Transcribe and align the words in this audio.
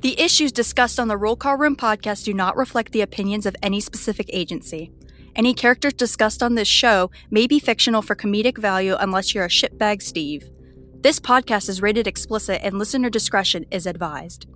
The 0.00 0.20
issues 0.20 0.52
discussed 0.52 1.00
on 1.00 1.08
the 1.08 1.16
Roll 1.16 1.34
Call 1.34 1.56
Room 1.56 1.74
podcast 1.74 2.22
do 2.24 2.32
not 2.32 2.56
reflect 2.56 2.92
the 2.92 3.00
opinions 3.00 3.46
of 3.46 3.56
any 3.64 3.80
specific 3.80 4.30
agency. 4.32 4.92
Any 5.34 5.54
characters 5.54 5.92
discussed 5.92 6.40
on 6.40 6.54
this 6.54 6.68
show 6.68 7.10
may 7.32 7.48
be 7.48 7.58
fictional 7.58 8.00
for 8.00 8.14
comedic 8.14 8.58
value 8.58 8.94
unless 9.00 9.34
you're 9.34 9.44
a 9.44 9.48
shitbag 9.48 10.00
Steve. 10.00 10.50
This 11.00 11.18
podcast 11.18 11.68
is 11.68 11.82
rated 11.82 12.06
explicit 12.06 12.60
and 12.62 12.78
listener 12.78 13.10
discretion 13.10 13.66
is 13.72 13.86
advised. 13.86 14.46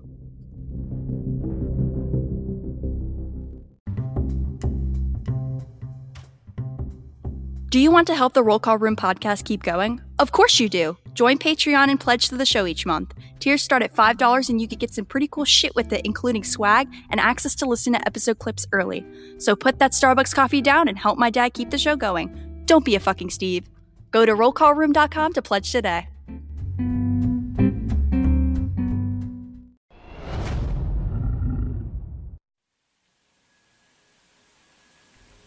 Do 7.69 7.81
you 7.81 7.91
want 7.91 8.07
to 8.07 8.15
help 8.15 8.35
the 8.35 8.45
Roll 8.45 8.61
Call 8.61 8.79
Room 8.79 8.95
podcast 8.95 9.45
keep 9.45 9.65
going? 9.65 10.01
Of 10.21 10.31
course 10.31 10.61
you 10.61 10.69
do. 10.69 10.97
Join 11.15 11.39
Patreon 11.39 11.91
and 11.91 12.01
pledge 12.01 12.29
to 12.29 12.37
the 12.37 12.47
show 12.47 12.67
each 12.67 12.87
month. 12.87 13.15
Tiers 13.39 13.63
start 13.63 13.83
at 13.83 13.95
$5 13.95 14.49
and 14.49 14.61
you 14.61 14.69
can 14.69 14.79
get 14.79 14.95
some 14.95 15.05
pretty 15.05 15.29
cool 15.29 15.45
shit 15.45 15.75
with 15.75 15.93
it, 15.93 16.05
including 16.05 16.45
swag 16.45 16.89
and 17.11 17.21
access 17.21 17.55
to 17.57 17.67
listen 17.67 17.93
to 17.93 18.07
episode 18.07 18.39
clips 18.39 18.67
early. 18.73 19.05
So 19.39 19.55
put 19.55 19.79
that 19.79 19.93
Starbucks 19.93 20.35
coffee 20.35 20.63
down 20.63 20.89
and 20.89 20.99
help 20.99 21.19
my 21.19 21.29
dad 21.29 21.53
keep 21.53 21.71
the 21.71 21.79
show 21.79 21.97
going. 21.97 22.63
Don't 22.65 22.85
be 22.85 22.95
a 22.95 23.01
fucking 23.01 23.31
Steve. 23.31 23.69
Go 24.11 24.25
to 24.25 24.33
rollcallroom.com 24.33 25.33
to 25.35 25.43
pledge 25.43 25.71
today. 25.71 26.09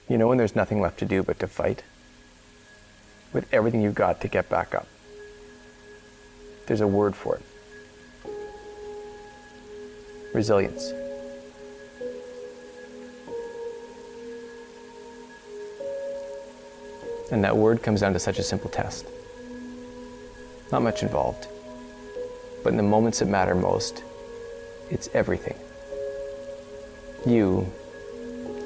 You 0.07 0.19
know 0.19 0.27
when 0.27 0.37
there's 0.37 0.55
nothing 0.55 0.81
left 0.81 0.99
to 0.99 1.05
do 1.05 1.23
but 1.23 1.39
to 1.39 1.47
fight? 1.47 1.83
With 3.33 3.51
everything 3.51 3.81
you've 3.81 3.95
got 3.95 4.21
to 4.21 4.27
get 4.27 4.49
back 4.49 4.75
up. 4.75 4.87
There's 6.65 6.81
a 6.81 6.87
word 6.87 7.15
for 7.15 7.35
it. 7.35 7.43
Resilience. 10.33 10.91
And 17.31 17.43
that 17.43 17.55
word 17.55 17.81
comes 17.83 18.01
down 18.01 18.13
to 18.13 18.19
such 18.19 18.39
a 18.39 18.43
simple 18.43 18.69
test. 18.69 19.07
Not 20.71 20.83
much 20.83 21.03
involved. 21.03 21.47
But 22.63 22.69
in 22.71 22.77
the 22.77 22.83
moments 22.83 23.19
that 23.19 23.27
matter 23.27 23.55
most, 23.55 24.03
it's 24.89 25.09
everything. 25.13 25.57
You 27.25 27.71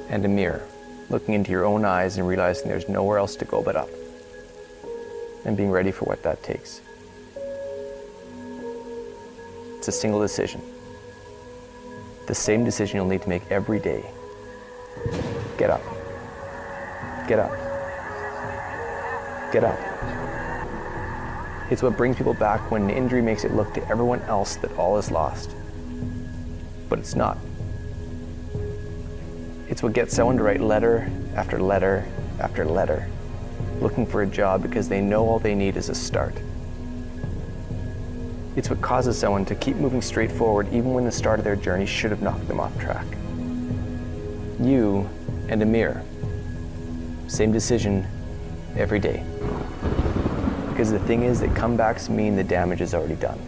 and 0.08 0.24
a 0.24 0.28
mirror, 0.28 0.66
looking 1.08 1.34
into 1.34 1.50
your 1.50 1.64
own 1.64 1.84
eyes 1.84 2.16
and 2.16 2.26
realizing 2.26 2.68
there's 2.68 2.88
nowhere 2.88 3.18
else 3.18 3.36
to 3.36 3.44
go 3.44 3.62
but 3.62 3.76
up. 3.76 3.88
And 5.44 5.56
being 5.56 5.70
ready 5.70 5.90
for 5.90 6.04
what 6.06 6.22
that 6.22 6.42
takes. 6.42 6.80
It's 9.80 9.88
a 9.88 9.92
single 9.92 10.20
decision. 10.20 10.60
The 12.26 12.34
same 12.34 12.66
decision 12.66 12.98
you'll 12.98 13.06
need 13.06 13.22
to 13.22 13.28
make 13.30 13.50
every 13.50 13.78
day. 13.78 14.04
Get 15.56 15.70
up. 15.70 15.80
Get 17.26 17.38
up. 17.38 17.50
Get 19.50 19.64
up. 19.64 19.78
It's 21.70 21.82
what 21.82 21.96
brings 21.96 22.16
people 22.16 22.34
back 22.34 22.70
when 22.70 22.82
an 22.82 22.90
injury 22.90 23.22
makes 23.22 23.44
it 23.44 23.54
look 23.54 23.72
to 23.72 23.88
everyone 23.88 24.20
else 24.24 24.56
that 24.56 24.70
all 24.76 24.98
is 24.98 25.10
lost. 25.10 25.56
But 26.90 26.98
it's 26.98 27.14
not. 27.14 27.38
It's 29.70 29.82
what 29.82 29.94
gets 29.94 30.14
someone 30.14 30.36
to 30.36 30.42
write 30.42 30.60
letter 30.60 31.10
after 31.34 31.58
letter 31.58 32.06
after 32.38 32.66
letter, 32.66 33.08
looking 33.80 34.04
for 34.04 34.20
a 34.20 34.26
job 34.26 34.60
because 34.60 34.90
they 34.90 35.00
know 35.00 35.26
all 35.26 35.38
they 35.38 35.54
need 35.54 35.78
is 35.78 35.88
a 35.88 35.94
start. 35.94 36.34
It's 38.60 38.68
what 38.68 38.82
causes 38.82 39.18
someone 39.18 39.46
to 39.46 39.54
keep 39.54 39.76
moving 39.76 40.02
straight 40.02 40.30
forward 40.30 40.66
even 40.70 40.92
when 40.92 41.06
the 41.06 41.10
start 41.10 41.38
of 41.38 41.46
their 41.46 41.56
journey 41.56 41.86
should 41.86 42.10
have 42.10 42.20
knocked 42.20 42.46
them 42.46 42.60
off 42.60 42.78
track. 42.78 43.06
You 44.60 45.08
and 45.48 45.62
a 45.62 45.64
mirror. 45.64 46.04
Same 47.26 47.52
decision 47.52 48.06
every 48.76 48.98
day. 48.98 49.24
Because 50.68 50.90
the 50.90 50.98
thing 50.98 51.22
is 51.22 51.40
that 51.40 51.48
comebacks 51.54 52.10
mean 52.10 52.36
the 52.36 52.44
damage 52.44 52.82
is 52.82 52.92
already 52.92 53.14
done. 53.14 53.40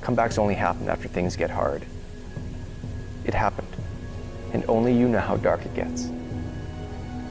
Comebacks 0.00 0.38
only 0.38 0.54
happen 0.54 0.88
after 0.88 1.06
things 1.06 1.36
get 1.36 1.50
hard. 1.50 1.84
It 3.26 3.34
happened. 3.34 3.68
And 4.54 4.64
only 4.66 4.96
you 4.96 5.08
know 5.08 5.20
how 5.20 5.36
dark 5.36 5.66
it 5.66 5.74
gets. 5.74 6.08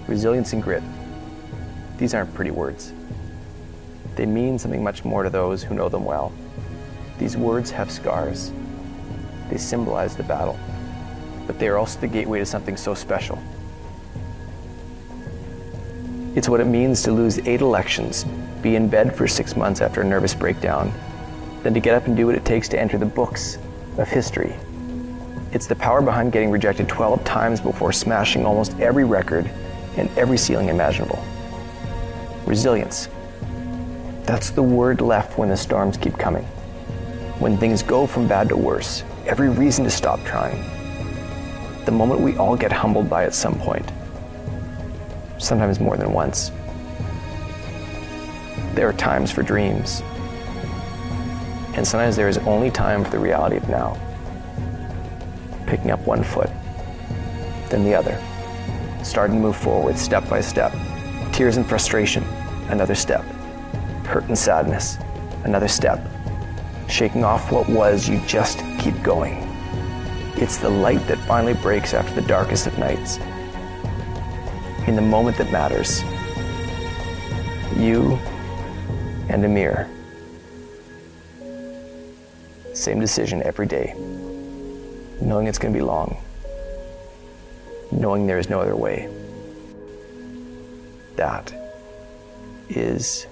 Resilience 0.06 0.54
and 0.54 0.62
grit. 0.62 0.84
These 1.98 2.14
aren't 2.14 2.32
pretty 2.36 2.52
words. 2.52 2.94
They 4.22 4.28
mean 4.28 4.60
something 4.60 4.84
much 4.84 5.04
more 5.04 5.24
to 5.24 5.32
those 5.32 5.64
who 5.64 5.74
know 5.74 5.90
them 5.90 6.06
well. 6.06 6.32
These 7.18 7.36
words 7.38 7.72
have 7.72 7.90
scars. 7.90 8.52
They 9.50 9.58
symbolize 9.58 10.16
the 10.16 10.22
battle, 10.22 10.60
but 11.48 11.58
they 11.58 11.68
are 11.70 11.80
also 11.80 12.00
the 12.00 12.08
gateway 12.08 12.38
to 12.38 12.46
something 12.46 12.78
so 12.78 12.94
special. 12.94 13.42
It's 16.36 16.48
what 16.48 16.60
it 16.60 16.68
means 16.68 17.02
to 17.02 17.12
lose 17.12 17.40
eight 17.48 17.62
elections, 17.62 18.26
be 18.62 18.76
in 18.76 18.88
bed 18.88 19.16
for 19.16 19.28
six 19.28 19.56
months 19.56 19.82
after 19.82 20.02
a 20.02 20.06
nervous 20.06 20.36
breakdown, 20.36 20.94
then 21.64 21.74
to 21.74 21.80
get 21.80 21.96
up 21.96 22.06
and 22.06 22.16
do 22.16 22.28
what 22.28 22.36
it 22.36 22.46
takes 22.46 22.70
to 22.70 22.80
enter 22.80 23.00
the 23.00 23.08
books 23.08 23.58
of 23.98 24.08
history. 24.08 24.56
It's 25.52 25.66
the 25.66 25.76
power 25.76 26.00
behind 26.04 26.32
getting 26.32 26.52
rejected 26.52 26.88
12 26.88 27.24
times 27.24 27.60
before 27.60 27.92
smashing 27.92 28.46
almost 28.46 28.80
every 28.80 29.04
record 29.04 29.50
and 29.98 30.16
every 30.16 30.38
ceiling 30.38 30.70
imaginable. 30.70 31.26
Resilience. 32.46 33.10
That's 34.32 34.50
the 34.50 34.64
word 34.64 35.02
left 35.02 35.38
when 35.38 35.50
the 35.50 35.58
storms 35.58 35.98
keep 35.98 36.18
coming. 36.18 36.46
When 37.40 37.58
things 37.58 37.84
go 37.84 38.08
from 38.08 38.30
bad 38.30 38.48
to 38.48 38.56
worse, 38.56 39.04
every 39.26 39.50
reason 39.50 39.84
to 39.84 39.92
stop 39.92 40.24
trying. 40.24 40.64
The 41.84 41.92
moment 41.92 42.22
we 42.22 42.38
all 42.38 42.56
get 42.56 42.72
humbled 42.72 43.10
by 43.10 43.26
at 43.26 43.34
some 43.34 43.60
point. 43.60 43.92
Sometimes 45.38 45.82
more 45.82 45.98
than 45.98 46.14
once. 46.14 46.54
There 48.74 48.88
are 48.88 48.94
times 48.94 49.32
for 49.32 49.44
dreams. 49.44 50.02
And 51.76 51.86
sometimes 51.86 52.16
there 52.16 52.30
is 52.30 52.38
only 52.38 52.72
time 52.72 53.04
for 53.04 53.12
the 53.12 53.20
reality 53.20 53.58
of 53.58 53.68
now. 53.68 54.00
Picking 55.68 55.92
up 55.92 56.00
one 56.08 56.24
foot, 56.24 56.50
then 57.70 57.84
the 57.84 57.94
other. 57.94 58.18
Starting 59.04 59.36
to 59.36 59.42
move 59.42 59.58
forward 59.58 59.98
step 59.98 60.30
by 60.30 60.40
step. 60.40 60.74
Tears 61.34 61.58
and 61.58 61.68
frustration, 61.68 62.24
another 62.70 62.96
step 62.96 63.26
hurt 64.12 64.26
and 64.26 64.38
sadness. 64.38 64.98
Another 65.46 65.70
step. 65.70 66.06
Shaking 66.90 67.24
off 67.24 67.50
what 67.50 67.70
was, 67.70 68.10
you 68.10 68.22
just 68.28 68.60
keep 68.78 69.02
going. 69.02 69.38
It's 70.36 70.58
the 70.58 70.70
light 70.70 71.06
that 71.08 71.18
finally 71.20 71.54
breaks 71.54 71.94
after 71.94 72.14
the 72.14 72.28
darkest 72.28 72.68
of 72.68 72.78
nights. 72.78 73.18
In 74.86 74.96
the 74.98 75.02
moment 75.02 75.38
that 75.38 75.50
matters, 75.50 76.04
you 77.78 78.20
and 79.30 79.46
a 79.46 79.48
mirror. 79.48 79.90
Same 82.74 83.00
decision 83.00 83.42
every 83.44 83.66
day. 83.66 83.94
Knowing 85.22 85.48
it's 85.48 85.58
going 85.58 85.74
to 85.74 85.80
be 85.80 85.84
long. 85.84 86.22
Knowing 87.92 88.28
there 88.28 88.40
is 88.40 88.50
no 88.50 88.60
other 88.60 88.76
way. 88.76 89.08
That 91.16 91.54
is 92.68 93.28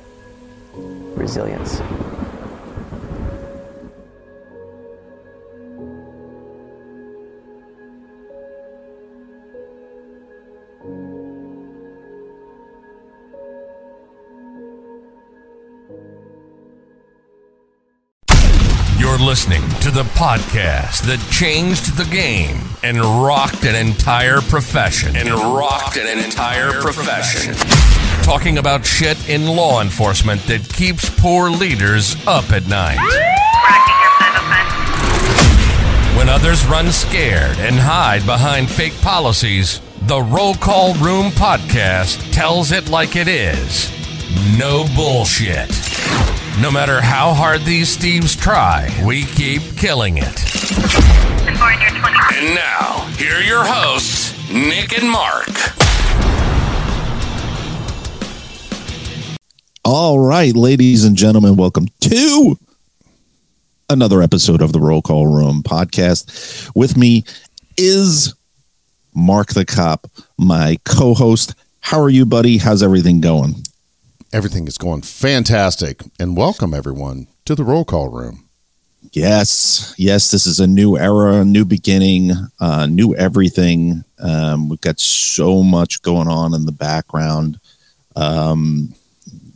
resilience. 0.73 1.81
You're 18.99 19.17
listening 19.17 19.61
to 19.81 19.91
the 19.91 20.03
podcast 20.13 21.03
that 21.03 21.25
changed 21.31 21.97
the 21.97 22.05
game 22.05 22.59
and 22.83 22.99
rocked 22.99 23.65
an 23.65 23.75
entire 23.75 24.41
profession. 24.41 25.15
And 25.15 25.29
rocked 25.29 25.97
an 25.97 26.19
entire 26.19 26.73
profession. 26.81 27.55
Talking 28.29 28.59
about 28.59 28.85
shit 28.85 29.27
in 29.27 29.47
law 29.47 29.81
enforcement 29.81 30.39
that 30.43 30.69
keeps 30.69 31.09
poor 31.19 31.49
leaders 31.49 32.15
up 32.27 32.51
at 32.51 32.67
night. 32.67 32.99
When 36.15 36.29
others 36.29 36.63
run 36.67 36.91
scared 36.91 37.57
and 37.57 37.75
hide 37.75 38.23
behind 38.27 38.69
fake 38.69 38.93
policies, 39.01 39.81
the 40.03 40.21
Roll 40.21 40.53
Call 40.53 40.93
Room 40.93 41.31
podcast 41.31 42.31
tells 42.31 42.71
it 42.71 42.87
like 42.87 43.15
it 43.15 43.27
is. 43.27 43.89
No 44.59 44.85
bullshit. 44.95 45.69
No 46.61 46.69
matter 46.69 47.01
how 47.01 47.33
hard 47.33 47.61
these 47.61 47.97
Steves 47.97 48.39
try, 48.39 48.95
we 49.07 49.23
keep 49.25 49.75
killing 49.75 50.19
it. 50.19 50.39
And 51.47 52.53
now, 52.53 53.07
here 53.17 53.37
are 53.37 53.41
your 53.41 53.65
hosts, 53.65 54.37
Nick 54.51 54.95
and 55.01 55.09
Marc. 55.09 55.88
All 59.91 60.19
right, 60.19 60.55
ladies 60.55 61.03
and 61.03 61.17
gentlemen, 61.17 61.55
welcome 61.55 61.87
to 62.01 62.59
another 63.89 64.21
episode 64.21 64.61
of 64.61 64.71
the 64.71 64.79
Roll 64.79 65.01
Call 65.01 65.25
Room 65.25 65.63
podcast. 65.63 66.69
With 66.75 66.95
me 66.95 67.23
is 67.75 68.35
Marc 69.15 69.53
the 69.53 69.65
Cop, 69.65 70.05
my 70.37 70.77
co 70.85 71.15
host. 71.15 71.55
How 71.79 71.99
are 72.01 72.09
you, 72.09 72.27
buddy? 72.27 72.59
How's 72.59 72.83
everything 72.83 73.19
going? 73.19 73.63
Everything 74.31 74.67
is 74.67 74.77
going 74.77 75.01
fantastic. 75.01 76.03
And 76.19 76.37
welcome, 76.37 76.75
everyone, 76.75 77.25
to 77.45 77.55
the 77.55 77.63
Roll 77.63 77.83
Call 77.83 78.09
Room. 78.09 78.47
Yes, 79.11 79.95
yes, 79.97 80.29
this 80.29 80.45
is 80.45 80.59
a 80.59 80.67
new 80.67 80.99
era, 80.99 81.43
new 81.43 81.65
beginning, 81.65 82.29
uh, 82.59 82.85
new 82.85 83.15
everything. 83.15 84.03
Um, 84.19 84.69
we've 84.69 84.81
got 84.81 84.99
so 84.99 85.63
much 85.63 86.03
going 86.03 86.27
on 86.27 86.53
in 86.53 86.67
the 86.67 86.71
background. 86.71 87.59
Um, 88.15 88.93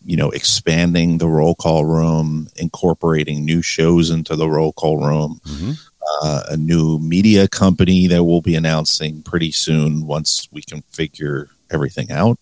you 0.05 0.17
know, 0.17 0.29
expanding 0.31 1.17
the 1.17 1.27
roll 1.27 1.55
call 1.55 1.85
room, 1.85 2.49
incorporating 2.57 3.45
new 3.45 3.61
shows 3.61 4.09
into 4.09 4.35
the 4.35 4.49
roll 4.49 4.73
call 4.73 4.97
room, 4.97 5.39
mm-hmm. 5.45 5.71
uh, 6.21 6.43
a 6.49 6.57
new 6.57 6.99
media 6.99 7.47
company 7.47 8.07
that 8.07 8.23
we'll 8.23 8.41
be 8.41 8.55
announcing 8.55 9.21
pretty 9.23 9.51
soon 9.51 10.05
once 10.05 10.47
we 10.51 10.61
can 10.61 10.81
figure 10.89 11.49
everything 11.71 12.11
out. 12.11 12.37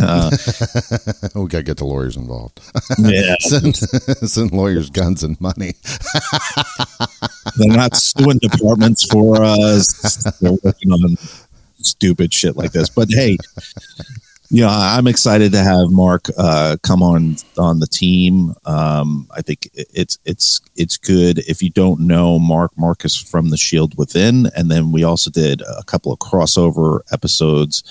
uh, 0.00 0.30
we 1.34 1.46
got 1.46 1.58
to 1.58 1.62
get 1.62 1.76
the 1.78 1.86
lawyers 1.86 2.16
involved. 2.16 2.60
Yeah. 2.98 3.34
send, 3.40 3.76
send, 3.76 4.52
lawyers 4.52 4.90
guns 4.90 5.22
and 5.22 5.40
money. 5.40 5.74
They're 7.56 7.76
not 7.76 7.96
suing 7.96 8.38
departments 8.38 9.06
for 9.06 9.42
us. 9.42 10.24
They're 10.40 10.56
working 10.62 10.92
on 10.92 11.16
stupid 11.78 12.34
shit 12.34 12.56
like 12.56 12.72
this. 12.72 12.90
But 12.90 13.08
hey, 13.10 13.38
you 14.54 14.60
know, 14.60 14.68
I'm 14.70 15.08
excited 15.08 15.50
to 15.50 15.58
have 15.58 15.90
Marc 15.90 16.28
uh, 16.38 16.76
come 16.84 17.02
on 17.02 17.34
on 17.58 17.80
the 17.80 17.88
team. 17.88 18.54
Um, 18.66 19.26
I 19.36 19.42
think 19.42 19.68
it's 19.74 20.16
it's 20.24 20.60
it's 20.76 20.96
good. 20.96 21.40
If 21.48 21.60
you 21.60 21.70
don't 21.70 21.98
know 21.98 22.38
Marc, 22.38 22.70
Marc 22.78 23.04
is 23.04 23.16
from 23.16 23.50
the 23.50 23.56
Shield 23.56 23.98
Within, 23.98 24.48
and 24.56 24.70
then 24.70 24.92
we 24.92 25.02
also 25.02 25.28
did 25.28 25.60
a 25.62 25.82
couple 25.82 26.12
of 26.12 26.20
crossover 26.20 27.00
episodes 27.10 27.82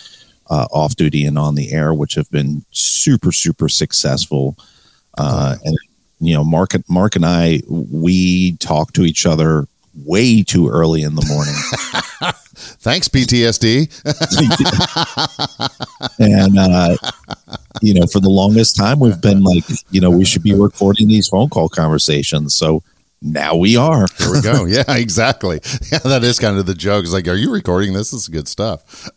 uh, 0.49 0.67
off 0.71 0.95
duty 0.95 1.25
and 1.25 1.37
on 1.37 1.55
the 1.55 1.73
air, 1.73 1.93
which 1.93 2.15
have 2.15 2.31
been 2.31 2.63
super 2.71 3.33
super 3.33 3.67
successful. 3.67 4.57
Uh, 5.17 5.57
and 5.65 5.77
you 6.21 6.33
know, 6.33 6.45
Marc 6.45 6.75
Marc 6.87 7.17
and 7.17 7.25
I 7.25 7.61
we 7.67 8.55
talk 8.59 8.93
to 8.93 9.03
each 9.03 9.25
other 9.25 9.67
way 9.95 10.43
too 10.43 10.69
early 10.69 11.03
in 11.03 11.15
the 11.15 11.25
morning. 11.27 12.33
Thanks, 12.55 13.07
PTSD. 13.07 13.89
and 16.19 16.57
uh, 16.57 16.95
you 17.81 17.93
know, 17.93 18.05
for 18.07 18.19
the 18.19 18.29
longest 18.29 18.75
time, 18.75 18.99
we've 18.99 19.21
been 19.21 19.43
like, 19.43 19.63
you 19.91 19.99
know, 20.01 20.09
we 20.09 20.25
should 20.25 20.43
be 20.43 20.53
recording 20.53 21.07
these 21.07 21.27
phone 21.27 21.49
call 21.49 21.69
conversations. 21.69 22.55
So 22.55 22.83
now 23.23 23.55
we 23.55 23.77
are. 23.77 24.05
Here 24.17 24.31
we 24.31 24.41
go. 24.41 24.65
Yeah, 24.65 24.83
exactly. 24.89 25.61
Yeah, 25.91 25.99
that 25.99 26.23
is 26.23 26.39
kind 26.39 26.57
of 26.57 26.65
the 26.65 26.73
joke. 26.73 27.05
It's 27.05 27.13
like, 27.13 27.27
are 27.27 27.35
you 27.35 27.51
recording 27.51 27.93
this? 27.93 28.11
This 28.11 28.23
is 28.23 28.27
good 28.27 28.49
stuff. 28.49 29.09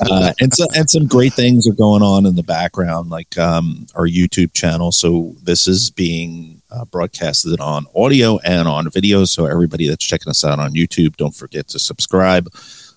uh, 0.00 0.32
and 0.40 0.54
so, 0.54 0.66
and 0.74 0.88
some 0.88 1.06
great 1.06 1.34
things 1.34 1.68
are 1.68 1.74
going 1.74 2.02
on 2.02 2.24
in 2.24 2.34
the 2.34 2.42
background, 2.42 3.10
like 3.10 3.36
um, 3.38 3.86
our 3.94 4.06
YouTube 4.06 4.54
channel. 4.54 4.90
So 4.90 5.36
this 5.42 5.68
is 5.68 5.90
being 5.90 6.61
uh, 6.72 6.84
broadcasted 6.86 7.60
on 7.60 7.86
audio 7.94 8.38
and 8.38 8.66
on 8.66 8.88
video. 8.90 9.24
So 9.24 9.46
everybody 9.46 9.88
that's 9.88 10.04
checking 10.04 10.30
us 10.30 10.44
out 10.44 10.58
on 10.58 10.72
YouTube, 10.72 11.16
don't 11.16 11.34
forget 11.34 11.68
to 11.68 11.78
subscribe, 11.78 12.48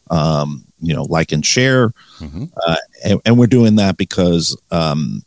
um, 0.10 0.64
you 0.80 0.94
know, 0.94 1.04
like 1.04 1.32
and 1.32 1.46
share. 1.46 1.90
Mm-hmm. 2.20 2.46
Uh, 2.66 2.78
and, 3.04 3.22
and, 3.26 3.38
we're 3.38 3.48
doing 3.48 3.76
that 3.76 3.98
because, 3.98 4.58
um, 4.72 5.24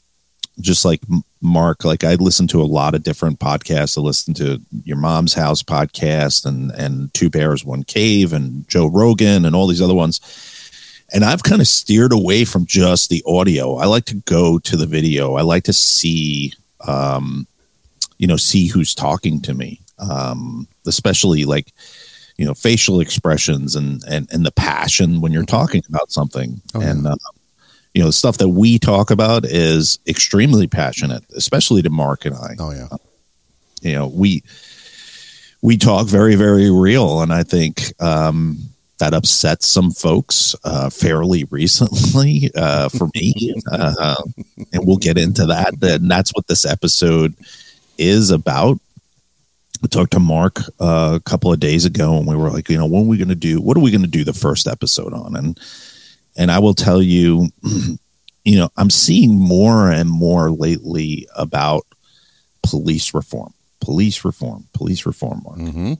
just 0.60 0.84
like 0.84 1.00
Marc, 1.40 1.84
like 1.84 2.04
I 2.04 2.14
listen 2.14 2.46
to 2.48 2.62
a 2.62 2.64
lot 2.64 2.94
of 2.94 3.02
different 3.02 3.38
podcasts. 3.38 3.96
I 3.96 4.00
listen 4.00 4.34
to 4.34 4.60
your 4.84 4.96
mom's 4.96 5.34
house 5.34 5.62
podcast 5.62 6.46
and 6.46 6.72
and 6.72 7.14
Two 7.14 7.30
Bears 7.30 7.64
One 7.64 7.84
Cave 7.84 8.32
and 8.32 8.66
Joe 8.68 8.86
Rogan 8.86 9.44
and 9.44 9.54
all 9.54 9.68
these 9.68 9.82
other 9.82 9.94
ones. 9.94 10.20
And 11.12 11.24
I've 11.24 11.42
kind 11.42 11.60
of 11.60 11.68
steered 11.68 12.12
away 12.12 12.44
from 12.44 12.66
just 12.66 13.08
the 13.08 13.22
audio. 13.26 13.76
I 13.76 13.86
like 13.86 14.04
to 14.06 14.16
go 14.16 14.58
to 14.58 14.76
the 14.76 14.86
video. 14.86 15.34
I 15.34 15.42
like 15.42 15.64
to 15.64 15.72
see 15.72 16.52
um, 16.86 17.46
you 18.18 18.26
know 18.26 18.36
see 18.36 18.66
who's 18.66 18.94
talking 18.94 19.40
to 19.42 19.54
me. 19.54 19.80
Um 19.98 20.68
especially 20.86 21.44
like 21.44 21.72
you 22.36 22.44
know 22.44 22.54
facial 22.54 23.00
expressions 23.00 23.74
and 23.74 24.02
and 24.08 24.28
and 24.32 24.46
the 24.46 24.52
passion 24.52 25.20
when 25.20 25.32
you're 25.32 25.44
talking 25.44 25.82
about 25.88 26.10
something. 26.10 26.60
Oh, 26.74 26.80
and 26.80 27.06
uh, 27.06 27.16
you 27.94 28.02
know 28.02 28.08
the 28.08 28.12
stuff 28.12 28.38
that 28.38 28.50
we 28.50 28.78
talk 28.78 29.10
about 29.10 29.44
is 29.44 29.98
extremely 30.06 30.66
passionate 30.66 31.24
especially 31.36 31.82
to 31.82 31.90
Marc 31.90 32.24
and 32.24 32.36
i. 32.36 32.54
Oh 32.58 32.70
yeah. 32.70 32.88
Uh, 32.90 32.98
you 33.82 33.94
know 33.94 34.06
we 34.06 34.42
we 35.62 35.76
talk 35.76 36.06
very 36.06 36.36
very 36.36 36.70
real. 36.70 37.22
And 37.22 37.32
i 37.32 37.42
think 37.42 37.92
um 38.00 38.68
that 38.98 39.14
upset 39.14 39.62
some 39.62 39.90
folks 39.90 40.54
uh, 40.64 40.90
fairly 40.90 41.44
recently 41.50 42.50
uh, 42.54 42.88
for 42.88 43.08
me, 43.14 43.54
uh, 43.72 44.16
and 44.72 44.86
we'll 44.86 44.96
get 44.96 45.16
into 45.16 45.46
that. 45.46 45.74
And 45.82 46.10
that's 46.10 46.30
what 46.32 46.46
this 46.48 46.66
episode 46.66 47.34
is 47.98 48.30
about. 48.30 48.78
I 49.82 49.86
talked 49.86 50.12
to 50.12 50.20
Marc 50.20 50.58
uh, 50.80 51.12
a 51.14 51.20
couple 51.20 51.52
of 51.52 51.60
days 51.60 51.84
ago, 51.84 52.16
and 52.16 52.26
we 52.26 52.34
were 52.34 52.50
like, 52.50 52.68
you 52.68 52.76
know, 52.76 52.86
when 52.86 53.04
are 53.04 53.08
we 53.08 53.16
going 53.16 53.28
to 53.28 53.36
do? 53.36 53.60
What 53.60 53.76
are 53.76 53.80
we 53.80 53.92
going 53.92 54.02
to 54.02 54.08
do 54.08 54.24
the 54.24 54.32
first 54.32 54.66
episode 54.66 55.12
on? 55.12 55.36
And 55.36 55.60
and 56.36 56.50
I 56.50 56.58
will 56.58 56.74
tell 56.74 57.00
you, 57.00 57.48
you 58.44 58.58
know, 58.58 58.70
I'm 58.76 58.90
seeing 58.90 59.38
more 59.38 59.90
and 59.90 60.10
more 60.10 60.50
lately 60.50 61.28
about 61.36 61.86
police 62.62 63.14
reform, 63.14 63.54
police 63.80 64.24
reform, 64.24 64.66
police 64.72 65.06
reform. 65.06 65.42
Marc. 65.44 65.58
Mm-hmm. 65.58 65.92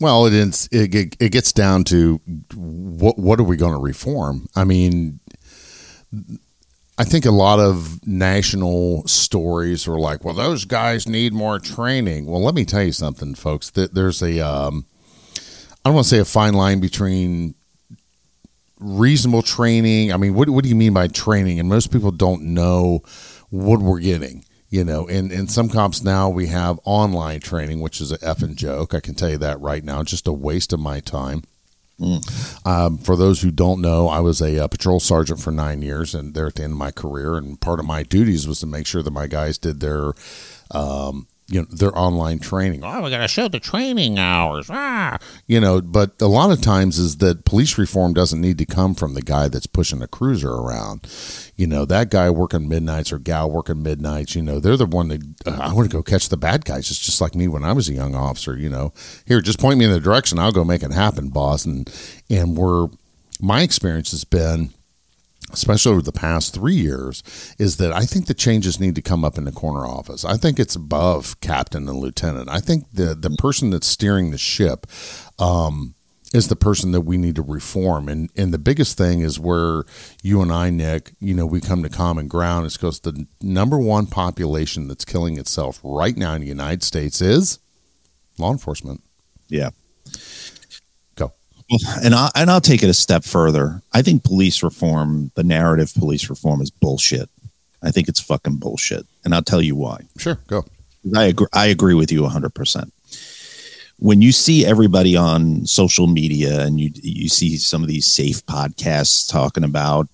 Well, 0.00 0.26
it. 0.26 0.68
It, 0.72 1.16
it 1.20 1.32
gets 1.32 1.52
down 1.52 1.84
to 1.84 2.20
what 2.54 3.18
what 3.18 3.40
are 3.40 3.44
we 3.44 3.56
going 3.56 3.74
to 3.74 3.80
reform? 3.80 4.48
I 4.54 4.64
mean, 4.64 5.20
I 7.00 7.04
think 7.04 7.24
a 7.24 7.30
lot 7.30 7.60
of 7.60 8.04
national 8.04 9.06
stories 9.06 9.86
are 9.86 10.00
like, 10.00 10.24
well, 10.24 10.34
those 10.34 10.64
guys 10.64 11.08
need 11.08 11.32
more 11.32 11.60
training. 11.60 12.26
Well, 12.26 12.42
let 12.42 12.56
me 12.56 12.64
tell 12.64 12.82
you 12.82 12.90
something, 12.90 13.36
folks. 13.36 13.70
That 13.70 13.94
there's 13.94 14.20
a, 14.20 14.40
um, 14.40 14.84
I 15.36 15.90
don't 15.90 15.94
want 15.94 16.06
to 16.06 16.10
say 16.10 16.18
a 16.18 16.24
fine 16.24 16.54
line 16.54 16.80
between 16.80 17.54
reasonable 18.80 19.42
training. 19.42 20.12
I 20.12 20.16
mean, 20.16 20.34
what 20.34 20.50
what 20.50 20.64
do 20.64 20.70
you 20.70 20.76
mean 20.76 20.92
by 20.92 21.06
training? 21.06 21.60
And 21.60 21.68
most 21.68 21.92
people 21.92 22.10
don't 22.10 22.42
know 22.42 23.02
what 23.50 23.80
we're 23.80 24.00
getting. 24.00 24.44
You 24.68 24.84
know, 24.84 25.06
in, 25.06 25.30
in 25.30 25.46
some 25.48 25.68
cops 25.68 26.02
now 26.02 26.28
we 26.28 26.48
have 26.48 26.78
online 26.84 27.40
training, 27.40 27.80
which 27.80 28.00
is 28.00 28.12
a 28.12 28.18
effing 28.18 28.54
joke. 28.56 28.92
I 28.92 29.00
can 29.00 29.14
tell 29.14 29.30
you 29.30 29.38
that 29.38 29.60
right 29.60 29.84
now. 29.84 30.02
Just 30.02 30.26
a 30.26 30.32
waste 30.32 30.72
of 30.72 30.80
my 30.80 31.00
time. 31.00 31.42
Mm. 32.00 32.66
Um, 32.66 32.98
for 32.98 33.16
those 33.16 33.42
who 33.42 33.50
don't 33.50 33.80
know, 33.80 34.08
I 34.08 34.20
was 34.20 34.40
a, 34.40 34.64
uh, 34.64 34.68
patrol 34.68 35.00
sergeant 35.00 35.40
for 35.40 35.50
nine 35.50 35.82
years, 35.82 36.14
and 36.14 36.34
there 36.34 36.46
at 36.46 36.54
the 36.54 36.62
end 36.62 36.72
of 36.72 36.78
my 36.78 36.92
career, 36.92 37.36
and 37.36 37.60
part 37.60 37.80
of 37.80 37.86
my 37.86 38.02
duties 38.02 38.46
was 38.46 38.60
to 38.60 38.66
make 38.66 38.86
sure 38.86 39.02
that 39.02 39.10
my 39.10 39.26
guys 39.26 39.58
did 39.58 39.80
their 39.80 40.12
um, 40.70 41.26
you 41.48 41.60
know 41.60 41.66
their 41.70 41.96
online 41.96 42.38
training. 42.38 42.82
Oh, 42.84 43.02
we 43.02 43.10
got 43.10 43.18
to 43.18 43.28
show 43.28 43.48
the 43.48 43.58
training 43.58 44.18
hours. 44.18 44.68
Ah, 44.70 45.18
you 45.46 45.60
know, 45.60 45.80
but 45.80 46.20
a 46.20 46.26
lot 46.26 46.50
of 46.50 46.60
times 46.60 46.98
is 46.98 47.16
that 47.18 47.46
police 47.46 47.78
reform 47.78 48.12
doesn't 48.12 48.40
need 48.40 48.58
to 48.58 48.66
come 48.66 48.94
from 48.94 49.14
the 49.14 49.22
guy 49.22 49.48
that's 49.48 49.66
pushing 49.66 50.02
a 50.02 50.08
cruiser 50.08 50.50
around. 50.50 51.08
You 51.56 51.66
know, 51.66 51.86
that 51.86 52.10
guy 52.10 52.28
working 52.28 52.68
midnights 52.68 53.12
or 53.12 53.18
gal 53.18 53.50
working 53.50 53.82
midnights. 53.82 54.34
You 54.34 54.42
know, 54.42 54.60
they're 54.60 54.76
the 54.76 54.86
one 54.86 55.08
that 55.08 55.22
uh, 55.46 55.58
I 55.60 55.72
want 55.72 55.90
to 55.90 55.96
go 55.96 56.02
catch 56.02 56.28
the 56.28 56.36
bad 56.36 56.66
guys. 56.66 56.90
It's 56.90 56.98
just 56.98 57.20
like 57.20 57.34
me 57.34 57.48
when 57.48 57.64
I 57.64 57.72
was 57.72 57.88
a 57.88 57.94
young 57.94 58.14
officer. 58.14 58.56
You 58.56 58.68
know, 58.68 58.92
here, 59.24 59.40
just 59.40 59.58
point 59.58 59.78
me 59.78 59.86
in 59.86 59.90
the 59.90 60.00
direction. 60.00 60.38
I'll 60.38 60.52
go 60.52 60.64
make 60.64 60.82
it 60.82 60.92
happen, 60.92 61.30
boss. 61.30 61.64
And 61.64 61.90
and 62.28 62.56
we're 62.58 62.88
my 63.40 63.62
experience 63.62 64.10
has 64.10 64.24
been 64.24 64.74
especially 65.52 65.92
over 65.92 66.02
the 66.02 66.12
past 66.12 66.54
three 66.54 66.74
years, 66.74 67.22
is 67.58 67.76
that 67.78 67.92
I 67.92 68.04
think 68.04 68.26
the 68.26 68.34
changes 68.34 68.80
need 68.80 68.94
to 68.94 69.02
come 69.02 69.24
up 69.24 69.38
in 69.38 69.44
the 69.44 69.52
corner 69.52 69.86
office. 69.86 70.24
I 70.24 70.36
think 70.36 70.58
it's 70.58 70.76
above 70.76 71.40
captain 71.40 71.88
and 71.88 71.98
lieutenant. 71.98 72.48
I 72.48 72.60
think 72.60 72.90
the 72.92 73.14
the 73.14 73.30
person 73.30 73.70
that's 73.70 73.86
steering 73.86 74.30
the 74.30 74.38
ship 74.38 74.86
um, 75.38 75.94
is 76.34 76.48
the 76.48 76.56
person 76.56 76.92
that 76.92 77.02
we 77.02 77.16
need 77.16 77.36
to 77.36 77.42
reform. 77.42 78.08
And 78.08 78.30
and 78.36 78.52
the 78.52 78.58
biggest 78.58 78.98
thing 78.98 79.20
is 79.20 79.40
where 79.40 79.84
you 80.22 80.42
and 80.42 80.52
I, 80.52 80.70
Nick, 80.70 81.12
you 81.20 81.34
know, 81.34 81.46
we 81.46 81.60
come 81.60 81.82
to 81.82 81.88
common 81.88 82.28
ground. 82.28 82.66
Is 82.66 82.76
because 82.76 83.00
the 83.00 83.26
number 83.40 83.78
one 83.78 84.06
population 84.06 84.88
that's 84.88 85.04
killing 85.04 85.38
itself 85.38 85.80
right 85.82 86.16
now 86.16 86.34
in 86.34 86.42
the 86.42 86.48
United 86.48 86.82
States 86.82 87.20
is 87.20 87.58
law 88.38 88.52
enforcement. 88.52 89.02
Yeah 89.48 89.70
and 92.02 92.14
I 92.14 92.30
and 92.34 92.50
I'll 92.50 92.60
take 92.60 92.82
it 92.82 92.88
a 92.88 92.94
step 92.94 93.24
further. 93.24 93.82
I 93.92 94.02
think 94.02 94.24
police 94.24 94.62
reform, 94.62 95.30
the 95.34 95.44
narrative 95.44 95.92
police 95.94 96.28
reform, 96.30 96.60
is 96.60 96.70
bullshit. 96.70 97.28
I 97.82 97.90
think 97.90 98.08
it's 98.08 98.20
fucking 98.20 98.56
bullshit, 98.56 99.06
and 99.24 99.34
I'll 99.34 99.42
tell 99.42 99.62
you 99.62 99.76
why. 99.76 100.00
Sure, 100.16 100.38
go. 100.46 100.64
I 101.16 101.24
agree. 101.24 101.46
I 101.52 101.66
agree 101.66 101.94
with 101.94 102.10
you 102.10 102.26
hundred 102.26 102.54
percent. 102.54 102.92
When 103.98 104.22
you 104.22 104.30
see 104.32 104.64
everybody 104.64 105.16
on 105.16 105.66
social 105.66 106.06
media 106.06 106.64
and 106.64 106.80
you 106.80 106.90
you 106.94 107.28
see 107.28 107.56
some 107.56 107.82
of 107.82 107.88
these 107.88 108.06
safe 108.06 108.44
podcasts 108.46 109.30
talking 109.30 109.64
about, 109.64 110.08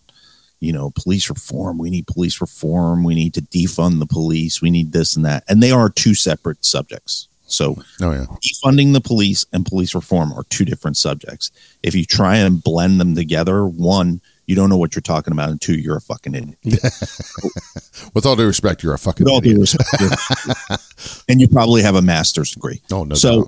you 0.60 0.72
know, 0.72 0.90
police 0.90 1.28
reform. 1.28 1.78
We 1.78 1.90
need 1.90 2.06
police 2.06 2.40
reform. 2.40 3.04
We 3.04 3.14
need 3.14 3.34
to 3.34 3.42
defund 3.42 4.00
the 4.00 4.06
police. 4.06 4.60
We 4.60 4.70
need 4.70 4.92
this 4.92 5.16
and 5.16 5.24
that, 5.24 5.44
and 5.48 5.62
they 5.62 5.70
are 5.70 5.88
two 5.88 6.14
separate 6.14 6.64
subjects 6.64 7.28
So 7.54 7.76
Oh 8.00 8.12
yeah. 8.12 8.26
defunding 8.44 8.92
the 8.92 9.00
police 9.00 9.44
and 9.52 9.64
police 9.64 9.94
reform 9.94 10.32
are 10.32 10.44
two 10.44 10.64
different 10.64 10.96
subjects. 10.96 11.50
If 11.82 11.94
you 11.94 12.04
try 12.04 12.36
and 12.36 12.62
blend 12.62 13.00
them 13.00 13.14
together, 13.14 13.66
one, 13.66 14.20
you 14.46 14.54
don't 14.54 14.68
know 14.68 14.76
what 14.76 14.94
you're 14.94 15.00
talking 15.02 15.32
about, 15.32 15.48
and 15.50 15.60
two, 15.60 15.74
you're 15.74 15.96
a 15.96 16.00
fucking 16.02 16.34
idiot. 16.34 16.58
With 18.14 18.26
all 18.26 18.36
due 18.36 18.46
respect, 18.46 18.82
you're 18.82 18.92
a 18.94 18.98
fucking 18.98 19.24
With 19.24 19.32
all 19.32 19.40
due 19.40 19.62
idiot. 19.62 19.74
respect, 19.74 21.24
and 21.28 21.40
you 21.40 21.48
probably 21.48 21.82
have 21.82 21.94
a 21.94 22.02
master's 22.02 22.50
degree. 22.52 22.80
Oh 22.92 23.04
no. 23.04 23.14
So, 23.14 23.44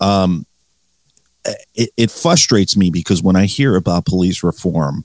doubt. 0.00 0.06
Um, 0.08 0.46
it, 1.74 1.90
it 1.96 2.10
frustrates 2.10 2.76
me 2.76 2.90
because 2.90 3.22
when 3.22 3.36
I 3.36 3.46
hear 3.46 3.76
about 3.76 4.06
police 4.06 4.42
reform, 4.42 5.04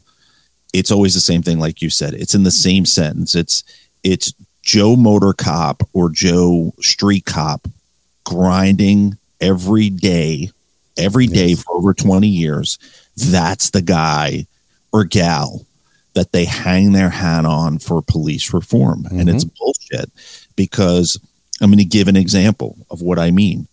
it's 0.74 0.92
always 0.92 1.14
the 1.14 1.22
same 1.22 1.42
thing, 1.42 1.60
like 1.60 1.82
you 1.82 1.90
said. 1.90 2.14
It's 2.14 2.36
in 2.36 2.44
the 2.44 2.52
same 2.52 2.86
sentence. 2.86 3.36
It's 3.36 3.64
it's 4.04 4.34
Joe 4.62 4.96
Motor 4.96 5.34
Cop 5.34 5.84
or 5.94 6.10
Joe 6.10 6.74
Street 6.82 7.26
Cop 7.26 7.68
grinding 8.26 9.18
every 9.40 9.90
day, 9.90 10.52
every 10.98 11.28
day 11.28 11.50
Yes. 11.50 11.64
for 11.64 11.76
over 11.78 11.94
20 11.94 12.28
years. 12.28 12.78
That's 13.16 13.70
the 13.70 13.82
guy 13.82 14.48
or 14.92 15.06
gal 15.06 15.66
that 16.14 16.32
they 16.32 16.46
hang 16.46 16.94
their 16.94 17.10
hat 17.10 17.46
on 17.46 17.80
for 17.80 18.02
police 18.02 18.54
reform. 18.54 19.06
And 19.12 19.30
it's 19.30 19.44
mm-hmm. 19.44 19.56
bullshit 19.60 20.12
because 20.56 21.20
I'm 21.62 21.70
going 21.70 21.78
to 21.78 21.86
give 21.86 22.08
an 22.08 22.16
example 22.16 22.78
of 22.90 23.02
what 23.02 23.20
I 23.20 23.32
mean. 23.32 23.68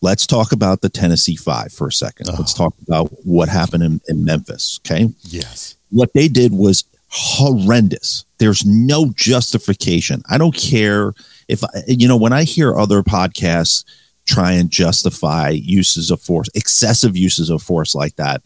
Let's 0.00 0.26
talk 0.26 0.52
about 0.52 0.80
the 0.80 0.88
Tennessee 0.88 1.36
Five 1.36 1.72
for 1.72 1.86
a 1.86 1.92
second. 1.92 2.26
Let's 2.26 2.52
uh-huh. 2.54 2.64
talk 2.64 2.74
about 2.86 3.08
what 3.24 3.48
happened 3.48 3.82
in, 3.82 4.00
in 4.08 4.24
Memphis. 4.24 4.80
Okay 4.84 5.08
yes. 5.22 5.76
what 5.90 6.12
they 6.12 6.28
did 6.28 6.52
was 6.52 6.84
horrendous. 7.08 8.24
There's 8.38 8.66
no 8.66 9.12
justification. 9.14 10.22
I 10.28 10.36
don't 10.36 10.54
care 10.54 11.14
if 11.48 11.62
I- 11.64 11.82
you 11.86 12.08
know 12.08 12.16
when 12.16 12.32
I 12.32 12.44
hear 12.44 12.76
other 12.76 13.02
podcasts 13.02 13.84
try 14.26 14.52
and 14.52 14.70
justify 14.70 15.50
uses 15.50 16.10
of 16.10 16.20
force, 16.20 16.48
excessive 16.54 17.16
uses 17.16 17.50
of 17.50 17.62
force 17.62 17.94
like 17.94 18.16
that, 18.16 18.42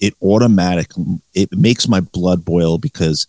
it 0.00 0.14
automatically 0.22 1.20
it 1.34 1.52
makes 1.56 1.86
my 1.88 2.00
blood 2.00 2.44
boil 2.44 2.78
because 2.78 3.26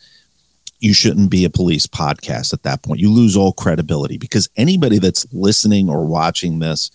you 0.80 0.94
shouldn't 0.94 1.30
be 1.30 1.46
a 1.46 1.50
police 1.50 1.86
podcast 1.86 2.54
at 2.54 2.64
that 2.64 2.82
point. 2.82 3.00
You 3.00 3.12
lose 3.12 3.36
all 3.38 3.52
credibility 3.52 4.18
because 4.18 4.50
anybody 4.58 4.98
that's 4.98 5.28
listening 5.32 5.90
or 5.90 6.06
watching 6.06 6.60
this 6.60 6.90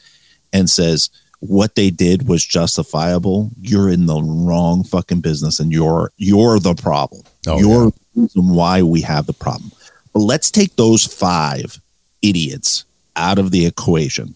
and 0.53 0.69
says 0.69 1.09
what 1.41 1.75
they 1.75 1.91
did 1.91 2.27
was 2.27 2.45
justifiable, 2.45 3.51
you're 3.61 3.91
in 3.91 4.07
the 4.07 4.21
wrong 4.23 4.83
fucking 4.83 5.21
business 5.21 5.61
and 5.61 5.71
you're 5.71 6.11
you're 6.17 6.59
the 6.59 6.75
problem. 6.75 7.23
Oh, 7.47 7.59
you're 7.61 7.91
the 7.91 8.23
reason 8.23 8.49
why 8.55 8.83
we 8.83 9.03
have 9.03 9.27
the 9.27 9.35
problem. 9.35 9.71
But 10.15 10.21
let's 10.21 10.51
take 10.51 10.75
those 10.77 11.05
five 11.05 11.79
idiots 12.23 12.85
out 13.17 13.39
of 13.39 13.51
the 13.51 13.67
equation. 13.67 14.35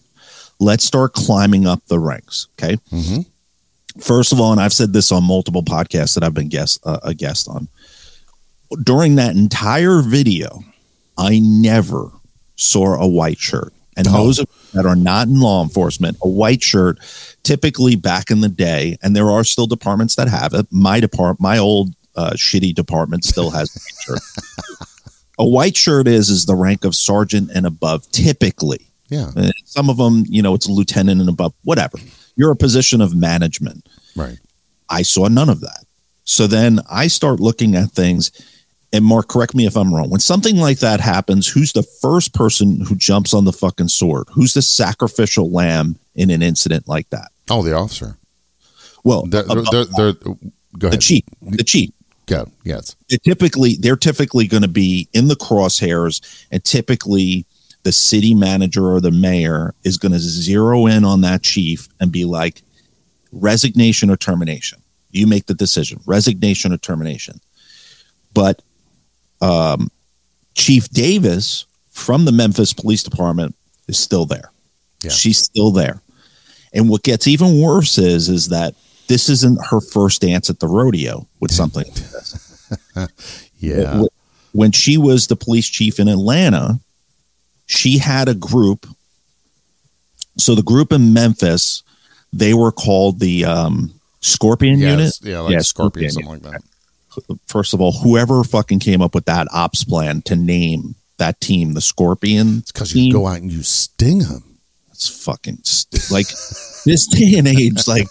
Let's 0.59 0.83
start 0.83 1.13
climbing 1.13 1.65
up 1.67 1.81
the 1.87 1.99
ranks. 1.99 2.47
Okay. 2.59 2.77
Mhm. 2.91 3.25
First 3.99 4.31
of 4.31 4.39
all, 4.39 4.51
and 4.51 4.61
I've 4.61 4.73
said 4.73 4.93
this 4.93 5.11
on 5.11 5.23
multiple 5.23 5.63
podcasts 5.63 6.13
that 6.15 6.23
I've 6.23 6.33
been 6.33 6.47
guest 6.49 6.79
uh, 6.85 6.99
a 7.03 7.13
guest 7.13 7.47
on. 7.47 7.67
During 8.83 9.15
that 9.15 9.35
entire 9.35 10.01
video, 10.01 10.63
I 11.17 11.39
never 11.39 12.09
saw 12.55 12.95
a 12.95 13.07
white 13.07 13.39
shirt. 13.39 13.73
And 13.97 14.07
Oh. 14.07 14.11
those 14.13 14.39
that 14.73 14.85
are 14.85 14.95
not 14.95 15.27
in 15.27 15.41
law 15.41 15.61
enforcement, 15.61 16.17
a 16.23 16.27
white 16.29 16.63
shirt, 16.63 16.97
typically 17.43 17.95
back 17.97 18.31
in 18.31 18.39
the 18.39 18.47
day, 18.49 18.97
and 19.03 19.13
there 19.15 19.29
are 19.29 19.43
still 19.43 19.67
departments 19.67 20.15
that 20.15 20.29
have 20.29 20.53
it. 20.53 20.67
My 20.71 20.99
department, 21.01 21.41
my 21.41 21.57
old 21.57 21.93
uh, 22.15 22.31
shitty 22.31 22.73
department, 22.73 23.25
still 23.25 23.49
has 23.49 23.69
a 23.75 23.79
white 23.79 24.19
shirt. 24.19 24.87
a 25.41 25.45
white 25.45 25.75
shirt 25.75 26.07
is 26.07 26.29
is 26.29 26.45
the 26.45 26.55
rank 26.55 26.85
of 26.85 26.93
sergeant 26.95 27.49
and 27.53 27.65
above, 27.65 28.09
typically. 28.11 28.87
Yeah. 29.09 29.31
Uh, 29.35 29.49
some 29.65 29.89
of 29.89 29.97
them, 29.97 30.23
you 30.29 30.41
know, 30.41 30.53
it's 30.53 30.69
lieutenant 30.69 31.19
and 31.19 31.29
above, 31.29 31.53
whatever. 31.63 31.97
You're 32.37 32.51
a 32.51 32.55
position 32.55 33.01
of 33.01 33.13
management. 33.15 33.89
Right. 34.15 34.37
I 34.89 35.01
saw 35.01 35.27
none 35.27 35.49
of 35.49 35.59
that. 35.61 35.83
So 36.23 36.47
then 36.47 36.79
I 36.89 37.07
start 37.07 37.39
looking 37.39 37.75
at 37.75 37.91
things. 37.91 38.31
And 38.93 39.03
Marc, 39.05 39.27
correct 39.29 39.55
me 39.55 39.65
if 39.65 39.75
I'm 39.75 39.93
wrong. 39.93 40.09
When 40.09 40.19
something 40.19 40.57
like 40.57 40.79
that 40.79 40.99
happens, 40.99 41.47
who's 41.47 41.71
the 41.73 41.83
first 41.83 42.33
person 42.33 42.81
who 42.81 42.95
jumps 42.95 43.33
on 43.33 43.45
the 43.45 43.53
fucking 43.53 43.87
sword? 43.87 44.27
Who's 44.33 44.53
the 44.53 44.61
sacrificial 44.61 45.49
lamb 45.49 45.97
in 46.15 46.29
an 46.29 46.41
incident 46.41 46.87
like 46.87 47.09
that? 47.09 47.31
Oh, 47.49 47.63
the 47.63 47.73
officer. 47.73 48.17
Well, 49.03 49.23
They're, 49.25 49.43
they're, 49.43 49.59
above- 49.59 49.71
they're, 49.95 50.11
they're- 50.13 50.35
go 50.77 50.87
the 50.87 50.87
ahead. 50.87 51.01
chief. 51.01 51.23
The 51.41 51.63
chief. 51.63 51.89
Go. 52.31 52.49
Yes. 52.63 52.95
They're 53.09 53.19
typically 53.19 53.75
they're 53.75 53.97
typically 53.97 54.47
going 54.47 54.63
to 54.63 54.69
be 54.69 55.09
in 55.11 55.27
the 55.27 55.35
crosshairs, 55.35 56.45
and 56.49 56.63
typically 56.63 57.45
the 57.83 57.91
city 57.91 58.33
manager 58.33 58.89
or 58.89 59.01
the 59.01 59.11
mayor 59.11 59.73
is 59.83 59.97
going 59.97 60.13
to 60.13 60.19
zero 60.19 60.85
in 60.85 61.03
on 61.03 61.19
that 61.21 61.43
chief 61.43 61.89
and 61.99 62.09
be 62.09 62.23
like, 62.23 62.61
resignation 63.33 64.09
or 64.09 64.15
termination. 64.15 64.81
You 65.09 65.27
make 65.27 65.47
the 65.47 65.53
decision, 65.53 65.99
resignation 66.05 66.71
or 66.71 66.77
termination. 66.77 67.41
But 68.33 68.61
um, 69.41 69.91
Chief 70.55 70.87
Davis 70.89 71.65
from 71.89 72.23
the 72.23 72.31
Memphis 72.31 72.71
Police 72.71 73.03
Department 73.03 73.55
is 73.89 73.97
still 73.97 74.25
there. 74.25 74.51
Yeah. 75.03 75.11
She's 75.11 75.39
still 75.39 75.71
there. 75.71 76.01
And 76.71 76.87
what 76.87 77.03
gets 77.03 77.27
even 77.27 77.59
worse 77.61 77.97
is 77.97 78.29
is 78.29 78.47
that 78.49 78.75
this 79.11 79.27
isn't 79.29 79.59
her 79.69 79.81
first 79.81 80.21
dance 80.21 80.49
at 80.49 80.59
the 80.59 80.67
rodeo 80.67 81.27
with 81.41 81.51
something 81.51 81.83
like 81.83 81.93
this. 81.93 82.69
Yeah. 83.59 84.03
When 84.53 84.71
she 84.71 84.97
was 84.97 85.27
the 85.27 85.35
police 85.35 85.67
chief 85.69 85.99
in 85.99 86.07
Atlanta, 86.07 86.79
she 87.67 87.97
had 87.99 88.27
a 88.29 88.33
group. 88.33 88.87
So 90.37 90.55
the 90.55 90.63
group 90.63 90.91
in 90.93 91.13
Memphis, 91.13 91.83
they 92.33 92.53
were 92.53 92.71
called 92.71 93.19
the 93.19 93.45
um, 93.45 93.93
Scorpion 94.21 94.79
Yes. 94.79 94.89
Unit. 94.89 95.13
Yeah, 95.21 95.39
like 95.41 95.51
Yeah, 95.53 95.59
scorpion, 95.59 96.09
Scorpion 96.11 96.41
something 96.41 96.51
like 96.51 96.61
that. 97.27 97.39
First 97.47 97.73
of 97.73 97.81
all, 97.81 97.91
whoever 97.91 98.43
fucking 98.45 98.79
came 98.79 99.01
up 99.01 99.13
with 99.13 99.25
that 99.25 99.47
ops 99.53 99.83
plan 99.83 100.21
to 100.23 100.35
name 100.35 100.95
that 101.17 101.39
team 101.41 101.73
the 101.73 101.81
Scorpion 101.81 102.59
It's 102.59 102.71
because 102.71 102.95
you 102.95 103.11
go 103.13 103.27
out 103.27 103.41
and 103.41 103.51
you 103.51 103.61
sting 103.63 104.19
them. 104.19 104.57
it's 104.91 105.07
fucking 105.23 105.59
st- 105.63 106.09
like 106.09 106.27
this 106.85 107.05
day 107.07 107.35
and 107.37 107.47
age, 107.47 107.85
like 107.87 108.07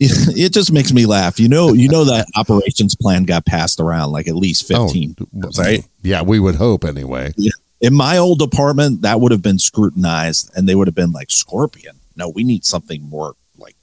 it, 0.00 0.36
it 0.38 0.52
just 0.52 0.72
makes 0.72 0.92
me 0.92 1.06
laugh. 1.06 1.38
You 1.40 1.48
know, 1.48 1.72
you 1.72 1.88
know 1.88 2.04
that 2.04 2.26
operations 2.36 2.94
plan 2.94 3.24
got 3.24 3.46
passed 3.46 3.80
around 3.80 4.12
like 4.12 4.28
at 4.28 4.36
least 4.36 4.66
fifteen, 4.66 5.16
Oh, 5.20 5.50
right? 5.58 5.84
Yeah, 6.02 6.22
we 6.22 6.38
would 6.38 6.56
hope 6.56 6.84
anyway. 6.84 7.32
In 7.80 7.94
my 7.94 8.18
old 8.18 8.38
department, 8.40 9.02
that 9.02 9.20
would 9.20 9.30
have 9.32 9.42
been 9.42 9.58
scrutinized, 9.58 10.50
and 10.56 10.68
they 10.68 10.74
would 10.74 10.88
have 10.88 10.94
been 10.96 11.12
like 11.12 11.30
Scorpion. 11.30 11.96
No, 12.16 12.28
we 12.28 12.42
need 12.42 12.64
something 12.64 13.02
more 13.08 13.34
like, 13.56 13.76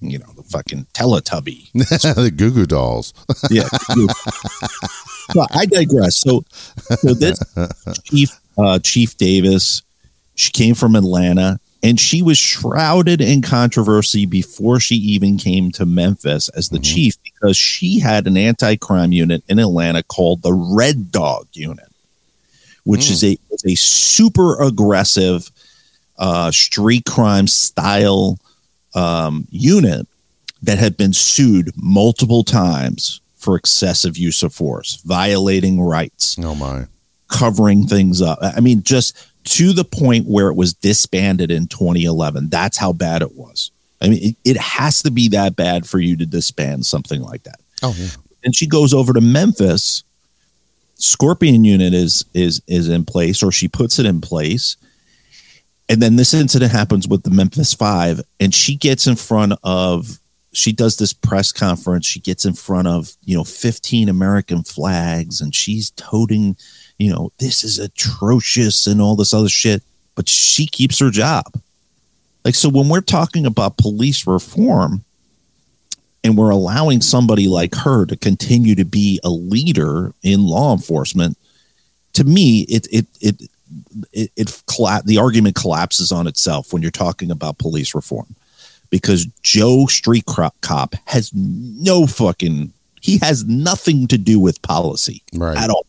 you 0.00 0.18
know, 0.20 0.32
the 0.36 0.44
fucking 0.44 0.86
Teletubby. 0.94 1.72
the 1.72 2.30
Goo 2.30 2.52
Goo 2.52 2.66
Dolls. 2.66 3.12
Yeah. 3.50 3.68
but 5.34 5.48
I 5.52 5.66
digress. 5.66 6.16
So, 6.18 6.44
so 6.98 7.14
this 7.14 7.40
chief, 8.04 8.38
uh, 8.56 8.78
Chief 8.78 9.16
Davis, 9.16 9.82
she 10.36 10.52
came 10.52 10.76
from 10.76 10.94
Atlanta, 10.94 11.58
and 11.84 12.00
she 12.00 12.22
was 12.22 12.38
shrouded 12.38 13.20
in 13.20 13.42
controversy 13.42 14.24
before 14.26 14.80
she 14.80 14.96
even 14.96 15.36
came 15.36 15.70
to 15.72 15.84
Memphis 15.84 16.48
as 16.48 16.70
the 16.70 16.78
chief 16.78 17.14
because 17.22 17.56
she 17.56 18.00
had 18.00 18.26
an 18.26 18.36
anti-crime 18.38 19.12
unit 19.12 19.44
in 19.48 19.58
Atlanta 19.60 20.02
called 20.02 20.42
the 20.42 20.52
Red 20.52 21.12
Dog 21.12 21.46
Unit, 21.52 21.86
which 22.84 23.10
is 23.10 23.22
a 23.22 23.38
is 23.50 23.64
a 23.66 23.74
super 23.76 24.60
aggressive 24.62 25.50
uh, 26.18 26.50
street 26.50 27.04
crime 27.04 27.46
style 27.46 28.38
um, 28.94 29.46
unit 29.50 30.06
that 30.62 30.78
had 30.78 30.96
been 30.96 31.12
sued 31.12 31.70
multiple 31.76 32.42
times 32.44 33.20
for 33.36 33.56
excessive 33.56 34.16
use 34.16 34.42
of 34.42 34.54
force, 34.54 35.02
violating 35.04 35.78
rights, 35.82 36.36
Oh 36.38 36.54
my. 36.54 36.86
covering 37.28 37.86
things 37.86 38.22
up. 38.22 38.38
I 38.40 38.60
mean, 38.60 38.82
just 38.82 39.14
to 39.44 39.72
the 39.72 39.84
point 39.84 40.26
where 40.26 40.48
it 40.48 40.54
was 40.54 40.74
disbanded 40.74 41.50
in 41.50 41.66
2011. 41.66 42.48
That's 42.48 42.76
how 42.76 42.92
bad 42.92 43.22
it 43.22 43.34
was. 43.34 43.70
I 44.00 44.08
mean, 44.08 44.22
it, 44.22 44.36
it 44.44 44.56
has 44.56 45.02
to 45.02 45.10
be 45.10 45.28
that 45.28 45.56
bad 45.56 45.86
for 45.86 45.98
you 45.98 46.16
to 46.16 46.26
disband 46.26 46.86
something 46.86 47.22
like 47.22 47.44
that. 47.44 47.60
Oh 47.82 47.94
yeah. 47.96 48.08
And 48.42 48.54
she 48.54 48.66
goes 48.66 48.92
over 48.92 49.12
to 49.12 49.20
Memphis. 49.20 50.04
Scorpion 50.96 51.64
unit 51.64 51.94
is 51.94 52.24
is 52.34 52.62
is 52.66 52.88
in 52.88 53.04
place, 53.04 53.42
or 53.42 53.50
she 53.50 53.68
puts 53.68 53.98
it 53.98 54.06
in 54.06 54.20
place. 54.20 54.76
And 55.88 56.00
then 56.00 56.16
this 56.16 56.32
incident 56.32 56.72
happens 56.72 57.06
with 57.06 57.24
the 57.24 57.30
Memphis 57.30 57.74
Five, 57.74 58.20
and 58.40 58.54
she 58.54 58.76
gets 58.76 59.06
in 59.06 59.16
front 59.16 59.54
of 59.62 60.18
she 60.56 60.72
does 60.72 60.96
this 60.96 61.12
press 61.12 61.52
conference. 61.52 62.06
She 62.06 62.20
gets 62.20 62.44
in 62.44 62.54
front 62.54 62.88
of, 62.88 63.12
you 63.24 63.36
know, 63.36 63.44
15 63.44 64.08
American 64.08 64.62
flags 64.62 65.40
and 65.40 65.54
she's 65.54 65.90
toting, 65.90 66.56
you 66.98 67.10
know, 67.10 67.32
this 67.38 67.64
is 67.64 67.78
atrocious 67.78 68.86
and 68.86 69.00
all 69.00 69.16
this 69.16 69.34
other 69.34 69.48
shit, 69.48 69.82
but 70.14 70.28
she 70.28 70.66
keeps 70.66 70.98
her 70.98 71.10
job. 71.10 71.44
Like, 72.44 72.54
so 72.54 72.68
when 72.68 72.88
we're 72.88 73.00
talking 73.00 73.46
about 73.46 73.78
police 73.78 74.26
reform 74.26 75.04
and 76.22 76.36
we're 76.36 76.50
allowing 76.50 77.00
somebody 77.00 77.48
like 77.48 77.74
her 77.74 78.06
to 78.06 78.16
continue 78.16 78.74
to 78.74 78.84
be 78.84 79.18
a 79.24 79.30
leader 79.30 80.12
in 80.22 80.44
law 80.46 80.72
enforcement, 80.72 81.36
to 82.12 82.24
me, 82.24 82.60
it, 82.68 82.86
it, 82.92 83.06
it, 83.20 83.42
it, 84.12 84.30
it 84.36 84.62
colla- 84.66 85.02
the 85.04 85.18
argument 85.18 85.56
collapses 85.56 86.12
on 86.12 86.26
itself 86.26 86.72
when 86.72 86.82
you're 86.82 86.90
talking 86.90 87.30
about 87.30 87.58
police 87.58 87.94
reform 87.94 88.34
because 88.90 89.26
Joe 89.42 89.86
Street 89.86 90.24
Cop 90.26 90.94
has 91.06 91.32
no 91.34 92.06
fucking 92.06 92.72
he 93.00 93.18
has 93.18 93.44
nothing 93.44 94.06
to 94.08 94.16
do 94.16 94.38
with 94.38 94.62
policy 94.62 95.22
Right. 95.34 95.58
at 95.58 95.68
all. 95.68 95.86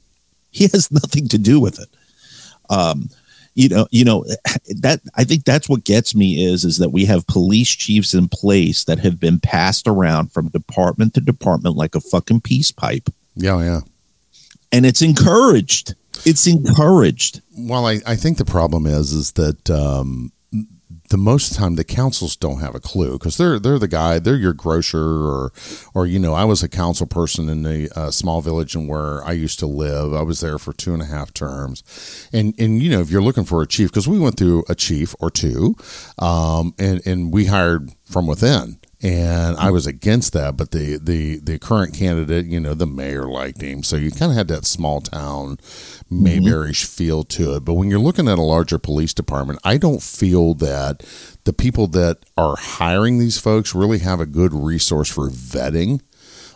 He 0.55 0.67
has 0.67 0.89
nothing 0.91 1.27
to 1.27 1.37
do 1.37 1.59
with 1.59 1.79
it. 1.79 1.89
Um, 2.69 3.09
you 3.55 3.69
know, 3.69 3.87
you 3.91 4.03
know 4.05 4.25
that 4.81 5.01
I 5.15 5.23
think 5.23 5.43
that's 5.45 5.69
what 5.69 5.83
gets 5.85 6.13
me 6.15 6.45
is 6.45 6.63
is 6.65 6.77
that 6.77 6.89
we 6.91 7.05
have 7.05 7.27
police 7.27 7.69
chiefs 7.69 8.13
in 8.13 8.27
place 8.27 8.83
that 8.85 8.99
have 8.99 9.19
been 9.19 9.39
passed 9.39 9.87
around 9.87 10.31
from 10.31 10.49
department 10.49 11.13
to 11.13 11.21
department 11.21 11.75
like 11.75 11.95
a 11.95 12.01
fucking 12.01 12.41
peace 12.41 12.71
pipe, 12.71 13.09
Yeah, 13.35 13.59
yeah. 13.61 13.81
and 14.71 14.85
it's 14.85 15.01
encouraged. 15.01 15.95
It's 16.25 16.47
encouraged. 16.47 17.41
Well, 17.57 17.85
I, 17.85 18.01
I 18.05 18.15
think 18.15 18.37
the 18.37 18.45
problem 18.45 18.85
is 18.85 19.11
is 19.13 19.33
that 19.33 19.69
um, 19.69 20.31
the 21.09 21.17
most 21.17 21.53
time 21.53 21.75
the 21.75 21.83
councils 21.83 22.35
don't 22.35 22.59
have 22.59 22.75
a 22.75 22.79
clue 22.79 23.13
because 23.13 23.37
they're 23.37 23.59
they're 23.59 23.79
the 23.79 23.87
guy 23.87 24.19
they're 24.19 24.35
your 24.35 24.53
grocer 24.53 24.99
or 24.99 25.51
or 25.93 26.05
you 26.05 26.19
know 26.19 26.33
I 26.33 26.45
was 26.45 26.63
a 26.63 26.69
council 26.69 27.05
person 27.07 27.49
in 27.49 27.65
a 27.65 27.87
uh, 27.95 28.11
small 28.11 28.41
village 28.41 28.75
and 28.75 28.87
where 28.87 29.23
I 29.23 29.31
used 29.31 29.59
to 29.59 29.67
live. 29.67 30.13
I 30.13 30.21
was 30.21 30.41
there 30.41 30.57
for 30.57 30.73
two 30.73 30.93
and 30.93 31.01
a 31.01 31.05
half 31.05 31.33
terms. 31.33 31.83
And 32.33 32.53
and 32.59 32.81
you 32.81 32.89
know 32.89 33.01
if 33.01 33.09
you're 33.09 33.21
looking 33.21 33.45
for 33.45 33.61
a 33.61 33.67
chief 33.67 33.89
because 33.89 34.07
we 34.07 34.19
went 34.19 34.37
through 34.37 34.63
a 34.69 34.75
chief 34.75 35.15
or 35.19 35.29
two 35.29 35.75
um, 36.19 36.73
and 36.79 37.01
and 37.05 37.33
we 37.33 37.45
hired 37.45 37.91
from 38.05 38.27
within 38.27 38.77
and 39.05 39.55
I 39.57 39.69
was 39.69 39.85
against 39.85 40.33
that. 40.33 40.57
But 40.57 40.71
the 40.71 40.97
the 40.97 41.37
the 41.37 41.59
current 41.59 41.93
candidate, 41.93 42.47
you 42.47 42.59
know, 42.59 42.73
the 42.73 42.87
mayor 42.87 43.25
liked 43.25 43.61
him, 43.61 43.83
so 43.83 43.97
you 43.97 44.09
kind 44.09 44.31
of 44.31 44.37
had 44.37 44.47
that 44.47 44.65
small 44.65 44.99
town 44.99 45.57
Mayberryish 46.11 46.83
mm-hmm. 46.83 46.97
feel 46.97 47.23
to 47.23 47.55
it. 47.55 47.65
But 47.65 47.75
when 47.75 47.91
you're 47.91 47.99
looking 47.99 48.27
at 48.27 48.39
a 48.39 48.43
larger 48.43 48.79
police 48.79 49.13
department, 49.13 49.59
I 49.63 49.77
don't 49.77 50.01
feel 50.01 50.55
that 50.55 51.05
the 51.43 51.53
people 51.53 51.85
that 51.87 52.25
are 52.35 52.55
hiring 52.57 53.19
these 53.19 53.39
folks 53.39 53.75
really 53.75 53.99
have 53.99 54.19
a 54.19 54.25
good 54.25 54.53
resource 54.53 55.11
for 55.11 55.29
vetting 55.29 56.01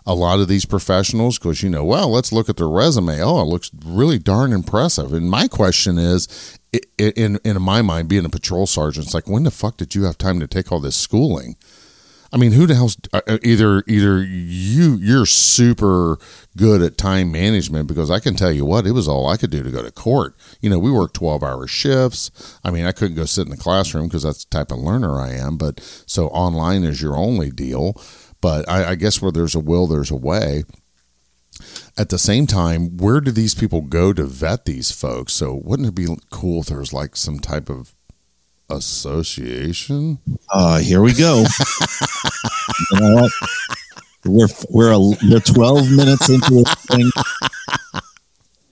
a 0.07 0.15
lot 0.15 0.39
of 0.39 0.47
these 0.47 0.65
professionals 0.65 1.37
because 1.37 1.61
you 1.61 1.69
know 1.69 1.83
well 1.83 2.09
let's 2.09 2.31
look 2.31 2.49
at 2.49 2.57
their 2.57 2.69
resume 2.69 3.21
oh 3.21 3.41
it 3.41 3.45
looks 3.45 3.69
really 3.85 4.17
darn 4.17 4.53
impressive 4.53 5.13
and 5.13 5.29
my 5.29 5.47
question 5.47 5.99
is 5.99 6.57
in 6.97 7.37
in 7.43 7.61
my 7.61 7.81
mind 7.83 8.07
being 8.07 8.25
a 8.25 8.29
patrol 8.29 8.65
sergeant 8.65 9.05
it's 9.05 9.13
like 9.13 9.27
when 9.27 9.43
the 9.43 9.51
fuck 9.51 9.77
did 9.77 9.93
you 9.93 10.05
have 10.05 10.17
time 10.17 10.39
to 10.39 10.47
take 10.47 10.71
all 10.71 10.79
this 10.79 10.95
schooling 10.95 11.55
I 12.31 12.37
mean, 12.37 12.51
who 12.51 12.67
the 12.67 12.75
hell's 12.75 12.97
uh, 13.11 13.21
uh, 13.27 13.37
either 13.43 13.83
either 13.87 14.21
you 14.21 14.97
you're 15.01 15.25
super 15.25 16.17
good 16.55 16.81
at 16.81 16.97
time 16.97 17.31
management 17.31 17.87
because 17.87 18.11
I 18.11 18.19
can 18.19 18.35
tell 18.35 18.51
you 18.51 18.65
what 18.65 18.85
it 18.85 18.91
was 18.91 19.07
all 19.07 19.27
I 19.27 19.37
could 19.37 19.49
do 19.49 19.63
to 19.63 19.71
go 19.71 19.81
to 19.81 19.91
court. 19.91 20.35
You 20.61 20.69
know, 20.69 20.79
we 20.79 20.91
work 20.91 21.13
twelve 21.13 21.43
hour 21.43 21.65
shifts. 21.67 22.59
I 22.63 22.71
mean, 22.71 22.85
I 22.85 22.91
couldn't 22.91 23.15
go 23.15 23.25
sit 23.25 23.45
in 23.45 23.51
the 23.51 23.57
classroom 23.57 24.07
because 24.07 24.23
that's 24.23 24.45
the 24.45 24.55
type 24.55 24.71
of 24.71 24.77
learner 24.79 25.19
I 25.19 25.33
am. 25.33 25.57
But 25.57 25.79
so 26.05 26.27
online 26.27 26.83
is 26.83 27.01
your 27.01 27.15
only 27.15 27.49
deal. 27.49 27.99
But 28.41 28.69
I, 28.69 28.91
I 28.91 28.95
guess 28.95 29.21
where 29.21 29.31
there's 29.31 29.55
a 29.55 29.59
will, 29.59 29.87
there's 29.87 30.11
a 30.11 30.15
way. 30.15 30.63
At 31.97 32.07
the 32.07 32.17
same 32.17 32.47
time, 32.47 32.95
where 32.95 33.19
do 33.19 33.31
these 33.31 33.53
people 33.53 33.81
go 33.81 34.13
to 34.13 34.23
vet 34.23 34.63
these 34.63 34.91
folks? 34.91 35.33
So 35.33 35.59
wouldn't 35.63 35.89
it 35.89 35.95
be 35.95 36.07
cool 36.29 36.61
if 36.61 36.67
there 36.67 36.79
was 36.79 36.93
like 36.93 37.17
some 37.17 37.39
type 37.39 37.69
of 37.69 37.93
association? 38.69 40.19
Uh, 40.49 40.79
here 40.79 41.01
we 41.01 41.13
go. 41.13 41.37
you 42.91 42.99
know 42.99 43.15
what? 43.15 43.31
We're 44.25 44.47
we're 44.69 44.91
a, 44.91 44.99
we're 44.99 45.39
twelve 45.39 45.89
minutes 45.91 46.29
into 46.29 46.51
this 46.51 46.75
thing, 46.85 47.09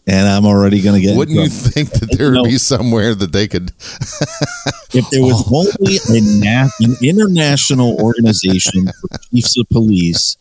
and 0.06 0.28
I'm 0.28 0.46
already 0.46 0.82
going 0.82 1.00
to 1.00 1.08
get. 1.08 1.16
Wouldn't 1.18 1.38
you 1.38 1.50
think 1.50 1.92
that 1.92 2.18
there 2.18 2.32
would 2.32 2.44
be 2.44 2.58
somewhere 2.58 3.16
that 3.16 3.32
they 3.32 3.48
could? 3.48 3.72
if 4.94 5.10
there 5.10 5.22
was 5.22 5.50
only 5.52 5.98
a 6.10 6.22
na- 6.44 6.70
an 6.82 6.96
international 7.02 8.00
organization 8.02 8.88
for 8.88 9.18
chiefs 9.32 9.58
of 9.58 9.70
police 9.70 10.36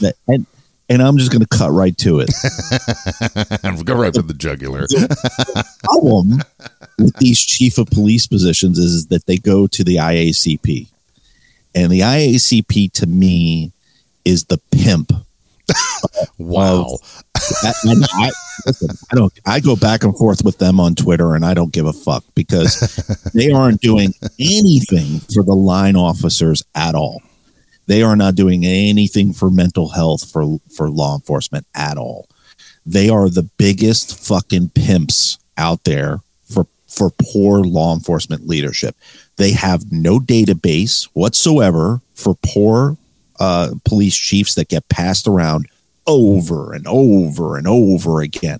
that 0.00 0.14
and 0.26 0.46
and 0.88 1.02
I'm 1.02 1.18
just 1.18 1.30
going 1.30 1.42
to 1.42 1.48
cut 1.48 1.70
right 1.70 1.96
to 1.98 2.20
it. 2.20 2.30
Go 3.84 3.94
right 3.94 4.14
to 4.14 4.22
the 4.22 4.34
jugular. 4.34 4.86
problem 5.84 6.42
with 6.98 7.14
these 7.16 7.40
chief 7.40 7.78
of 7.78 7.86
police 7.86 8.26
positions 8.26 8.78
is, 8.78 9.06
that 9.06 9.26
they 9.26 9.36
go 9.36 9.66
to 9.66 9.84
the 9.84 9.96
IACP, 9.96 10.88
and 11.74 11.90
the 11.90 12.00
IACP 12.00 12.92
to 12.92 13.06
me 13.06 13.72
is 14.24 14.44
the 14.44 14.58
pimp. 14.70 15.12
Wow. 16.38 16.98
I, 17.62 17.72
I, 17.84 18.30
listen, 18.66 18.88
I 19.10 19.14
don't. 19.14 19.32
I 19.44 19.60
go 19.60 19.76
back 19.76 20.04
and 20.04 20.16
forth 20.16 20.44
with 20.44 20.58
them 20.58 20.80
on 20.80 20.94
Twitter, 20.94 21.34
and 21.34 21.44
I 21.44 21.52
don't 21.52 21.72
give 21.72 21.86
a 21.86 21.92
fuck 21.92 22.24
because 22.34 22.78
they 23.34 23.50
aren't 23.50 23.80
doing 23.80 24.14
anything 24.38 25.20
for 25.32 25.42
the 25.42 25.54
line 25.54 25.96
officers 25.96 26.62
at 26.74 26.94
all. 26.94 27.20
They 27.86 28.02
are 28.02 28.16
not 28.16 28.34
doing 28.34 28.64
anything 28.64 29.32
for 29.32 29.50
mental 29.50 29.88
health 29.88 30.30
for 30.30 30.58
for 30.74 30.90
law 30.90 31.16
enforcement 31.16 31.66
at 31.74 31.98
all. 31.98 32.28
They 32.86 33.08
are 33.08 33.28
the 33.28 33.48
biggest 33.58 34.18
fucking 34.26 34.70
pimps 34.70 35.38
out 35.56 35.84
there 35.84 36.20
for 36.88 37.10
poor 37.32 37.60
law 37.60 37.94
enforcement 37.94 38.46
leadership. 38.46 38.96
They 39.36 39.52
have 39.52 39.92
no 39.92 40.18
database 40.18 41.04
whatsoever 41.12 42.00
for 42.14 42.36
poor 42.42 42.96
uh, 43.38 43.74
police 43.84 44.16
chiefs 44.16 44.54
that 44.56 44.68
get 44.68 44.88
passed 44.88 45.28
around 45.28 45.68
over 46.06 46.72
and 46.72 46.86
over 46.88 47.56
and 47.56 47.68
over 47.68 48.20
again. 48.20 48.58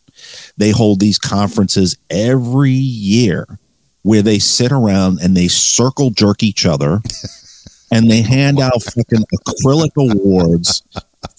They 0.57 0.71
hold 0.71 1.01
these 1.01 1.19
conferences 1.19 1.97
every 2.11 2.71
year 2.71 3.47
where 4.03 4.23
they 4.23 4.39
sit 4.39 4.71
around 4.71 5.19
and 5.21 5.37
they 5.37 5.49
circle 5.49 6.11
jerk 6.11 6.43
each 6.43 6.65
other 6.67 7.01
and 7.91 8.11
they 8.11 8.23
hand 8.23 8.61
out 8.61 8.83
fucking 8.83 9.25
acrylic 9.35 9.91
awards 9.97 10.83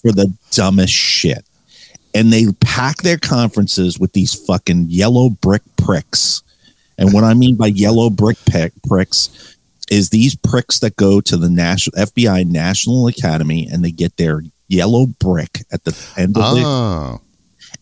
for 0.02 0.12
the 0.12 0.34
dumbest 0.50 0.92
shit. 0.92 1.44
And 2.12 2.32
they 2.32 2.46
pack 2.60 2.98
their 2.98 3.18
conferences 3.18 3.98
with 3.98 4.12
these 4.12 4.34
fucking 4.34 4.86
yellow 4.88 5.30
brick 5.30 5.62
pricks. 5.76 6.42
And 7.00 7.14
what 7.14 7.24
I 7.24 7.32
mean 7.32 7.56
by 7.56 7.68
yellow 7.68 8.10
brick 8.10 8.36
pick, 8.44 8.72
pricks 8.86 9.56
is 9.90 10.10
these 10.10 10.36
pricks 10.36 10.78
that 10.80 10.96
go 10.96 11.20
to 11.22 11.36
the 11.36 11.48
national 11.48 11.96
FBI 11.96 12.46
National 12.46 13.08
Academy 13.08 13.66
and 13.66 13.82
they 13.82 13.90
get 13.90 14.18
their 14.18 14.42
yellow 14.68 15.06
brick 15.06 15.62
at 15.72 15.84
the 15.84 15.98
end 16.16 16.36
of 16.36 16.54
the 16.54 16.62
Oh, 16.64 17.20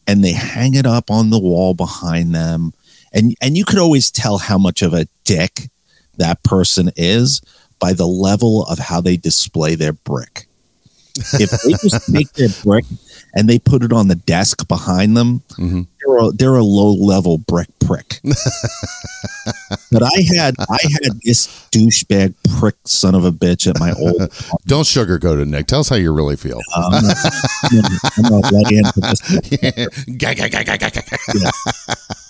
and 0.06 0.24
they 0.24 0.32
hang 0.32 0.74
it 0.74 0.86
up 0.86 1.10
on 1.10 1.30
the 1.30 1.38
wall 1.38 1.74
behind 1.74 2.34
them. 2.34 2.72
And 3.12 3.34
and 3.42 3.56
you 3.56 3.64
could 3.64 3.78
always 3.78 4.10
tell 4.10 4.38
how 4.38 4.56
much 4.56 4.82
of 4.82 4.94
a 4.94 5.08
dick 5.24 5.68
that 6.16 6.42
person 6.44 6.90
is 6.96 7.42
by 7.78 7.92
the 7.92 8.06
level 8.06 8.64
of 8.66 8.78
how 8.78 9.00
they 9.00 9.16
display 9.16 9.74
their 9.74 9.92
brick. 9.92 10.46
If 11.34 11.50
they 11.50 11.72
just 11.72 12.06
take 12.12 12.32
their 12.34 12.48
brick 12.62 12.84
and 13.38 13.48
they 13.48 13.58
put 13.58 13.82
it 13.84 13.92
on 13.92 14.08
the 14.08 14.14
desk 14.16 14.66
behind 14.68 15.16
them 15.16 15.42
Mhm. 15.58 15.86
they're 16.04 16.18
a, 16.18 16.30
they're 16.32 16.56
a 16.56 16.64
low 16.64 16.92
level 16.92 17.38
brick 17.38 17.68
prick 17.78 18.20
but 19.92 20.02
i 20.02 20.20
had 20.36 20.54
i 20.58 20.78
had 20.82 21.18
this 21.24 21.46
douchebag 21.70 22.34
prick 22.58 22.74
son 22.84 23.14
of 23.14 23.24
a 23.24 23.30
bitch 23.32 23.66
at 23.66 23.78
my 23.78 23.92
old 23.92 24.18
don't 24.66 24.84
sugarcoat 24.84 25.40
it, 25.40 25.46
Nick. 25.46 25.66
Tell 25.66 25.80
us 25.80 25.88
how 25.88 25.96
you 25.96 26.12
really 26.12 26.36
feel. 26.36 26.58
um, 26.76 26.92
I'm 26.94 28.22
not 28.22 28.52
let 28.52 28.70
into 28.72 28.92
this 29.00 29.20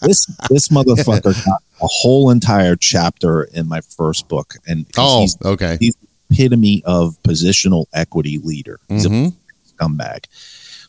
this 0.02 0.26
this 0.50 0.68
motherfucker 0.68 1.34
got 1.44 1.62
a 1.80 1.86
whole 1.86 2.30
entire 2.30 2.76
chapter 2.76 3.44
in 3.44 3.68
my 3.68 3.80
first 3.80 4.28
book, 4.28 4.54
and 4.66 4.86
oh, 4.96 5.20
he's 5.22 5.36
okay. 5.44 5.76
he's 5.80 5.96
the 5.96 6.34
epitome 6.34 6.82
of 6.84 7.16
positional 7.22 7.86
equity 7.92 8.38
leader. 8.38 8.78
He's 8.88 9.06
Mhm. 9.06 9.32
a 9.32 9.84
scumbag. 9.84 10.24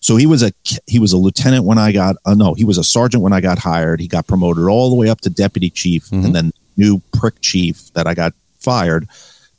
So 0.01 0.15
he 0.15 0.25
was 0.25 0.41
a 0.43 0.51
he 0.87 0.99
was 0.99 1.11
a 1.13 1.17
lieutenant 1.17 1.65
when 1.65 1.77
I 1.77 1.91
got 1.91 2.15
uh, 2.25 2.33
no 2.33 2.53
he 2.53 2.63
was 2.65 2.77
a 2.77 2.83
sergeant 2.83 3.21
when 3.23 3.33
I 3.33 3.41
got 3.41 3.59
hired. 3.59 3.99
He 3.99 4.07
got 4.07 4.27
promoted 4.27 4.65
all 4.65 4.89
the 4.89 4.95
way 4.95 5.09
up 5.09 5.21
to 5.21 5.29
deputy 5.29 5.69
chief, 5.69 6.09
Mhm. 6.09 6.25
and 6.25 6.35
then 6.35 6.51
new 6.77 7.01
prick 7.11 7.41
chief 7.41 7.91
that 7.93 8.07
I 8.07 8.13
got 8.13 8.33
fired 8.59 9.07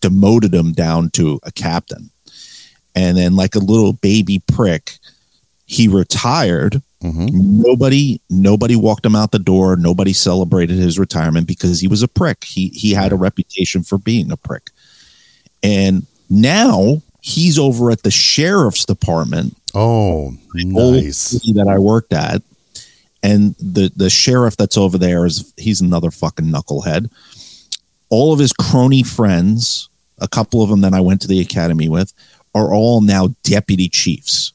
demoted 0.00 0.54
him 0.54 0.72
down 0.72 1.10
to 1.10 1.38
a 1.42 1.52
captain, 1.52 2.10
and 2.94 3.16
then 3.18 3.36
like 3.36 3.54
a 3.54 3.58
little 3.58 3.92
baby 3.92 4.42
prick, 4.46 4.98
he 5.66 5.88
retired 5.88 6.80
Mhm. 7.02 7.30
nobody 7.32 8.20
nobody 8.30 8.76
walked 8.76 9.06
him 9.06 9.16
out 9.16 9.32
the 9.32 9.38
door 9.38 9.74
nobody 9.76 10.12
celebrated 10.12 10.76
his 10.76 10.98
retirement 10.98 11.46
because 11.46 11.80
he 11.80 11.88
was 11.88 12.02
a 12.02 12.08
prick 12.08 12.44
he 12.44 12.68
he 12.74 12.92
had 12.92 13.10
a 13.10 13.16
reputation 13.16 13.82
for 13.82 13.96
being 13.96 14.30
a 14.30 14.36
prick 14.36 14.70
and 15.62 16.04
now 16.28 17.00
he's 17.22 17.58
over 17.58 17.90
at 17.90 18.02
the 18.02 18.10
sheriff's 18.10 18.84
department 18.84 19.56
Oh, 19.74 20.32
nice. 20.54 21.30
that 21.54 21.66
i 21.68 21.78
worked 21.78 22.12
at 22.12 22.42
and 23.22 23.54
the 23.58 23.92
the 23.96 24.10
sheriff 24.10 24.56
that's 24.56 24.76
over 24.76 24.98
there 24.98 25.24
is 25.26 25.52
he's 25.56 25.80
another 25.80 26.10
fucking 26.10 26.46
knucklehead 26.46 27.10
all 28.08 28.32
of 28.32 28.38
his 28.38 28.52
crony 28.52 29.02
friends 29.02 29.88
a 30.18 30.28
couple 30.28 30.62
of 30.62 30.70
them 30.70 30.80
that 30.80 30.92
i 30.94 31.00
went 31.00 31.20
to 31.22 31.28
the 31.28 31.40
academy 31.40 31.88
with 31.88 32.12
are 32.54 32.72
all 32.74 33.00
now 33.00 33.28
deputy 33.44 33.88
chiefs 33.88 34.52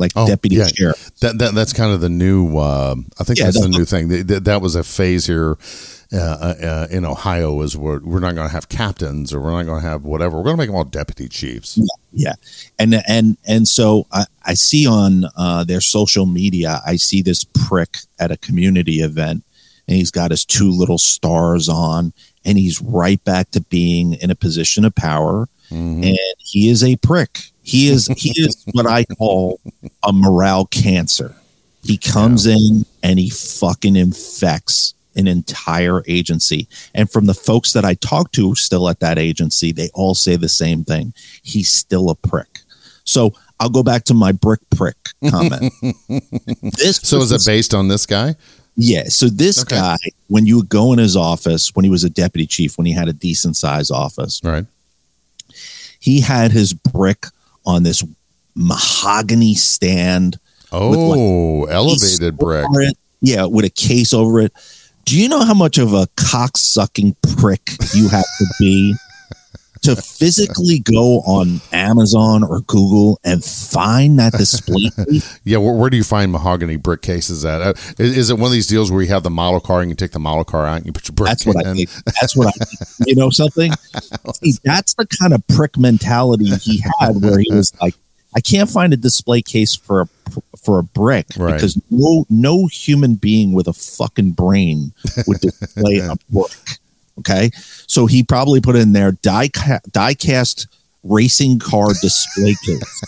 like 0.00 0.12
Oh, 0.14 0.28
deputy 0.28 0.54
yeah. 0.56 0.68
sheriff. 0.68 1.10
That, 1.22 1.38
that 1.38 1.54
that's 1.56 1.72
kind 1.72 1.92
of 1.92 2.00
the 2.00 2.08
new. 2.08 2.56
Uh, 2.56 2.94
I 3.18 3.24
think 3.24 3.36
Yeah, 3.40 3.46
that's 3.46 3.56
the 3.60 3.66
that- 3.66 3.76
new 3.76 3.84
thing. 3.84 4.08
Th- 4.08 4.24
th- 4.24 4.42
that 4.44 4.62
was 4.62 4.76
a 4.76 4.84
phase 4.84 5.26
here 5.26 5.58
in 6.10 7.04
Ohio. 7.04 7.60
Is 7.62 7.76
we're, 7.76 8.00
we're 8.00 8.20
not 8.20 8.34
going 8.34 8.48
to 8.48 8.52
have 8.52 8.68
captains 8.68 9.32
or 9.32 9.40
we're 9.40 9.50
not 9.50 9.64
going 9.64 9.82
to 9.82 9.88
have 9.88 10.04
whatever. 10.04 10.36
We're 10.38 10.44
going 10.44 10.56
to 10.56 10.60
make 10.62 10.68
them 10.68 10.76
all 10.76 10.84
deputy 10.84 11.28
chiefs. 11.28 11.78
Yeah, 12.12 12.34
and 12.78 12.94
and 13.06 13.36
and 13.46 13.68
so 13.68 14.06
I, 14.12 14.24
I 14.44 14.54
see 14.54 14.86
on 14.86 15.24
uh, 15.36 15.64
their 15.64 15.80
social 15.80 16.26
media, 16.26 16.80
I 16.86 16.96
see 16.96 17.22
this 17.22 17.44
prick 17.44 17.98
at 18.18 18.30
a 18.30 18.36
community 18.38 19.00
event, 19.00 19.44
and 19.86 19.96
he's 19.96 20.10
got 20.10 20.30
his 20.30 20.44
two 20.44 20.70
little 20.70 20.98
stars 20.98 21.68
on, 21.68 22.12
and 22.44 22.56
he's 22.58 22.80
right 22.80 23.22
back 23.24 23.50
to 23.52 23.60
being 23.60 24.14
in 24.14 24.30
a 24.30 24.34
position 24.34 24.84
of 24.84 24.94
power, 24.94 25.48
Mm-hmm. 25.70 26.02
and 26.02 26.18
he 26.38 26.70
is 26.70 26.82
a 26.82 26.96
prick. 26.96 27.40
He 27.62 27.88
is 27.90 28.06
he 28.16 28.30
is 28.40 28.64
what 28.72 28.86
I 28.86 29.04
call 29.04 29.60
a 30.02 30.14
morale 30.14 30.64
cancer. 30.64 31.36
He 31.82 31.98
comes 31.98 32.46
in 32.46 32.86
and 33.02 33.18
he 33.18 33.28
fucking 33.28 33.94
infects 33.94 34.94
an 35.18 35.26
entire 35.28 36.02
agency. 36.06 36.68
And 36.94 37.10
from 37.10 37.26
the 37.26 37.34
folks 37.34 37.72
that 37.72 37.84
I 37.84 37.94
talk 37.94 38.32
to 38.32 38.54
still 38.54 38.88
at 38.88 39.00
that 39.00 39.18
agency, 39.18 39.72
they 39.72 39.90
all 39.94 40.14
say 40.14 40.36
the 40.36 40.48
same 40.48 40.84
thing. 40.84 41.12
He's 41.42 41.70
still 41.70 42.08
a 42.10 42.14
prick. 42.14 42.60
So 43.04 43.32
I'll 43.60 43.68
go 43.70 43.82
back 43.82 44.04
to 44.04 44.14
my 44.14 44.32
brick 44.32 44.60
prick 44.70 44.96
comment. 45.30 45.72
this 46.78 46.96
So 47.02 47.18
is 47.20 47.32
it 47.32 47.42
based 47.44 47.74
on 47.74 47.88
this 47.88 48.06
guy? 48.06 48.36
yeah. 48.76 49.04
So 49.08 49.28
this 49.28 49.62
Okay. 49.62 49.76
guy, 49.76 49.96
when 50.28 50.46
you 50.46 50.56
would 50.58 50.68
go 50.68 50.92
in 50.92 50.98
his 50.98 51.16
office, 51.16 51.74
when 51.74 51.84
he 51.84 51.90
was 51.90 52.04
a 52.04 52.10
deputy 52.10 52.46
chief, 52.46 52.78
when 52.78 52.86
he 52.86 52.92
had 52.92 53.08
a 53.08 53.12
decent 53.12 53.56
size 53.56 53.90
office, 53.90 54.40
Right. 54.44 54.66
he 56.00 56.20
had 56.20 56.52
his 56.52 56.72
brick 56.72 57.26
on 57.66 57.82
this 57.82 58.04
mahogany 58.54 59.54
stand. 59.54 60.38
Oh, 60.70 61.64
elevated 61.64 62.36
brick. 62.38 62.66
it. 62.72 62.96
Yeah, 63.20 63.46
with 63.46 63.64
a 63.64 63.70
case 63.70 64.12
over 64.12 64.40
it. 64.40 64.52
Do 65.08 65.18
you 65.18 65.26
know 65.26 65.40
how 65.40 65.54
much 65.54 65.78
of 65.78 65.94
a 65.94 66.06
cocksucking 66.18 67.16
prick 67.38 67.62
you 67.94 68.10
have 68.10 68.26
to 68.38 68.44
be 68.60 68.94
to 69.80 69.96
physically 69.96 70.80
go 70.80 71.20
on 71.20 71.62
Amazon 71.72 72.44
or 72.44 72.60
Google 72.60 73.18
and 73.24 73.42
find 73.42 74.18
that 74.18 74.34
display? 74.34 74.90
Yeah, 75.44 75.58
where, 75.58 75.72
where 75.72 75.88
do 75.88 75.96
you 75.96 76.04
find 76.04 76.30
mahogany 76.30 76.76
brick 76.76 77.00
cases 77.00 77.42
at? 77.46 77.62
Uh, 77.62 77.72
is, 77.98 78.18
is 78.18 78.30
it 78.30 78.34
one 78.34 78.48
of 78.48 78.52
these 78.52 78.66
deals 78.66 78.92
where 78.92 79.00
you 79.00 79.08
have 79.08 79.22
the 79.22 79.30
model 79.30 79.60
car 79.60 79.80
and 79.80 79.90
you 79.90 79.96
take 79.96 80.10
the 80.10 80.18
model 80.18 80.44
car 80.44 80.66
out 80.66 80.76
and 80.76 80.84
you 80.84 80.92
put 80.92 81.08
your 81.08 81.14
brick 81.14 81.30
That's 81.30 81.46
what 81.46 81.56
I 81.66 81.72
think. 81.72 81.88
That's 82.20 82.36
what 82.36 82.48
I 82.48 82.50
think. 82.50 83.08
You 83.08 83.16
know 83.16 83.30
something? 83.30 83.72
See, 84.34 84.58
that's 84.62 84.92
the 84.92 85.06
kind 85.06 85.32
of 85.32 85.46
prick 85.46 85.78
mentality 85.78 86.54
he 86.56 86.84
had 87.00 87.22
where 87.22 87.38
he 87.38 87.50
was 87.50 87.72
like, 87.80 87.94
I 88.34 88.40
can't 88.40 88.68
find 88.70 88.92
a 88.92 88.96
display 88.96 89.42
case 89.42 89.74
for 89.74 90.02
a 90.02 90.08
for 90.62 90.78
a 90.78 90.82
brick 90.82 91.26
Right. 91.36 91.54
because 91.54 91.80
no 91.90 92.26
no 92.28 92.66
human 92.66 93.14
being 93.14 93.52
with 93.52 93.66
a 93.68 93.72
fucking 93.72 94.32
brain 94.32 94.92
would 95.26 95.40
display 95.40 95.96
a 95.98 96.14
brick. 96.30 96.50
Okay, 97.20 97.50
so 97.86 98.06
he 98.06 98.22
probably 98.22 98.60
put 98.60 98.76
in 98.76 98.92
there 98.92 99.12
die 99.12 99.48
ca- 99.48 99.80
die 99.90 100.14
cast 100.14 100.66
racing 101.02 101.58
car 101.58 101.88
display 102.02 102.54
case. 102.64 103.02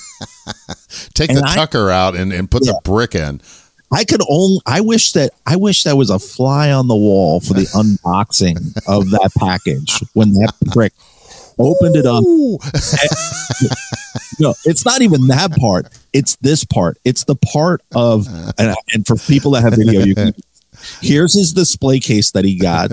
Take 1.14 1.30
And 1.30 1.38
the 1.38 1.44
I- 1.46 1.54
tucker 1.54 1.90
out 1.90 2.16
and, 2.16 2.32
and 2.32 2.50
put 2.50 2.62
the 2.64 2.78
brick 2.84 3.14
in. 3.14 3.40
I 3.92 4.04
could 4.04 4.22
only. 4.28 4.60
I 4.66 4.80
wish 4.80 5.12
that. 5.12 5.32
I 5.46 5.56
wish 5.56 5.82
that 5.82 5.96
was 5.96 6.10
a 6.10 6.18
fly 6.20 6.70
on 6.70 6.86
the 6.88 6.94
wall 6.96 7.40
for 7.40 7.54
the 7.54 7.62
unboxing 7.74 8.56
of 8.86 9.10
that 9.10 9.32
package 9.36 9.98
when 10.14 10.32
that 10.34 10.54
prick 10.72 10.92
opened 11.60 11.96
it 11.96 12.06
up. 12.06 12.24
no, 14.40 14.54
it's 14.64 14.84
not 14.84 15.02
even 15.02 15.26
that 15.28 15.52
part. 15.58 15.86
It's 16.12 16.36
this 16.36 16.64
part. 16.64 16.98
It's 17.04 17.24
the 17.24 17.36
part 17.36 17.82
of 17.94 18.26
and, 18.58 18.74
and 18.92 19.06
for 19.06 19.16
people 19.16 19.52
that 19.52 19.62
have 19.62 19.74
video, 19.74 20.02
you 20.04 20.14
can. 20.14 20.32
Here's 21.02 21.34
his 21.36 21.52
display 21.52 22.00
case 22.00 22.30
that 22.30 22.44
he 22.44 22.56
got, 22.56 22.92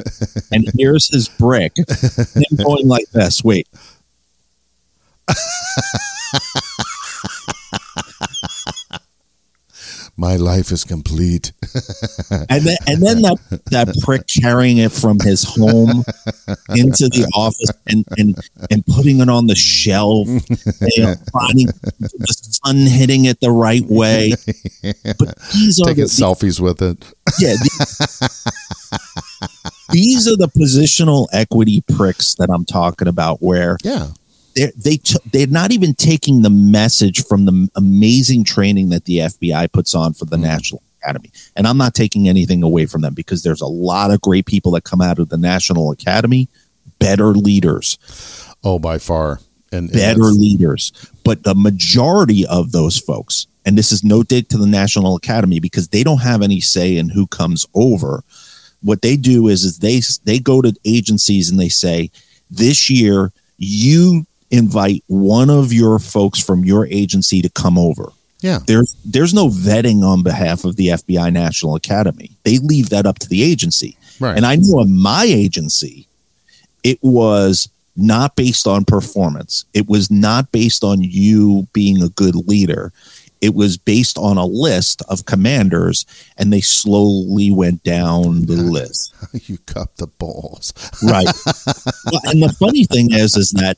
and 0.51 0.67
here's 0.77 1.08
his 1.08 1.30
brick. 1.30 1.71
Him 1.77 2.58
going 2.58 2.88
like 2.88 3.10
this. 3.12 3.41
Wait, 3.43 3.67
My 10.19 10.36
life 10.36 10.71
is 10.71 10.84
complete. 10.84 11.51
and 12.49 12.62
then 12.63 12.77
and 12.88 13.01
then 13.03 13.21
that 13.21 13.38
that 13.71 13.95
prick 14.03 14.23
carrying 14.41 14.77
it 14.77 14.91
from 14.91 15.19
his 15.19 15.43
home 15.43 16.03
into 16.69 17.08
the 17.10 17.30
office 17.36 17.71
and 17.86 18.03
and 18.17 18.36
and 18.71 18.84
putting 18.88 19.19
it 19.19 19.30
on 19.30 19.45
the 19.45 19.56
shelf, 19.56 20.27
you 20.27 21.03
know, 21.03 21.13
finding 21.32 21.67
the 21.99 22.60
sun 22.63 22.77
hitting 22.77 23.25
it 23.25 23.39
the 23.41 23.51
right 23.51 23.86
way. 23.86 24.34
But 25.19 25.38
these 25.53 25.80
are 25.80 25.86
Taking 25.86 26.06
the, 26.06 26.10
selfies 26.10 26.60
with 26.60 26.82
it. 26.82 26.97
yeah. 27.39 27.53
the- 27.53 28.97
these 29.91 30.27
are 30.27 30.36
the 30.36 30.49
positional 30.49 31.27
equity 31.32 31.84
pricks 31.95 32.36
that 32.36 32.49
I'm 32.49 32.65
talking 32.65 33.08
about, 33.08 33.41
where 33.41 33.77
Yeah. 33.84 34.08
They're, 34.58 34.72
they 34.76 34.98
t- 34.98 35.20
they're 35.32 35.48
not 35.48 35.72
even 35.72 35.93
taking 35.93 36.41
the 36.41 36.50
message 36.50 37.24
from 37.26 37.46
the 37.46 37.70
amazing 37.76 38.43
training 38.43 38.89
that 38.89 39.06
the 39.06 39.20
FBI 39.20 39.72
puts 39.72 39.93
on 39.93 40.13
for 40.13 40.26
the 40.26 40.38
mm. 40.38 40.41
National 40.41 40.82
Academy. 41.02 41.32
And 41.56 41.67
I'm 41.67 41.78
not 41.78 41.93
taking 41.93 42.28
anything 42.28 42.63
away 42.63 42.88
from 42.88 43.02
them 43.02 43.13
because 43.13 43.43
there's 43.43 43.62
a 43.62 43.67
lot 43.67 44.12
of 44.12 44.20
great 44.22 44.48
people 44.48 44.72
that 44.72 44.84
come 44.84 45.00
out 45.00 45.20
of 45.20 45.30
the 45.30 45.38
National 45.38 45.91
Academy, 45.91 46.50
better 47.00 47.28
leaders, 47.28 48.00
Oh, 48.63 48.80
by 48.80 48.98
far. 48.98 49.39
And, 49.72 49.89
and 49.89 49.93
better 49.93 50.24
leaders. 50.24 50.91
But 51.24 51.43
the 51.43 51.54
majority 51.54 52.46
of 52.48 52.72
those 52.72 52.98
folks, 52.98 53.46
and 53.65 53.78
this 53.78 53.91
is 53.91 54.04
no 54.04 54.24
dig 54.24 54.50
to 54.50 54.58
the 54.58 54.65
National 54.65 55.15
Academy 55.15 55.60
because 55.60 55.89
they 55.89 56.04
don't 56.04 56.22
have 56.22 56.41
any 56.41 56.62
say 56.62 56.98
in 56.98 57.10
who 57.10 57.28
comes 57.28 57.65
over. 57.76 58.24
What 58.82 59.02
they 59.02 59.17
do 59.17 59.48
is, 59.48 59.63
is 59.63 59.80
they 59.80 60.02
they 60.24 60.39
go 60.39 60.62
to 60.62 60.74
agencies 60.86 61.50
and 61.50 61.60
they 61.60 61.70
say, 61.70 62.10
this 62.50 62.89
year 62.89 63.32
you 63.58 64.26
invite 64.51 65.03
one 65.07 65.49
of 65.49 65.73
your 65.73 65.99
folks 65.99 66.43
from 66.43 66.63
your 66.63 66.88
agency 66.88 67.41
to 67.41 67.49
come 67.49 67.77
over. 67.77 68.12
Yeah. 68.39 68.60
There's 68.65 68.95
there's 69.03 69.33
no 69.33 69.49
vetting 69.49 70.03
on 70.03 70.23
behalf 70.23 70.63
of 70.63 70.75
the 70.75 70.89
FBI 70.89 71.33
National 71.33 71.75
Academy. 71.75 72.31
They 72.43 72.60
leave 72.60 72.89
that 72.89 73.05
up 73.05 73.19
to 73.19 73.29
the 73.29 73.43
agency. 73.43 73.97
Right. 74.19 74.38
And 74.38 74.45
I 74.45 74.55
know 74.55 74.81
in 74.81 74.95
my 74.95 75.23
agency, 75.23 76.07
it 76.83 76.99
was 77.01 77.69
not 77.95 78.36
based 78.36 78.67
on 78.67 78.86
performance. 78.86 79.65
It 79.73 79.88
was 79.88 80.12
not 80.12 80.51
based 80.51 80.83
on 80.83 81.01
you 81.01 81.67
being 81.73 82.01
a 82.01 82.10
good 82.10 82.36
leader. 82.36 82.93
It 83.41 83.54
was 83.54 83.78
based 83.78 84.17
on 84.17 84.38
a 84.38 84.45
list 84.45 85.02
of 85.10 85.26
commanders, 85.26 86.06
and 86.38 86.52
they 86.52 86.62
slowly 86.62 87.52
went 87.52 87.84
down 87.84 88.45
the 88.45 88.56
list. 88.58 89.13
you 89.47 89.58
cup 89.60 89.95
the 89.97 90.08
balls. 90.08 90.73
Right. 91.04 91.26
well, 91.26 92.21
and 92.26 92.41
the 92.41 92.56
funny 92.60 92.86
thing 92.86 93.13
is, 93.13 93.36
is 93.38 93.52
that 93.52 93.78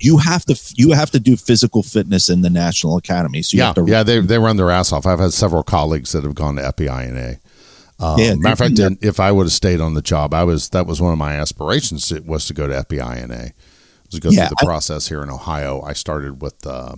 you 0.00 0.18
have 0.18 0.44
to 0.44 0.54
you 0.76 0.92
have 0.92 1.10
to 1.10 1.18
do 1.20 1.36
physical 1.36 1.82
fitness 1.82 2.28
in 2.28 2.42
the 2.42 2.50
National 2.50 2.96
Academy. 2.96 3.42
So 3.42 3.56
you 3.56 3.58
Yeah. 3.62 3.66
have 3.66 3.74
to 3.76 3.84
Yeah. 3.86 4.02
They, 4.04 4.20
they 4.20 4.38
run 4.38 4.56
their 4.56 4.70
ass 4.70 4.92
off. 4.92 5.06
I've 5.06 5.18
had 5.18 5.32
several 5.32 5.62
colleagues 5.64 6.12
that 6.12 6.22
have 6.24 6.34
gone 6.36 6.56
to 6.56 6.62
FBINA. 6.62 7.38
Um, 7.98 8.18
Yeah, 8.18 8.34
matter 8.36 8.52
of 8.64 8.76
fact, 8.76 8.98
if 9.04 9.18
I 9.20 9.32
would 9.32 9.44
have 9.46 9.52
stayed 9.52 9.80
on 9.80 9.94
the 9.94 10.02
job, 10.02 10.34
I 10.34 10.44
was 10.44 10.68
that 10.70 10.86
was 10.86 11.00
one 11.00 11.12
of 11.12 11.18
my 11.18 11.34
aspirations 11.34 12.08
to- 12.08 12.20
was 12.20 12.46
to 12.46 12.54
go 12.54 12.66
to 12.68 12.74
FBINA. 12.84 13.52
Was 14.06 14.14
to 14.14 14.20
go 14.20 14.30
Yeah, 14.30 14.46
through 14.48 14.56
the 14.60 14.62
I- 14.62 14.66
process 14.66 15.08
here 15.08 15.22
in 15.22 15.30
Ohio. 15.30 15.82
I 15.82 15.92
started 15.94 16.40
with. 16.42 16.64
Uh, 16.66 16.94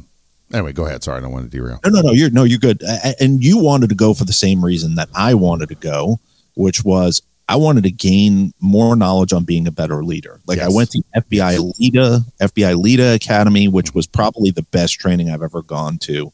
anyway, 0.55 0.73
go 0.73 0.87
ahead. 0.87 1.03
Sorry, 1.03 1.19
I 1.19 1.21
don't 1.21 1.33
want 1.33 1.51
to 1.51 1.57
derail. 1.57 1.81
No, 1.85 1.91
no, 1.91 2.01
no. 2.01 2.13
You're 2.13 2.31
no, 2.31 2.45
you're 2.45 2.59
good. 2.59 2.83
And 3.21 3.43
you 3.45 3.59
wanted 3.59 3.89
to 3.91 3.95
go 3.95 4.15
for 4.15 4.25
the 4.25 4.33
same 4.33 4.65
reason 4.65 4.95
that 4.95 5.09
I 5.15 5.35
wanted 5.35 5.69
to 5.69 5.75
go, 5.75 6.21
which 6.55 6.85
was 6.85 7.21
I 7.49 7.57
wanted 7.57 7.85
to 7.85 7.91
gain 7.91 8.55
more 8.61 8.97
knowledge 8.97 9.33
on 9.33 9.45
being 9.45 9.67
a 9.67 9.71
better 9.71 10.03
leader. 10.03 10.41
Like 10.47 10.61
I 10.61 10.69
went 10.69 10.91
to 10.93 11.03
FBI 11.15 11.75
LEEDA, 11.79 12.25
FBI 12.41 12.75
LEEDA 12.75 13.15
Academy, 13.15 13.69
which 13.69 13.95
was 13.95 14.07
probably 14.07 14.51
the 14.51 14.63
best 14.63 14.95
training 14.95 15.31
I've 15.31 15.43
ever 15.43 15.61
gone 15.61 15.99
to. 15.99 16.33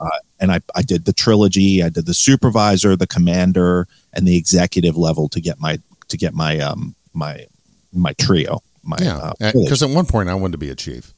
Uh, 0.00 0.08
and 0.40 0.50
I, 0.50 0.60
I 0.74 0.82
did 0.82 1.04
the 1.04 1.12
trilogy. 1.12 1.82
I 1.82 1.90
did 1.90 2.06
the 2.06 2.14
supervisor, 2.14 2.96
the 2.96 3.06
commander, 3.06 3.86
and 4.14 4.26
the 4.26 4.36
executive 4.36 4.96
level 4.96 5.28
to 5.30 5.40
get 5.40 5.60
my 5.60 5.78
to 6.08 6.16
get 6.16 6.32
my 6.32 6.58
um 6.60 6.94
my 7.12 7.46
my 7.92 8.14
trio. 8.14 8.62
My 8.82 8.96
Yeah, 9.00 9.16
uh, 9.18 9.32
because 9.40 9.82
at 9.82 9.90
one 9.90 10.06
point 10.06 10.30
I 10.30 10.34
wanted 10.34 10.52
to 10.52 10.58
be 10.58 10.70
a 10.70 10.74
chief. 10.74 11.12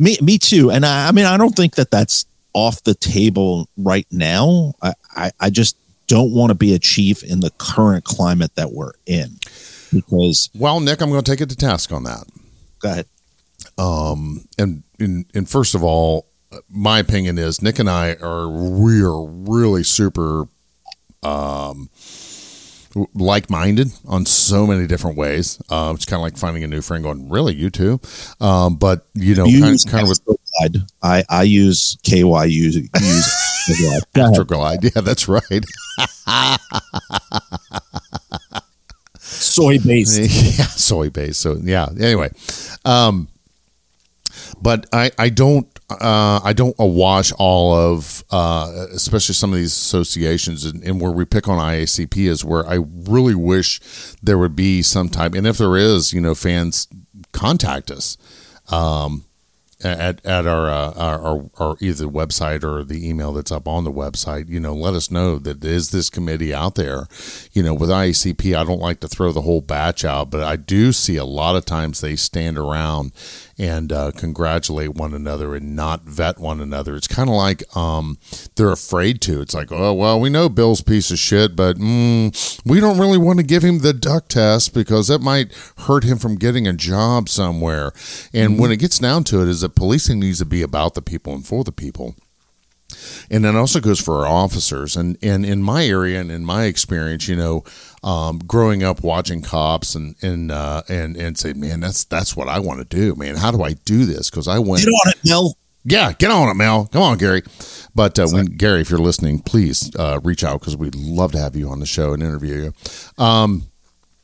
Me, 0.00 0.18
me 0.20 0.38
too. 0.38 0.70
And 0.70 0.84
I, 0.84 1.08
I 1.08 1.12
mean, 1.12 1.26
I 1.26 1.36
don't 1.36 1.54
think 1.54 1.76
that 1.76 1.90
that's 1.90 2.24
off 2.54 2.82
the 2.82 2.94
table 2.94 3.68
right 3.76 4.06
now. 4.10 4.72
I, 4.82 4.94
I, 5.14 5.30
I 5.38 5.50
just 5.50 5.76
don't 6.08 6.32
want 6.32 6.50
to 6.50 6.54
be 6.56 6.74
a 6.74 6.78
chief 6.80 7.22
in 7.22 7.38
the 7.40 7.50
current 7.58 8.04
climate 8.04 8.56
that 8.56 8.72
we're 8.72 8.92
in. 9.06 9.36
Because, 9.92 10.50
Well, 10.54 10.80
Nick, 10.80 11.00
I'm 11.00 11.10
going 11.10 11.22
to 11.22 11.30
take 11.30 11.40
it 11.40 11.50
to 11.50 11.56
task 11.56 11.92
on 11.92 12.02
that. 12.04 12.24
go 12.80 12.90
ahead. 12.90 13.06
Um, 13.78 14.48
and 14.58 14.82
and 14.98 15.26
and 15.34 15.48
first 15.48 15.74
of 15.74 15.84
all, 15.84 16.26
my 16.68 16.98
opinion 16.98 17.38
is 17.38 17.62
Nick 17.62 17.78
and 17.78 17.88
I 17.88 18.14
are 18.14 18.48
we 18.48 19.02
are 19.02 19.24
really 19.24 19.82
super 19.82 20.48
um 21.22 21.90
like-minded 23.14 23.88
on 24.06 24.26
so 24.26 24.66
many 24.66 24.86
different 24.86 25.16
ways. 25.16 25.60
Uh, 25.68 25.92
it's 25.94 26.04
kind 26.04 26.20
of 26.20 26.22
like 26.22 26.36
finding 26.36 26.64
a 26.64 26.66
new 26.66 26.82
friend, 26.82 27.04
going, 27.04 27.28
"Really, 27.28 27.54
you 27.54 27.70
too?" 27.70 28.00
Um, 28.40 28.76
but 28.76 29.06
you 29.14 29.34
know, 29.34 29.46
You 29.46 29.60
kind, 29.60 29.78
kind 29.88 30.02
of 30.02 30.08
with 30.08 30.20
I 31.02 31.24
I 31.28 31.42
use 31.44 31.96
KYU. 32.02 32.48
use 32.48 32.76
use 32.76 32.90
Astroglide. 34.14 34.94
Yeah, 34.94 35.02
that's 35.02 35.28
right. 35.28 35.64
soy 39.18 39.78
based. 39.78 40.20
yeah, 40.58 40.64
soy 40.66 41.10
based. 41.10 41.40
So 41.40 41.56
yeah. 41.62 41.88
Anyway, 42.00 42.30
um, 42.84 43.28
but 44.60 44.86
I 44.92 45.10
I 45.18 45.28
don't 45.28 45.66
uh, 45.90 46.40
I 46.42 46.52
don't 46.52 46.76
awash 46.78 47.32
all 47.38 47.74
of, 47.74 48.24
uh, 48.30 48.86
especially 48.92 49.34
some 49.34 49.52
of 49.52 49.58
these 49.58 49.72
associations, 49.72 50.64
and, 50.64 50.82
and, 50.82 51.00
where 51.00 51.10
we 51.10 51.24
pick 51.24 51.48
on 51.48 51.58
IACP 51.58 52.28
is 52.28 52.44
where 52.44 52.66
I 52.66 52.78
really 53.08 53.34
wish 53.34 53.80
there 54.22 54.38
would 54.38 54.56
be 54.56 54.82
some 54.82 55.08
type, 55.08 55.34
and 55.34 55.46
if 55.46 55.58
there 55.58 55.76
is, 55.76 56.12
you 56.12 56.20
know, 56.20 56.34
fans 56.34 56.88
contact 57.32 57.90
us. 57.90 58.16
Um, 58.70 59.24
at 59.82 60.24
at 60.26 60.46
our, 60.46 60.68
uh, 60.68 60.92
our, 60.92 61.50
our 61.58 61.76
either 61.80 62.06
website 62.06 62.64
or 62.64 62.84
the 62.84 63.08
email 63.08 63.32
that's 63.32 63.52
up 63.52 63.66
on 63.66 63.84
the 63.84 63.92
website, 63.92 64.48
you 64.48 64.60
know, 64.60 64.74
let 64.74 64.94
us 64.94 65.10
know 65.10 65.38
that 65.38 65.64
is 65.64 65.90
this 65.90 66.10
committee 66.10 66.52
out 66.52 66.74
there. 66.74 67.06
You 67.52 67.62
know, 67.62 67.74
with 67.74 67.88
IACP, 67.88 68.54
I 68.54 68.64
don't 68.64 68.80
like 68.80 69.00
to 69.00 69.08
throw 69.08 69.32
the 69.32 69.42
whole 69.42 69.60
batch 69.60 70.04
out, 70.04 70.30
but 70.30 70.42
I 70.42 70.56
do 70.56 70.92
see 70.92 71.16
a 71.16 71.24
lot 71.24 71.56
of 71.56 71.64
times 71.64 72.00
they 72.00 72.16
stand 72.16 72.58
around 72.58 73.12
and 73.60 73.92
uh, 73.92 74.10
congratulate 74.12 74.94
one 74.94 75.12
another 75.12 75.54
and 75.54 75.76
not 75.76 76.04
vet 76.04 76.38
one 76.38 76.62
another. 76.62 76.96
It's 76.96 77.06
kind 77.06 77.28
of 77.28 77.34
like 77.34 77.62
um, 77.76 78.16
they're 78.56 78.72
afraid 78.72 79.20
to. 79.22 79.42
It's 79.42 79.52
like, 79.52 79.70
oh 79.70 79.92
well, 79.92 80.18
we 80.18 80.30
know 80.30 80.48
Bill's 80.48 80.80
piece 80.80 81.10
of 81.10 81.18
shit, 81.18 81.54
but 81.54 81.76
mm, 81.76 82.60
we 82.64 82.80
don't 82.80 82.98
really 82.98 83.18
want 83.18 83.38
to 83.38 83.42
give 83.44 83.62
him 83.62 83.80
the 83.80 83.92
duck 83.92 84.28
test 84.28 84.72
because 84.72 85.08
that 85.08 85.20
might 85.20 85.52
hurt 85.80 86.04
him 86.04 86.18
from 86.18 86.36
getting 86.36 86.66
a 86.66 86.72
job 86.72 87.28
somewhere. 87.28 87.92
And 88.32 88.52
mm-hmm. 88.52 88.62
when 88.62 88.72
it 88.72 88.78
gets 88.78 88.98
down 88.98 89.24
to 89.24 89.42
it, 89.42 89.48
is 89.48 89.60
that 89.60 89.74
policing 89.74 90.20
needs 90.20 90.38
to 90.38 90.46
be 90.46 90.62
about 90.62 90.94
the 90.94 91.02
people 91.02 91.34
and 91.34 91.46
for 91.46 91.62
the 91.62 91.72
people 91.72 92.16
and 93.30 93.44
that 93.44 93.54
also 93.54 93.80
goes 93.80 94.00
for 94.00 94.18
our 94.18 94.26
officers. 94.26 94.96
And 94.96 95.16
and 95.22 95.44
in 95.44 95.62
my 95.62 95.84
area 95.86 96.20
and 96.20 96.30
in 96.30 96.44
my 96.44 96.64
experience 96.64 97.28
you 97.28 97.36
know 97.36 97.64
um, 98.02 98.38
growing 98.38 98.82
up 98.82 99.02
watching 99.02 99.42
cops 99.42 99.94
and 99.94 100.16
and 100.22 100.50
uh, 100.50 100.82
and 100.88 101.16
and 101.16 101.38
say 101.38 101.52
man 101.52 101.80
that's 101.80 102.04
that's 102.04 102.36
what 102.36 102.48
i 102.48 102.58
want 102.58 102.78
to 102.78 102.84
do 102.84 103.14
man. 103.14 103.36
How 103.36 103.50
do 103.50 103.62
i 103.62 103.74
do 103.74 104.04
this? 104.04 104.30
Because 104.30 104.48
i 104.48 104.58
went 104.58 104.84
get 104.84 104.90
on 104.90 105.12
it 105.12 105.18
mel. 105.24 105.54
Yeah 105.84 106.12
get 106.12 106.30
on 106.30 106.48
it 106.48 106.54
mel. 106.54 106.86
Come 106.86 107.02
on 107.02 107.18
gary. 107.18 107.42
But 107.94 108.18
uh, 108.18 108.28
when 108.28 108.46
gary 108.46 108.80
if 108.80 108.90
you're 108.90 108.98
listening 108.98 109.40
please 109.40 109.90
uh, 109.96 110.20
reach 110.22 110.44
out 110.44 110.60
because 110.60 110.76
we'd 110.76 110.94
love 110.94 111.32
to 111.32 111.38
have 111.38 111.56
you 111.56 111.68
on 111.68 111.80
the 111.80 111.86
show 111.86 112.12
and 112.12 112.22
interview 112.22 112.72
you. 113.18 113.22
Um, 113.22 113.64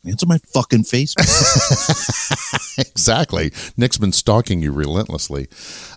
Answer 0.07 0.27
my 0.27 0.39
fucking 0.39 0.85
face. 0.85 1.15
exactly. 2.79 3.51
Nick's 3.77 3.99
been 3.99 4.13
stalking 4.13 4.63
you 4.63 4.71
relentlessly. 4.71 5.49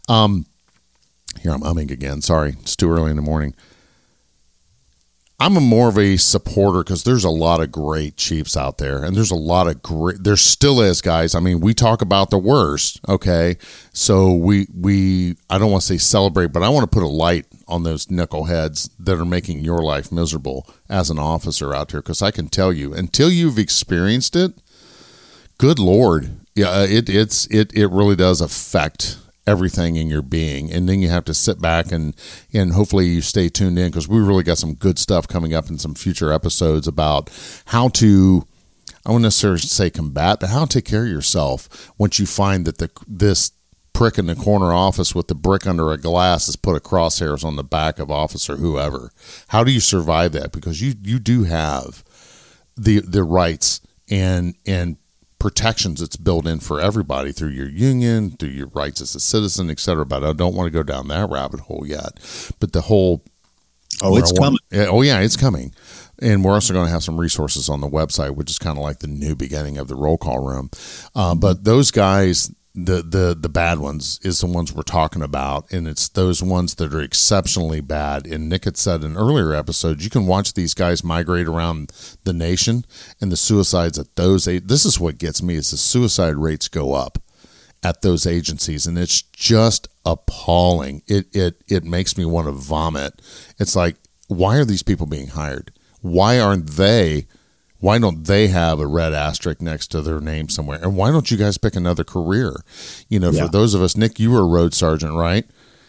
Um, 0.08 0.48
here 1.42 1.52
I'm 1.52 1.62
umming 1.62 1.92
again. 1.92 2.22
Sorry, 2.22 2.56
it's 2.62 2.76
too 2.76 2.92
early 2.92 3.12
in 3.12 3.16
the 3.16 3.22
morning. 3.22 3.54
I'm 5.42 5.56
a 5.56 5.62
more 5.62 5.88
of 5.88 5.98
a 5.98 6.18
supporter 6.18 6.84
because 6.84 7.06
there's 7.06 7.24
a 7.24 7.30
lot 7.30 7.62
of 7.62 7.72
great 7.72 8.18
Chiefs 8.18 8.58
out 8.58 8.78
there, 8.78 9.04
and 9.04 9.16
there's 9.16 9.32
a 9.32 9.36
lot 9.36 9.68
of 9.68 9.82
great. 9.82 10.22
There 10.22 10.36
still 10.36 10.82
is, 10.82 11.02
guys. 11.02 11.34
I 11.34 11.40
mean, 11.40 11.62
we 11.62 11.74
talk 11.74 12.02
about 12.02 12.30
the 12.30 12.38
worst, 12.38 13.00
okay? 13.08 13.58
So 13.94 14.34
we 14.34 14.68
we 14.76 15.38
I 15.50 15.58
don't 15.58 15.72
want 15.72 15.84
to 15.84 15.88
say 15.88 15.98
celebrate, 15.98 16.52
but 16.52 16.62
I 16.62 16.68
want 16.68 16.92
to 16.92 16.94
put 16.94 17.06
a 17.06 17.08
light 17.08 17.46
on 17.70 17.84
those 17.84 18.08
knuckleheads 18.08 18.90
that 19.00 19.18
are 19.18 19.26
making 19.26 19.60
your 19.60 19.82
life 19.82 20.12
miserable 20.12 20.68
as 20.90 21.10
an 21.10 21.20
officer 21.20 21.74
out 21.74 21.90
there. 21.90 22.02
Because 22.02 22.22
I 22.22 22.32
can 22.32 22.50
tell 22.50 22.74
you, 22.74 22.94
until 22.94 23.32
you've 23.32 23.58
experienced 23.58 24.36
it, 24.36 24.56
good 25.58 25.80
lord, 25.80 26.32
yeah, 26.54 26.70
uh, 26.70 26.88
it 26.90 27.08
it's 27.10 27.46
it 27.48 27.74
it 27.74 27.88
really 27.88 28.18
does 28.18 28.42
affect 28.42 29.18
everything 29.50 29.96
in 29.96 30.08
your 30.10 30.22
being 30.22 30.72
and 30.72 30.88
then 30.88 31.02
you 31.02 31.10
have 31.10 31.26
to 31.26 31.34
sit 31.34 31.60
back 31.60 31.92
and 31.92 32.16
and 32.54 32.74
hopefully 32.74 33.08
you 33.08 33.22
stay 33.22 33.50
tuned 33.50 33.80
in 33.80 33.88
because 33.90 34.08
we 34.08 34.20
really 34.20 34.44
got 34.44 34.58
some 34.58 34.76
good 34.76 35.00
stuff 35.00 35.28
coming 35.28 35.54
up 35.54 35.70
in 35.70 35.78
some 35.78 35.96
future 35.96 36.32
episodes 36.32 36.88
about 36.88 37.30
how 37.66 37.90
to 37.90 38.46
I 39.06 39.12
won't 39.12 39.24
necessarily 39.24 39.60
say 39.60 39.90
combat, 39.90 40.40
but 40.40 40.50
how 40.50 40.66
to 40.66 40.68
take 40.68 40.86
care 40.86 41.04
of 41.04 41.10
yourself 41.10 41.92
once 41.98 42.20
you 42.20 42.26
find 42.26 42.66
that 42.66 42.78
the 42.78 42.92
this 43.08 43.52
prick 43.94 44.18
in 44.18 44.28
the 44.28 44.36
corner 44.36 44.72
office 44.72 45.16
with 45.16 45.28
the 45.28 45.36
brick 45.36 45.66
under 45.68 45.92
a 45.92 45.98
glass 45.98 46.46
has 46.46 46.56
put 46.56 46.76
a 46.76 46.80
crosshairs 46.80 47.44
on 47.44 47.56
the 47.56 47.64
back 47.64 48.00
of 48.00 48.12
officer 48.12 48.58
whoever. 48.58 49.12
How 49.50 49.64
do 49.64 49.72
you 49.72 49.80
survive 49.80 50.32
that? 50.34 50.52
Because 50.52 50.82
you 50.82 50.94
you 51.02 51.20
do 51.20 51.44
have 51.44 52.04
the 52.78 53.00
the 53.00 53.24
rights 53.24 53.82
and 54.10 54.56
and 54.66 54.98
protections 55.40 56.02
that's 56.02 56.18
built 56.18 56.46
in 56.46 56.60
for 56.60 56.80
everybody 56.80 57.32
through 57.32 57.50
your 57.50 57.70
union, 57.70 58.32
through 58.32 58.50
your 58.50 58.68
rights 58.68 59.02
as 59.02 59.16
a 59.16 59.20
citizen, 59.20 59.70
et 59.70 59.80
cetera. 59.80 60.06
But 60.06 60.24
I 60.24 60.34
don't 60.34 60.56
want 60.56 60.68
to 60.68 60.72
go 60.72 60.84
down 60.84 61.08
that 61.08 61.30
rabbit 61.30 61.62
hole 61.62 61.86
yet. 61.86 62.20
But 62.60 62.74
the 62.74 62.82
whole 62.82 63.24
oh, 64.04 64.18
it's 64.18 64.32
coming. 64.32 64.60
oh 64.74 65.02
yeah, 65.02 65.22
it's 65.22 65.38
coming. 65.38 65.74
And 66.22 66.44
we're 66.44 66.54
also 66.54 66.74
going 66.74 66.86
to 66.86 66.92
have 66.92 67.04
some 67.04 67.20
resources 67.20 67.70
on 67.70 67.80
the 67.80 67.88
website, 67.88 68.36
which 68.36 68.52
is 68.52 68.60
kind 68.60 68.78
of 68.78 68.84
like 68.84 69.00
the 69.00 69.08
new 69.08 69.36
beginning 69.36 69.78
of 69.78 69.88
the 69.88 69.96
roll 69.96 70.18
call 70.18 70.40
room. 70.40 70.70
Uh, 71.16 71.34
but 71.34 71.64
those 71.64 71.92
guys 71.92 72.52
the 72.86 73.02
the 73.02 73.38
the 73.40 73.50
bad 73.50 73.80
ones 73.80 74.20
is 74.24 74.40
the 74.40 74.48
ones 74.48 74.74
we're 74.74 74.84
talking 74.84 75.22
about. 75.22 75.72
And 75.72 75.88
it's 75.88 76.10
those 76.10 76.42
ones 76.44 76.76
that 76.76 76.94
are 76.94 77.02
exceptionally 77.02 77.82
bad. 77.82 78.26
And 78.26 78.50
nick 78.50 78.66
had 78.66 78.78
said 78.78 79.04
in 79.04 79.18
earlier 79.18 79.54
episodes 79.54 80.04
you 80.04 80.10
can 80.10 80.28
watch 80.28 80.54
these 80.54 80.74
guys 80.74 81.04
migrate 81.04 81.48
around 81.48 81.92
the 82.24 82.34
nation 82.34 82.86
and 83.22 83.32
the 83.32 83.38
suicides 83.38 83.98
at 83.98 84.16
those 84.16 84.48
eight 84.48 84.68
this 84.68 84.86
is 84.86 85.00
what 85.00 85.18
gets 85.18 85.42
me 85.42 85.56
is 85.56 85.72
the 85.72 85.78
suicide 85.78 86.36
rates 86.36 86.68
go 86.68 86.94
up 86.94 87.20
at 87.84 88.02
those 88.02 88.28
agencies. 88.28 88.86
And 88.86 88.98
it's 88.98 89.22
just 89.22 89.88
appalling. 90.06 91.02
It 91.08 91.28
it 91.36 91.64
it 91.68 91.84
makes 91.84 92.18
me 92.18 92.26
want 92.26 92.48
to 92.48 92.52
vomit. 92.52 93.22
It's 93.58 93.76
like 93.76 93.96
why 94.28 94.58
are 94.58 94.66
these 94.66 94.84
people 94.84 95.08
being 95.08 95.28
hired? 95.28 95.72
Why 96.02 96.40
aren't 96.40 96.68
they 96.68 97.28
why 97.80 97.98
don't 97.98 98.26
they 98.26 98.48
have 98.48 98.80
a 98.80 98.88
red 98.88 99.14
asterisk 99.14 99.62
next 99.62 99.88
to 99.88 100.02
their 100.02 100.20
name 100.20 100.50
somewhere? 100.50 100.80
And 100.82 100.96
why 100.96 101.12
don't 101.12 101.32
you 101.32 101.38
guys 101.38 101.58
pick 101.58 101.76
another 101.76 102.04
career? 102.04 102.56
You 103.08 103.20
know, 103.20 103.32
yeah. 103.32 103.46
for 103.46 103.52
those 103.52 103.74
of 103.74 103.82
us, 103.82 103.96
Nick, 103.96 104.20
you 104.20 104.32
were 104.32 104.42
a 104.42 104.48
road 104.48 104.74
sergeant, 104.74 105.14
right? 105.14 105.46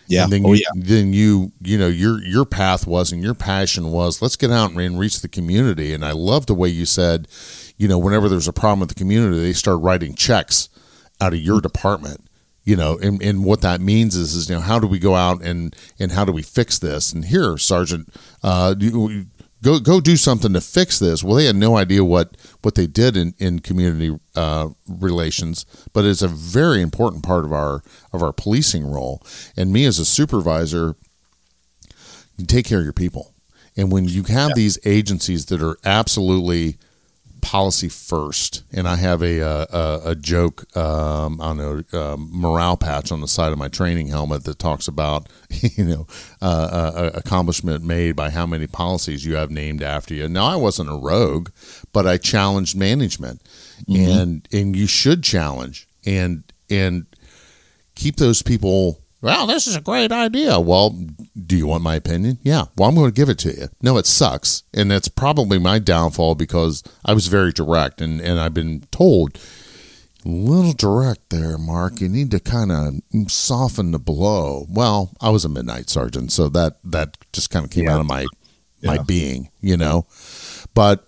Yeah. 0.07 0.25
And 0.25 0.33
then 0.33 0.47
oh, 0.47 0.53
you, 0.53 0.65
yeah. 0.75 0.83
then 0.85 1.13
you, 1.13 1.53
you 1.63 1.79
know, 1.79 1.87
your 1.89 2.23
your 2.23 2.45
path 2.45 2.87
was 2.87 3.13
and 3.13 3.23
your 3.23 3.35
passion 3.35 3.93
was 3.93 4.21
let's 4.21 4.37
get 4.37 4.51
out 4.51 4.73
and 4.73 4.99
reach 4.99 5.21
the 5.21 5.29
community. 5.29 5.95
And 5.95 6.05
I 6.05 6.13
love 6.13 6.47
the 6.47 6.55
way 6.55 6.69
you 6.69 6.85
said, 6.85 7.29
you 7.77 7.87
know, 7.87 7.99
whenever 7.99 8.29
there's 8.29 8.49
a 8.49 8.53
problem 8.53 8.81
with 8.81 8.89
the 8.89 8.97
community, 8.97 9.39
they 9.39 9.53
start 9.53 9.81
writing 9.81 10.15
checks 10.15 10.69
out 11.21 11.33
of 11.33 11.39
your 11.39 11.59
mm-hmm. 11.59 11.69
department. 11.69 12.25
You 12.65 12.77
know, 12.77 12.99
and, 13.03 13.23
and 13.23 13.45
what 13.45 13.63
that 13.63 13.81
means 13.81 14.15
is, 14.15 14.35
is 14.35 14.49
you 14.49 14.55
know, 14.55 14.61
how 14.61 14.79
do 14.79 14.87
we 14.87 14.99
go 14.99 15.15
out 15.15 15.43
and 15.43 15.75
and 15.99 16.13
how 16.13 16.25
do 16.25 16.33
we 16.33 16.43
fix 16.43 16.79
this? 16.79 17.13
And 17.13 17.25
here, 17.25 17.57
Sergeant, 17.57 18.13
uh, 18.43 18.75
you, 18.79 19.27
go 19.63 19.79
go 19.79 20.01
do 20.01 20.17
something 20.17 20.53
to 20.53 20.61
fix 20.61 20.99
this. 20.99 21.23
Well, 21.23 21.37
they 21.37 21.47
had 21.47 21.57
no 21.57 21.77
idea 21.77 22.05
what 22.05 22.37
what 22.63 22.75
they 22.75 22.87
did 22.87 23.17
in 23.17 23.35
in 23.39 23.61
community 23.61 24.19
uh, 24.35 24.69
relations, 24.89 25.67
but 25.93 26.05
it's 26.05 26.23
a 26.23 26.29
very 26.29 26.81
important 26.81 27.23
part 27.23 27.45
of 27.45 27.53
our 27.53 27.83
of 28.13 28.23
our 28.23 28.33
policing 28.33 28.87
role. 28.87 29.23
And 29.57 29.73
me 29.73 29.85
as 29.85 29.99
a 29.99 30.05
supervisor, 30.05 30.97
you 32.37 32.47
take 32.47 32.67
care 32.67 32.79
of 32.79 32.85
your 32.85 32.93
people. 32.93 33.35
And 33.77 33.93
when 33.93 34.07
you 34.07 34.25
have 34.25 34.51
yeah. 34.51 34.55
these 34.57 34.79
agencies 34.85 35.47
that 35.47 35.63
are 35.63 35.79
absolutely 35.85 36.79
policy 37.41 37.89
first. 37.89 38.63
And 38.73 38.89
I 38.89 38.97
have 38.97 39.23
a 39.23 39.39
a, 39.41 40.01
a 40.05 40.15
joke, 40.15 40.77
um, 40.77 41.41
I 41.41 41.55
don't 41.55 41.93
know, 41.93 42.01
um, 42.01 42.29
morale 42.33 42.77
patch 42.77 43.11
on 43.11 43.21
the 43.21 43.29
side 43.29 43.53
of 43.53 43.59
my 43.59 43.69
training 43.69 44.09
helmet 44.09 44.45
that 44.45 44.59
talks 44.59 44.89
about 44.89 45.29
you 45.51 45.85
know 45.85 46.07
uh, 46.43 46.45
uh, 46.95 47.11
accomplishment 47.15 47.85
made 47.85 48.17
by 48.17 48.31
how 48.31 48.47
many 48.47 48.67
policies 48.67 49.25
you 49.25 49.35
have 49.35 49.51
named 49.51 49.83
after 49.83 50.15
you. 50.15 50.29
Now 50.29 50.47
I 50.47 50.57
wasn't 50.57 50.91
a 50.91 50.97
rogue, 50.97 51.51
but 51.93 52.07
I 52.07 52.17
challenged 52.17 52.77
management, 52.77 53.43
mm-hmm. 53.89 54.11
and 54.11 54.49
and 54.53 54.77
you 54.77 54.87
should 54.87 55.23
challenge 55.23 55.87
and 56.07 56.45
and 56.69 57.07
keep 57.95 58.17
those 58.17 58.43
people 58.43 59.00
well, 59.23 59.47
this 59.47 59.67
is 59.67 59.77
a 59.77 59.81
great 59.81 60.13
idea. 60.13 60.59
Well, 60.59 60.99
do 61.47 61.57
you 61.57 61.67
want 61.67 61.83
my 61.83 61.95
opinion? 61.95 62.39
Yeah. 62.43 62.65
Well, 62.77 62.89
I'm 62.89 62.95
going 62.95 63.11
to 63.11 63.15
give 63.15 63.29
it 63.29 63.39
to 63.41 63.55
you. 63.55 63.69
No, 63.83 63.99
it 63.99 64.07
sucks. 64.07 64.63
And 64.73 64.91
that's 64.91 65.09
probably 65.09 65.59
my 65.59 65.79
downfall 65.79 66.37
because 66.37 66.83
I 67.05 67.13
was 67.13 67.27
very 67.27 67.53
direct 67.53 68.01
and, 68.01 68.21
and 68.21 68.41
I've 68.41 68.55
been 68.55 68.83
told, 68.91 69.39
a 70.25 70.29
little 70.29 70.73
direct 70.73 71.31
there, 71.31 71.57
Marc. 71.59 72.01
You 72.01 72.09
need 72.09 72.31
to 72.31 72.41
kind 72.41 72.73
of 72.73 73.31
soften 73.31 73.91
the 73.91 73.99
blow. 73.99 74.67
Well, 74.69 75.13
I 75.21 75.31
was 75.31 75.45
a 75.45 75.49
midnight 75.49 75.89
sergeant, 75.89 76.33
so 76.33 76.49
that, 76.51 76.79
that 76.85 77.17
just 77.33 77.51
kind 77.51 77.65
of 77.65 77.71
came 77.71 77.85
yeah. 77.85 77.95
out 77.95 78.01
of 78.01 78.07
my, 78.07 78.27
my 78.83 78.97
yeah. 78.97 79.03
being, 79.03 79.51
you 79.61 79.77
know. 79.77 80.07
But 80.75 81.07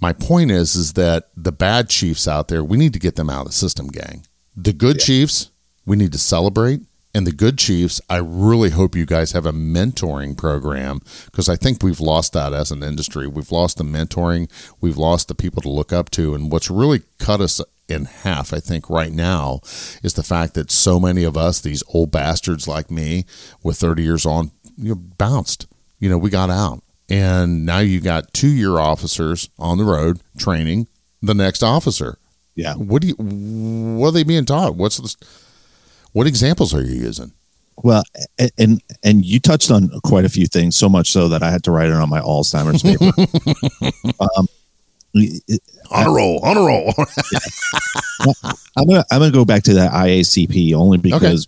my 0.00 0.12
point 0.12 0.50
is, 0.50 0.76
is 0.76 0.92
that 0.94 1.30
the 1.36 1.52
bad 1.52 1.88
chiefs 1.88 2.26
out 2.26 2.48
there, 2.48 2.62
we 2.64 2.76
need 2.76 2.92
to 2.92 2.98
get 2.98 3.16
them 3.16 3.30
out 3.30 3.42
of 3.42 3.46
the 3.48 3.52
system, 3.52 3.88
gang. 3.88 4.24
The 4.56 4.72
good 4.72 4.96
yeah. 4.96 5.04
chiefs, 5.04 5.50
we 5.84 5.96
need 5.96 6.12
to 6.12 6.18
celebrate 6.18 6.80
and 7.14 7.26
the 7.26 7.32
good 7.32 7.58
chiefs 7.58 8.00
i 8.08 8.16
really 8.16 8.70
hope 8.70 8.94
you 8.94 9.06
guys 9.06 9.32
have 9.32 9.46
a 9.46 9.52
mentoring 9.52 10.36
program 10.36 11.00
because 11.26 11.48
i 11.48 11.56
think 11.56 11.82
we've 11.82 12.00
lost 12.00 12.32
that 12.32 12.52
as 12.52 12.70
an 12.70 12.82
industry 12.82 13.26
we've 13.26 13.52
lost 13.52 13.78
the 13.78 13.84
mentoring 13.84 14.50
we've 14.80 14.98
lost 14.98 15.28
the 15.28 15.34
people 15.34 15.62
to 15.62 15.68
look 15.68 15.92
up 15.92 16.10
to 16.10 16.34
and 16.34 16.50
what's 16.50 16.70
really 16.70 17.02
cut 17.18 17.40
us 17.40 17.60
in 17.88 18.06
half. 18.06 18.52
I 18.52 18.60
think 18.60 18.88
right 18.88 19.12
now 19.12 19.60
is 20.02 20.14
the 20.14 20.22
fact 20.22 20.54
that 20.54 20.70
so 20.70 20.98
many 20.98 21.24
of 21.24 21.36
us, 21.36 21.60
these 21.60 21.82
old 21.92 22.10
bastards 22.10 22.66
like 22.66 22.90
me, 22.90 23.24
with 23.62 23.76
30 23.76 24.02
years 24.02 24.26
on, 24.26 24.50
you 24.76 24.90
know, 24.90 24.94
bounced. 24.94 25.66
You 25.98 26.08
know, 26.08 26.18
we 26.18 26.30
got 26.30 26.50
out, 26.50 26.82
and 27.08 27.64
now 27.64 27.78
you 27.78 28.00
got 28.00 28.32
two 28.32 28.48
year 28.48 28.78
officers 28.78 29.48
on 29.58 29.78
the 29.78 29.84
road 29.84 30.20
training 30.36 30.88
the 31.20 31.34
next 31.34 31.62
officer. 31.62 32.18
Yeah. 32.56 32.74
What 32.74 33.02
do 33.02 33.08
you? 33.08 33.14
What 33.14 34.08
are 34.08 34.12
they 34.12 34.24
being 34.24 34.44
taught? 34.44 34.74
What's 34.74 34.96
the? 34.96 35.14
What 36.12 36.26
examples 36.26 36.74
are 36.74 36.82
you 36.82 36.94
using? 36.94 37.32
Well, 37.76 38.02
and 38.58 38.82
and 39.02 39.24
you 39.24 39.40
touched 39.40 39.70
on 39.70 39.90
quite 40.04 40.24
a 40.24 40.28
few 40.28 40.46
things, 40.46 40.76
so 40.76 40.88
much 40.88 41.10
so 41.10 41.28
that 41.28 41.42
I 41.42 41.50
had 41.50 41.64
to 41.64 41.70
write 41.70 41.88
it 41.88 41.94
on 41.94 42.08
my 42.08 42.20
Alzheimer's 42.20 42.82
paper. 42.82 43.12
um, 44.36 44.46
On 45.90 46.06
a 46.06 46.10
roll, 46.10 46.38
on 46.44 46.56
a 46.56 46.60
roll. 46.60 46.94
I'm 48.76 48.86
gonna 48.86 49.04
I'm 49.10 49.18
gonna 49.20 49.30
go 49.32 49.44
back 49.44 49.62
to 49.64 49.74
that 49.74 49.92
IACP 49.92 50.74
only 50.74 50.98
because 50.98 51.46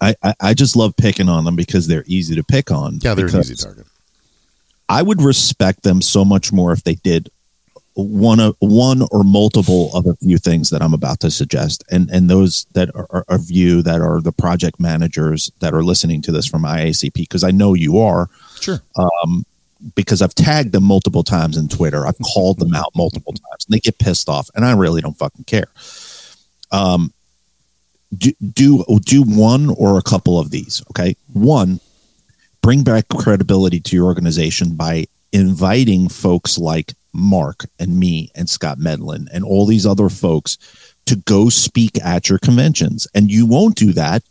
I, 0.00 0.14
I 0.22 0.34
I 0.40 0.54
just 0.54 0.76
love 0.76 0.96
picking 0.96 1.28
on 1.28 1.44
them 1.44 1.56
because 1.56 1.86
they're 1.86 2.04
easy 2.06 2.34
to 2.34 2.44
pick 2.44 2.70
on. 2.70 2.98
yeah, 3.02 3.14
they're 3.14 3.26
an 3.26 3.36
easy 3.38 3.54
target. 3.54 3.86
I 4.88 5.00
would 5.02 5.22
respect 5.22 5.82
them 5.84 6.02
so 6.02 6.24
much 6.24 6.52
more 6.52 6.72
if 6.72 6.82
they 6.84 6.96
did 6.96 7.30
one 7.94 8.40
of 8.40 8.56
one 8.58 9.06
or 9.12 9.22
multiple 9.22 9.94
of 9.94 10.06
a 10.06 10.16
few 10.16 10.38
things 10.38 10.70
that 10.70 10.82
I'm 10.82 10.94
about 10.94 11.20
to 11.20 11.30
suggest, 11.30 11.84
and 11.90 12.10
and 12.10 12.28
those 12.28 12.66
that 12.72 12.90
are, 12.94 13.24
of 13.28 13.50
you 13.50 13.82
that 13.82 14.00
are 14.00 14.20
the 14.20 14.32
project 14.32 14.80
managers 14.80 15.50
that 15.60 15.74
are 15.74 15.84
listening 15.84 16.20
to 16.22 16.32
this 16.32 16.46
from 16.46 16.62
IACP 16.62 17.14
because 17.14 17.44
I 17.44 17.50
know 17.50 17.74
you 17.74 17.98
are 17.98 18.28
Sure. 18.64 18.82
Um, 18.96 19.44
because 19.94 20.22
I've 20.22 20.34
tagged 20.34 20.72
them 20.72 20.84
multiple 20.84 21.22
times 21.22 21.58
in 21.58 21.68
Twitter. 21.68 22.06
I've 22.06 22.18
called 22.18 22.58
them 22.58 22.74
out 22.74 22.92
multiple 22.96 23.32
times, 23.32 23.66
and 23.66 23.74
they 23.74 23.80
get 23.80 23.98
pissed 23.98 24.28
off, 24.28 24.48
and 24.54 24.64
I 24.64 24.72
really 24.72 25.02
don't 25.02 25.18
fucking 25.18 25.44
care. 25.44 25.66
Um, 26.72 27.12
do 28.16 28.32
do 28.52 28.84
do 29.04 29.22
one 29.22 29.68
or 29.76 29.98
a 29.98 30.02
couple 30.02 30.38
of 30.38 30.50
these. 30.50 30.82
Okay, 30.90 31.16
one, 31.32 31.80
bring 32.62 32.84
back 32.84 33.08
credibility 33.08 33.80
to 33.80 33.96
your 33.96 34.06
organization 34.06 34.76
by 34.76 35.06
inviting 35.32 36.08
folks 36.08 36.56
like 36.56 36.94
Marc 37.14 37.64
and 37.78 37.98
me 37.98 38.30
and 38.34 38.48
Scott 38.48 38.78
Medlin 38.78 39.28
and 39.32 39.44
all 39.44 39.66
these 39.66 39.86
other 39.86 40.08
folks 40.08 40.58
to 41.06 41.16
go 41.16 41.48
speak 41.48 42.02
at 42.04 42.28
your 42.28 42.38
conventions, 42.38 43.06
and 43.14 43.30
you 43.30 43.46
won't 43.46 43.76
do 43.76 43.92
that 43.92 44.22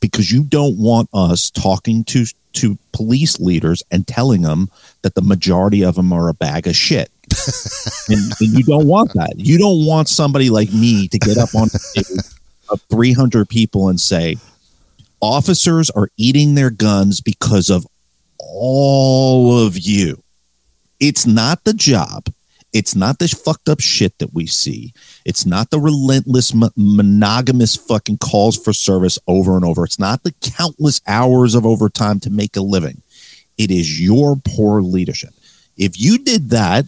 because 0.00 0.32
you 0.32 0.42
don't 0.42 0.76
want 0.78 1.08
us 1.14 1.50
talking 1.50 2.04
to 2.04 2.26
to 2.54 2.78
police 2.92 3.40
leaders 3.40 3.82
and 3.90 4.06
telling 4.06 4.42
them 4.42 4.70
that 5.00 5.14
the 5.14 5.22
majority 5.22 5.82
of 5.82 5.94
them 5.94 6.12
are 6.12 6.28
a 6.28 6.34
bag 6.34 6.66
of 6.66 6.76
shit. 6.76 7.10
and, 8.08 8.32
and 8.40 8.58
you 8.58 8.62
don't 8.62 8.86
want 8.86 9.14
that. 9.14 9.32
You 9.38 9.56
don't 9.56 9.86
want 9.86 10.08
somebody 10.08 10.50
like 10.50 10.70
me 10.70 11.08
to 11.08 11.18
get 11.18 11.38
up 11.38 11.54
on 11.54 11.68
a 11.96 12.02
of 12.68 12.80
300 12.90 13.48
people 13.48 13.88
and 13.88 13.98
say, 13.98 14.36
officers 15.20 15.88
are 15.90 16.08
eating 16.16 16.54
their 16.54 16.70
guns 16.70 17.20
because 17.20 17.70
of 17.70 17.86
all 18.38 19.64
of 19.64 19.78
you. 19.78 20.22
It's 21.02 21.26
not 21.26 21.64
the 21.64 21.74
job. 21.74 22.28
It's 22.72 22.94
not 22.94 23.18
the 23.18 23.26
fucked 23.26 23.68
up 23.68 23.80
shit 23.80 24.16
that 24.18 24.32
we 24.32 24.46
see. 24.46 24.94
It's 25.24 25.44
not 25.44 25.70
the 25.70 25.80
relentless 25.80 26.54
mo- 26.54 26.70
monogamous 26.76 27.74
fucking 27.74 28.18
calls 28.18 28.56
for 28.56 28.72
service 28.72 29.18
over 29.26 29.56
and 29.56 29.64
over. 29.64 29.84
It's 29.84 29.98
not 29.98 30.22
the 30.22 30.32
countless 30.40 31.00
hours 31.08 31.56
of 31.56 31.66
overtime 31.66 32.20
to 32.20 32.30
make 32.30 32.56
a 32.56 32.60
living. 32.60 33.02
It 33.58 33.72
is 33.72 34.00
your 34.00 34.36
poor 34.36 34.80
leadership. 34.80 35.34
If 35.76 36.00
you 36.00 36.18
did 36.18 36.50
that, 36.50 36.86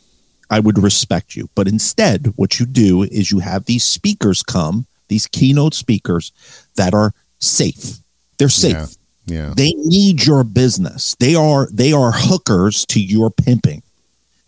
I 0.48 0.60
would 0.60 0.78
respect 0.78 1.34
you. 1.34 1.50
But 1.56 1.66
instead, 1.66 2.34
what 2.36 2.60
you 2.60 2.66
do 2.66 3.02
is 3.02 3.32
you 3.32 3.40
have 3.40 3.64
these 3.64 3.82
speakers 3.82 4.44
come, 4.44 4.86
these 5.08 5.26
keynote 5.26 5.74
speakers 5.74 6.30
that 6.76 6.94
are 6.94 7.12
safe. 7.40 7.98
They're 8.38 8.48
safe. 8.48 8.96
Yeah. 9.26 9.54
They 9.56 9.72
need 9.72 10.24
your 10.24 10.44
business. 10.44 11.16
They 11.18 11.34
are 11.34 11.66
they 11.72 11.92
are 11.92 12.12
hookers 12.14 12.86
to 12.86 13.02
your 13.02 13.30
pimping. 13.30 13.82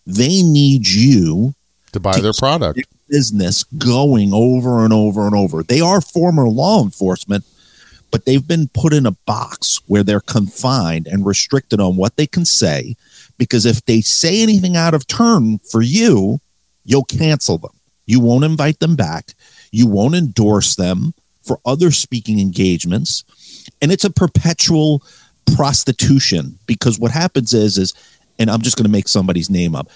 They 0.07 0.41
need 0.41 0.87
you 0.87 1.53
To 1.91 1.99
buy 1.99 2.19
their 2.21 2.31
product. 2.33 2.79
business 3.09 3.65
going 3.65 4.33
over 4.33 4.83
and 4.83 4.93
over 4.93 5.25
and 5.27 5.35
over. 5.35 5.63
They 5.63 5.81
are 5.81 5.99
former 5.99 6.47
law 6.47 6.81
enforcement, 6.81 7.43
but 8.09 8.23
they've 8.25 8.47
been 8.47 8.69
put 8.69 8.93
in 8.93 9.05
a 9.05 9.11
box 9.11 9.81
where 9.87 10.03
they're 10.03 10.21
confined 10.21 11.07
and 11.07 11.25
restricted 11.25 11.81
on 11.81 11.97
what 11.97 12.15
they 12.15 12.25
can 12.25 12.45
say 12.45 12.95
because 13.37 13.65
if 13.65 13.83
they 13.85 13.99
say 14.01 14.41
anything 14.41 14.77
out 14.77 14.93
of 14.93 15.05
turn 15.07 15.59
for 15.59 15.81
you, 15.81 16.39
you'll 16.85 17.03
cancel 17.03 17.57
them. 17.57 17.73
You 18.05 18.21
won't 18.21 18.45
invite 18.45 18.79
them 18.79 18.95
back. 18.95 19.33
You 19.71 19.87
won't 19.87 20.15
endorse 20.15 20.75
them 20.75 21.13
for 21.43 21.59
other 21.65 21.91
speaking 21.91 22.39
engagements. 22.39 23.23
And 23.81 23.91
it's 23.91 24.05
a 24.05 24.09
perpetual 24.09 25.03
prostitution 25.55 26.57
because 26.65 26.99
what 26.99 27.11
happens 27.11 27.53
is 27.53 27.77
is 27.77 27.93
and 28.39 28.49
I'm 28.49 28.61
just 28.61 28.77
going 28.77 28.85
to 28.85 28.91
make 28.91 29.07
somebody's 29.07 29.49
name 29.49 29.75
up. 29.75 29.89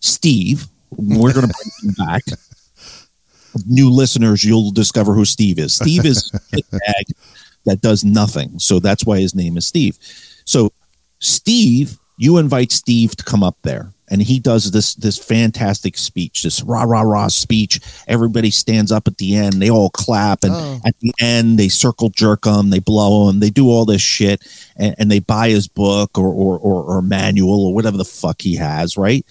Steve, 0.00 0.66
we're 0.90 1.32
going 1.32 1.46
to 1.46 1.54
bring 1.54 1.90
him 1.90 2.06
back. 2.06 2.22
New 3.66 3.90
listeners, 3.90 4.44
you'll 4.44 4.70
discover 4.70 5.14
who 5.14 5.24
Steve 5.24 5.58
is. 5.58 5.74
Steve 5.74 6.06
is 6.06 6.30
a 6.54 6.62
bag 6.70 7.04
that 7.66 7.80
does 7.80 8.04
nothing. 8.04 8.58
So 8.58 8.78
that's 8.78 9.04
why 9.04 9.20
his 9.20 9.34
name 9.34 9.56
is 9.56 9.66
Steve. 9.66 9.98
So 10.44 10.72
Steve, 11.18 11.98
you 12.22 12.38
invite 12.38 12.70
Steve 12.70 13.16
to 13.16 13.24
come 13.24 13.42
up 13.42 13.56
there 13.62 13.92
and 14.08 14.22
he 14.22 14.38
does 14.38 14.70
this 14.70 14.94
this 14.94 15.18
fantastic 15.18 15.96
speech, 15.96 16.44
this 16.44 16.62
rah 16.62 16.84
rah 16.84 17.00
rah 17.00 17.28
speech. 17.28 17.80
Everybody 18.06 18.50
stands 18.50 18.92
up 18.92 19.08
at 19.08 19.16
the 19.16 19.34
end, 19.34 19.54
they 19.54 19.70
all 19.70 19.90
clap, 19.90 20.44
and 20.44 20.52
Oh. 20.54 20.80
at 20.84 20.94
the 21.00 21.12
end 21.20 21.58
they 21.58 21.68
circle 21.68 22.10
jerk 22.10 22.44
him, 22.44 22.70
they 22.70 22.78
blow 22.78 23.28
him, 23.28 23.40
they 23.40 23.50
do 23.50 23.68
all 23.70 23.84
this 23.84 24.02
shit, 24.02 24.40
and, 24.76 24.94
and 24.98 25.10
they 25.10 25.18
buy 25.18 25.48
his 25.48 25.66
book 25.66 26.16
or, 26.16 26.28
or 26.28 26.58
or 26.58 26.84
or 26.84 27.02
manual 27.02 27.66
or 27.66 27.74
whatever 27.74 27.96
the 27.96 28.04
fuck 28.04 28.40
he 28.42 28.54
has, 28.54 28.96
right? 28.96 29.26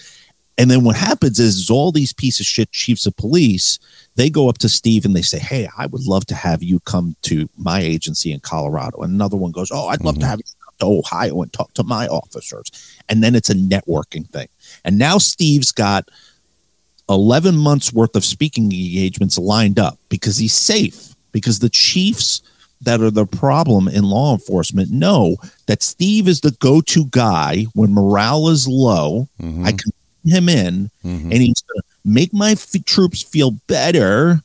And 0.58 0.69
then 0.69 0.84
what 0.84 0.95
happens 0.95 1.39
is, 1.39 1.56
is 1.58 1.69
all 1.69 1.91
these 1.91 2.13
piece 2.13 2.39
of 2.39 2.45
shit 2.45 2.71
chiefs 2.71 3.06
of 3.06 3.15
police, 3.15 3.80
they 4.15 4.30
go 4.30 4.49
up 4.49 4.58
to 4.60 4.69
Steve 4.69 5.06
and 5.06 5.15
they 5.15 5.21
say, 5.21 5.39
Hey, 5.39 5.67
I 5.77 5.86
would 5.86 6.06
love 6.06 6.25
to 6.27 6.36
have 6.36 6.62
you 6.62 6.80
come 6.82 7.15
to 7.23 7.49
my 7.58 7.80
agency 7.80 8.32
in 8.32 8.41
Colorado. 8.41 9.01
And 9.01 9.13
another 9.13 9.38
one 9.38 9.51
goes, 9.51 9.71
Oh, 9.71 9.88
I'd 9.88 10.04
love 10.04 10.15
to 10.15 10.21
mm-hmm. 10.21 10.30
have 10.30 10.39
you 10.39 10.43
come 10.43 10.61
to 10.82 10.86
Ohio 10.86 11.41
and 11.41 11.52
talk 11.52 11.74
to 11.76 11.84
my 11.84 12.08
officers. 12.08 13.00
And 13.10 13.24
then 13.24 13.36
it's 13.36 13.50
a 13.50 13.56
networking 13.56 14.28
thing. 14.30 14.48
And 14.84 14.98
now 14.98 15.17
Steve's 15.17 15.72
got 15.72 16.10
11 17.10 17.56
months 17.58 17.91
worth 17.91 18.15
of 18.15 18.26
speaking 18.26 18.65
engagements 18.65 19.38
lined 19.38 19.80
up 19.80 19.98
because 20.10 20.38
he's 20.38 20.54
safe, 20.54 21.15
because 21.32 21.60
the 21.60 21.70
chiefs 21.70 22.41
that 22.82 23.02
are 23.02 23.12
the 23.12 23.26
problem 23.26 23.88
in 23.88 24.04
law 24.04 24.34
enforcement 24.34 24.91
know 24.91 25.38
that 25.67 25.84
Steve 25.84 26.28
is 26.28 26.41
the 26.41 26.52
go 26.52 26.82
to 26.82 27.06
guy 27.06 27.63
when 27.74 27.94
morale 27.94 28.50
is 28.50 28.67
low. 28.67 29.28
Mm-hmm. 29.41 29.65
I 29.65 29.72
can 29.72 29.91
him 30.26 30.50
in 30.50 30.89
mm-hmm. 31.04 31.32
and 31.32 31.34
he's 31.34 31.62
going 31.62 31.82
to 31.82 31.84
make 32.06 32.34
my 32.34 32.52
f- 32.52 32.76
troops 32.86 33.22
feel 33.22 33.52
better 33.67 34.41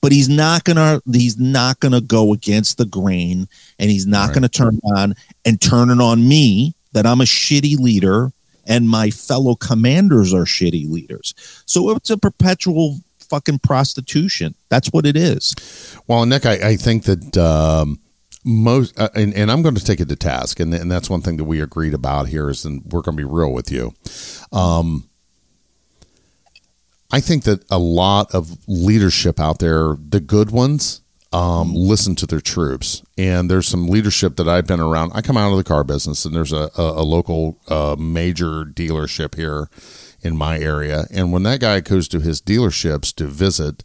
but 0.00 0.12
he's 0.12 0.28
not 0.28 0.64
gonna 0.64 1.00
he's 1.12 1.38
not 1.38 1.80
gonna 1.80 2.00
go 2.00 2.32
against 2.32 2.78
the 2.78 2.84
grain 2.86 3.48
and 3.78 3.90
he's 3.90 4.06
not 4.06 4.28
Right. 4.28 4.34
gonna 4.34 4.48
turn 4.48 4.78
on 4.96 5.14
and 5.44 5.60
turn 5.60 5.90
it 5.90 6.00
on 6.00 6.26
me 6.28 6.74
that 6.92 7.06
i'm 7.06 7.20
a 7.20 7.24
shitty 7.24 7.78
leader 7.78 8.32
and 8.66 8.88
my 8.88 9.10
fellow 9.10 9.54
commanders 9.54 10.32
are 10.34 10.44
shitty 10.44 10.88
leaders 10.90 11.34
so 11.66 11.90
it's 11.90 12.10
a 12.10 12.16
perpetual 12.18 12.98
fucking 13.20 13.58
prostitution 13.58 14.54
that's 14.68 14.88
what 14.92 15.04
it 15.06 15.16
is 15.16 15.54
Well, 16.06 16.24
Nick, 16.26 16.46
I, 16.46 16.52
I 16.70 16.76
think 16.76 17.04
that 17.04 17.36
um, 17.36 17.98
most, 18.44 18.96
uh, 19.00 19.08
and, 19.16 19.34
and 19.34 19.50
I'm 19.50 19.62
going 19.62 19.74
to 19.74 19.84
take 19.84 19.98
it 19.98 20.08
to 20.08 20.14
task, 20.14 20.60
and, 20.60 20.72
and 20.72 20.88
that's 20.88 21.10
one 21.10 21.20
thing 21.20 21.36
that 21.38 21.44
we 21.44 21.60
agreed 21.60 21.94
about 21.94 22.28
here 22.28 22.48
is, 22.48 22.64
and 22.64 22.82
we're 22.92 23.00
going 23.02 23.16
to 23.16 23.20
be 23.20 23.28
real 23.28 23.52
with 23.52 23.72
you. 23.72 23.92
Um, 24.52 25.08
I 27.16 27.20
think 27.20 27.44
that 27.44 27.64
a 27.70 27.78
lot 27.78 28.34
of 28.34 28.58
leadership 28.68 29.40
out 29.40 29.58
there, 29.58 29.96
the 30.06 30.20
good 30.20 30.50
ones, 30.50 31.00
um, 31.32 31.72
listen 31.74 32.14
to 32.16 32.26
their 32.26 32.42
troops. 32.42 33.02
And 33.16 33.50
there's 33.50 33.66
some 33.66 33.88
leadership 33.88 34.36
that 34.36 34.46
I've 34.46 34.66
been 34.66 34.80
around. 34.80 35.12
I 35.14 35.22
come 35.22 35.38
out 35.38 35.50
of 35.50 35.56
the 35.56 35.64
car 35.64 35.82
business, 35.82 36.26
and 36.26 36.36
there's 36.36 36.52
a, 36.52 36.68
a, 36.76 36.82
a 36.82 37.04
local 37.04 37.58
uh, 37.68 37.96
major 37.98 38.66
dealership 38.66 39.34
here 39.34 39.70
in 40.20 40.36
my 40.36 40.58
area. 40.58 41.06
And 41.10 41.32
when 41.32 41.42
that 41.44 41.60
guy 41.60 41.80
goes 41.80 42.06
to 42.08 42.20
his 42.20 42.42
dealerships 42.42 43.14
to 43.14 43.26
visit 43.26 43.82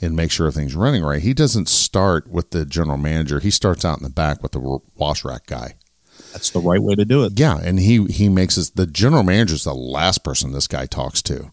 and 0.00 0.14
make 0.14 0.30
sure 0.30 0.46
everything's 0.46 0.76
running 0.76 1.02
right, 1.02 1.20
he 1.20 1.34
doesn't 1.34 1.68
start 1.68 2.28
with 2.28 2.52
the 2.52 2.64
general 2.64 2.96
manager. 2.96 3.40
He 3.40 3.50
starts 3.50 3.84
out 3.84 3.98
in 3.98 4.04
the 4.04 4.08
back 4.10 4.40
with 4.40 4.52
the 4.52 4.78
wash 4.94 5.24
rack 5.24 5.46
guy. 5.46 5.74
that's 6.32 6.50
the 6.50 6.60
right 6.60 6.80
way 6.80 6.94
to 6.94 7.04
do 7.04 7.24
it 7.24 7.32
Yeah, 7.40 7.58
and 7.60 7.80
he 7.80 8.04
he 8.04 8.28
makes 8.28 8.56
us 8.56 8.70
the 8.70 8.86
general 8.86 9.24
manager 9.24 9.54
is 9.54 9.64
the 9.64 9.74
last 9.74 10.22
person 10.22 10.52
this 10.52 10.68
guy 10.68 10.86
talks 10.86 11.22
to, 11.22 11.50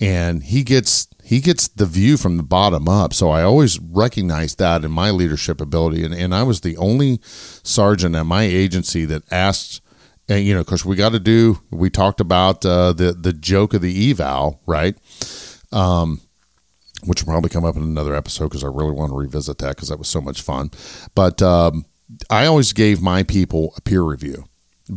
and 0.00 0.42
he 0.44 0.62
gets 0.62 1.08
he 1.24 1.40
gets 1.40 1.68
the 1.68 1.86
view 1.86 2.16
from 2.16 2.36
the 2.36 2.42
bottom 2.42 2.88
up. 2.88 3.12
So 3.12 3.30
I 3.30 3.42
always 3.42 3.80
recognized 3.80 4.58
that 4.58 4.84
in 4.84 4.92
my 4.92 5.10
leadership 5.10 5.60
ability, 5.60 6.04
and 6.04 6.14
and 6.14 6.34
I 6.34 6.42
was 6.44 6.60
the 6.60 6.76
only 6.76 7.20
sergeant 7.22 8.14
at 8.14 8.24
my 8.26 8.44
agency 8.44 9.04
that 9.06 9.22
asked. 9.32 9.80
And 10.28 10.44
you 10.44 10.54
know, 10.54 10.64
because 10.64 10.84
we 10.84 10.96
got 10.96 11.12
to 11.12 11.20
do. 11.20 11.60
We 11.70 11.88
talked 11.90 12.20
about 12.20 12.64
uh, 12.64 12.92
the 12.92 13.12
the 13.12 13.32
joke 13.32 13.74
of 13.74 13.82
the 13.82 14.10
eval, 14.10 14.60
right? 14.66 14.96
Um, 15.72 16.20
which 17.04 17.22
will 17.22 17.32
probably 17.32 17.50
come 17.50 17.64
up 17.64 17.76
in 17.76 17.82
another 17.82 18.14
episode 18.14 18.46
because 18.46 18.64
I 18.64 18.68
really 18.68 18.92
want 18.92 19.12
to 19.12 19.16
revisit 19.16 19.58
that 19.58 19.76
because 19.76 19.88
that 19.88 19.98
was 19.98 20.08
so 20.08 20.20
much 20.20 20.42
fun. 20.42 20.70
But 21.14 21.42
um, 21.42 21.84
I 22.30 22.46
always 22.46 22.72
gave 22.72 23.00
my 23.00 23.22
people 23.22 23.72
a 23.76 23.80
peer 23.80 24.02
review 24.02 24.44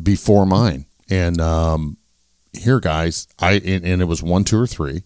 before 0.02 0.46
mine, 0.46 0.86
and 1.10 1.40
um, 1.40 1.98
here, 2.54 2.80
guys, 2.80 3.28
I 3.39 3.54
and, 3.54 3.86
and 3.86 4.02
it 4.02 4.06
was 4.06 4.24
one, 4.24 4.43
two, 4.43 4.60
or 4.60 4.68
three. 4.68 5.04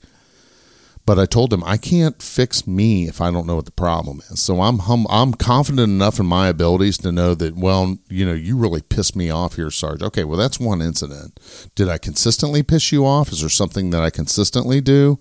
But 1.06 1.20
I 1.20 1.26
told 1.26 1.50
them 1.50 1.64
I 1.66 1.76
can't 1.76 2.22
fix 2.22 2.66
me 2.66 3.10
if 3.10 3.20
I 3.20 3.30
don't 3.30 3.46
know 3.46 3.58
what 3.58 3.66
the 3.66 3.72
problem 3.72 4.22
is. 4.30 4.40
So 4.42 4.62
I'm 4.62 4.80
hum, 4.80 5.06
I'm 5.10 5.34
confident 5.34 5.90
enough 5.90 6.18
in 6.18 6.26
my 6.26 6.48
abilities 6.48 6.98
to 7.00 7.12
know 7.12 7.36
that 7.36 7.58
well, 7.58 7.98
you 8.08 8.26
know, 8.26 8.34
you 8.34 8.58
really 8.58 8.82
pissed 8.82 9.16
me 9.16 9.30
off 9.30 9.56
here, 9.56 9.70
Sarge. 9.70 10.02
Okay, 10.02 10.24
well 10.24 10.38
that's 10.38 10.62
one 10.62 10.82
incident. 10.82 11.40
Did 11.76 11.90
I 11.90 11.98
consistently 11.98 12.64
piss 12.64 12.94
you 12.94 13.06
off? 13.06 13.34
Is 13.34 13.42
there 13.42 13.50
something 13.50 13.90
that 13.90 14.02
I 14.02 14.10
consistently 14.10 14.80
do? 14.80 15.20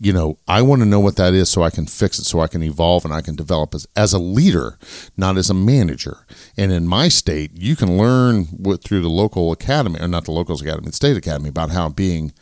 You 0.00 0.12
know, 0.12 0.38
I 0.48 0.62
want 0.62 0.82
to 0.82 0.88
know 0.88 1.00
what 1.00 1.16
that 1.16 1.34
is 1.34 1.48
so 1.48 1.62
I 1.62 1.70
can 1.70 1.86
fix 1.86 2.18
it, 2.18 2.24
so 2.24 2.40
I 2.40 2.48
can 2.48 2.62
evolve 2.62 3.04
and 3.04 3.14
I 3.14 3.20
can 3.20 3.36
develop 3.36 3.74
as, 3.74 3.86
as 3.96 4.12
a 4.12 4.18
leader, 4.18 4.78
not 5.16 5.36
as 5.36 5.50
a 5.50 5.54
manager. 5.54 6.26
And 6.56 6.72
in 6.72 6.86
my 6.86 7.08
state, 7.08 7.52
you 7.54 7.76
can 7.76 7.96
learn 7.96 8.48
with, 8.58 8.82
through 8.82 9.02
the 9.02 9.08
local 9.08 9.52
academy, 9.52 10.00
or 10.00 10.08
not 10.08 10.24
the 10.24 10.32
locals 10.32 10.62
academy, 10.62 10.86
the 10.86 10.92
state 10.92 11.16
academy, 11.16 11.48
about 11.48 11.70
how 11.70 11.88
being 11.88 12.32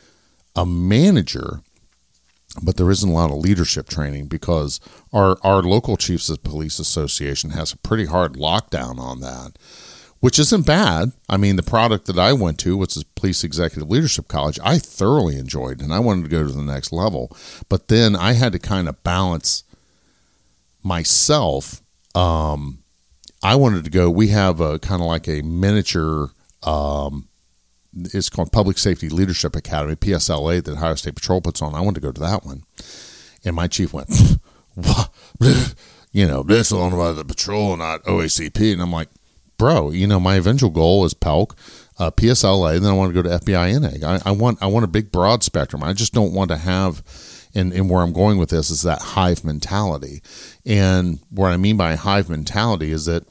a 0.57 0.67
manager 0.67 1.61
but 2.63 2.77
there 2.77 2.91
isn't 2.91 3.09
a 3.09 3.13
lot 3.15 3.31
of 3.31 3.39
leadership 3.39 3.89
training 3.89 4.27
because 4.27 4.81
our 5.13 5.39
our 5.43 5.63
local 5.63 5.97
chiefs 5.97 6.29
of 6.29 6.43
police 6.43 6.79
association 6.79 7.51
has 7.51 7.73
a 7.73 7.79
pretty 7.79 8.07
hard 8.07 8.35
lockdown 8.35 8.99
on 8.99 9.21
that 9.21 9.57
which 10.23 10.39
isn't 10.39 10.65
bad 10.65 11.13
i 11.29 11.37
mean 11.37 11.57
the 11.57 11.63
product 11.63 12.07
that 12.07 12.19
i 12.19 12.33
went 12.33 12.59
to 12.59 12.77
which 12.77 12.97
is 12.97 13.05
police 13.05 13.43
executive 13.43 13.91
leadership 13.91 14.29
college 14.29 14.59
i 14.63 14.79
thoroughly 14.79 15.37
enjoyed 15.37 15.81
and 15.81 15.93
i 15.93 15.99
wanted 15.99 16.23
to 16.23 16.31
go 16.31 16.43
to 16.47 16.53
the 16.53 16.63
next 16.63 16.93
level 16.93 17.37
but 17.69 17.89
then 17.89 18.15
i 18.15 18.33
had 18.33 18.53
to 18.53 18.59
kind 18.59 18.89
of 18.89 19.03
balance 19.03 19.65
myself 20.83 21.83
um, 22.15 22.79
i 23.43 23.55
wanted 23.55 23.85
to 23.85 23.91
go 23.91 24.09
we 24.09 24.29
have 24.29 24.61
a 24.61 24.79
kind 24.79 25.03
of 25.03 25.09
like 25.09 25.27
a 25.29 25.43
miniature 25.43 26.31
um, 26.63 27.29
it's 27.95 28.31
called 28.31 28.53
Public 28.53 28.79
Safety 28.79 29.09
Leadership 29.09 29.55
Academy, 29.55 29.97
PSLA, 29.97 30.65
that 30.65 30.73
Ohio 30.73 30.95
State 30.95 31.15
Patrol 31.15 31.41
puts 31.41 31.61
on. 31.61 31.75
I 31.75 31.81
wanted 31.81 32.01
to 32.01 32.07
go 32.07 32.13
to 32.13 32.21
that 32.21 32.45
one. 32.45 32.63
And 33.45 33.55
my 33.55 33.67
chief 33.67 33.93
went, 33.93 34.09
you 36.13 36.27
know, 36.27 36.43
this 36.43 36.69
is 36.69 36.73
owned 36.73 36.97
by 36.97 37.13
the 37.13 37.25
patrol, 37.25 37.77
not 37.77 38.05
OACP. 38.05 38.73
And 38.73 38.81
I'm 38.81 38.93
like, 38.93 39.09
bro, 39.63 39.93
you 39.93 40.09
know, 40.09 40.19
my 40.19 40.35
eventual 40.35 40.71
goal 40.71 41.05
is 41.05 41.15
PELC, 41.15 41.57
uh, 42.01 42.11
PSLA, 42.11 42.75
and 42.75 42.85
then 42.85 42.91
I 42.91 42.97
want 42.97 43.15
to 43.15 43.23
go 43.23 43.29
to 43.29 43.45
FBI 43.45 43.81
NAG. 43.81 44.03
I, 44.03 44.19
I, 44.27 44.33
want, 44.33 44.61
I 44.61 44.67
want 44.67 44.85
a 44.85 44.89
big 44.89 45.13
broad 45.13 45.45
spectrum. 45.45 45.85
I 45.85 45.93
just 45.93 46.13
don't 46.13 46.33
want 46.33 46.51
to 46.51 46.57
have, 46.57 47.01
and, 47.55 47.73
and 47.73 47.89
where 47.89 48.03
I'm 48.03 48.13
going 48.13 48.39
with 48.39 48.51
this 48.51 48.71
is 48.71 48.83
that 48.83 49.01
hive 49.01 49.45
mentality. 49.45 50.21
And 50.67 51.21
what 51.31 51.53
I 51.53 51.59
mean 51.59 51.77
by 51.77 51.95
hive 51.95 52.29
mentality 52.29 52.91
is 52.91 53.05
that 53.05 53.25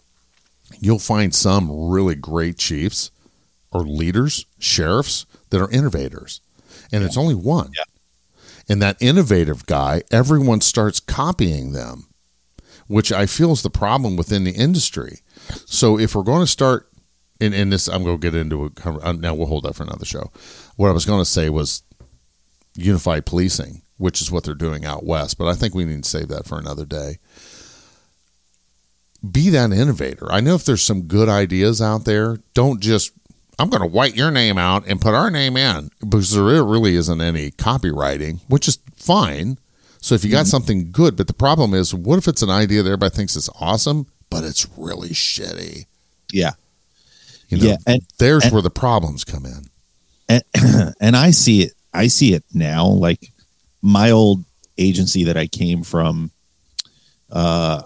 you'll 0.80 1.00
find 1.00 1.36
some 1.36 1.90
really 1.90 2.16
great 2.16 2.58
chiefs 2.58 3.12
or 3.70 3.82
leaders, 3.82 4.46
sheriffs 4.58 5.26
that 5.50 5.62
are 5.62 5.70
innovators. 5.70 6.40
And 6.94 7.02
yeah. 7.02 7.08
it's 7.08 7.18
only 7.18 7.36
one. 7.36 7.74
Yeah. 7.76 7.84
And 8.70 8.82
that 8.82 8.96
innovative 9.02 9.66
guy, 9.66 10.04
everyone 10.12 10.62
starts 10.62 11.02
copying 11.02 11.74
them, 11.74 12.08
which 12.88 13.12
I 13.12 13.26
feel 13.26 13.52
is 13.52 13.64
the 13.64 13.70
problem 13.70 14.16
within 14.16 14.46
the 14.46 14.52
industry. 14.52 15.20
So 15.66 16.00
if 16.00 16.16
we're 16.16 16.24
going 16.24 16.42
to 16.42 16.48
start, 16.48 16.90
and, 17.40 17.54
and 17.54 17.72
this, 17.72 17.88
I'm 17.88 18.04
going 18.04 18.20
to 18.20 18.32
get 18.32 18.40
into 18.40 18.66
it. 18.66 18.86
Uh, 18.86 19.14
now 19.14 19.34
we'll 19.34 19.48
hold 19.48 19.64
that 19.64 19.76
for 19.76 19.84
another 19.84 20.06
show. 20.06 20.32
What 20.76 20.90
I 20.90 20.92
was 20.92 21.06
going 21.06 21.22
to 21.22 21.26
say 21.26 21.50
was 21.50 21.84
unified 22.76 23.26
policing, 23.26 23.82
which 23.98 24.22
is 24.22 24.32
what 24.32 24.44
they're 24.44 24.54
doing 24.54 24.86
out 24.86 25.06
west, 25.06 25.38
but 25.38 25.48
I 25.48 25.54
think 25.54 25.74
we 25.74 25.86
need 25.86 26.04
to 26.04 26.10
save 26.10 26.28
that 26.30 26.46
for 26.46 26.60
another 26.60 26.86
day 26.86 27.18
be 29.30 29.50
that 29.50 29.72
innovator. 29.72 30.32
I 30.32 30.40
know 30.40 30.56
if 30.56 30.66
there's 30.66 30.82
some 30.82 31.04
good 31.04 31.30
ideas 31.30 31.82
out 31.82 32.06
there, 32.06 32.40
don't 32.54 32.82
just 32.82 33.12
I'm 33.60 33.70
going 33.70 33.82
to 33.82 33.88
white 33.88 34.16
your 34.16 34.32
name 34.32 34.58
out 34.58 34.88
and 34.88 35.00
put 35.00 35.14
our 35.14 35.30
name 35.30 35.56
in 35.56 35.92
because 36.00 36.32
there 36.34 36.64
really 36.64 36.96
isn't 36.96 37.22
any 37.22 37.52
copywriting, 37.52 38.40
which 38.48 38.68
is 38.68 38.80
fine. 38.96 39.60
So 40.00 40.16
if 40.16 40.24
you 40.24 40.32
got 40.32 40.42
mm-hmm. 40.42 40.48
something 40.48 40.92
good, 40.92 41.16
but 41.16 41.28
the 41.28 41.34
problem 41.34 41.76
is, 41.76 41.94
what 41.94 42.18
if 42.18 42.28
it's 42.28 42.42
an 42.42 42.50
idea 42.50 42.82
that 42.82 42.90
everybody 42.90 43.16
thinks 43.16 43.36
is 43.36 43.50
awesome, 43.60 44.08
but 44.32 44.44
it's 44.44 44.68
really 44.76 45.10
shitty? 45.10 45.86
Yeah. 46.34 46.52
You 47.50 47.58
know, 47.58 47.66
yeah. 47.66 47.78
And 47.86 48.02
there's 48.18 48.46
and, 48.46 48.54
where 48.54 48.64
the 48.64 48.72
problems 48.72 49.24
come 49.24 49.46
in. 49.46 49.66
And, 50.28 50.96
and 51.00 51.16
I 51.16 51.30
see 51.30 51.62
it. 51.62 51.74
I 51.94 52.08
see 52.08 52.34
it 52.34 52.44
now. 52.54 52.88
Like 52.88 53.32
my 53.84 54.10
old 54.10 54.44
agency 54.80 55.26
that 55.26 55.38
I 55.38 55.46
came 55.46 55.84
from, 55.84 56.32
uh, 57.30 57.84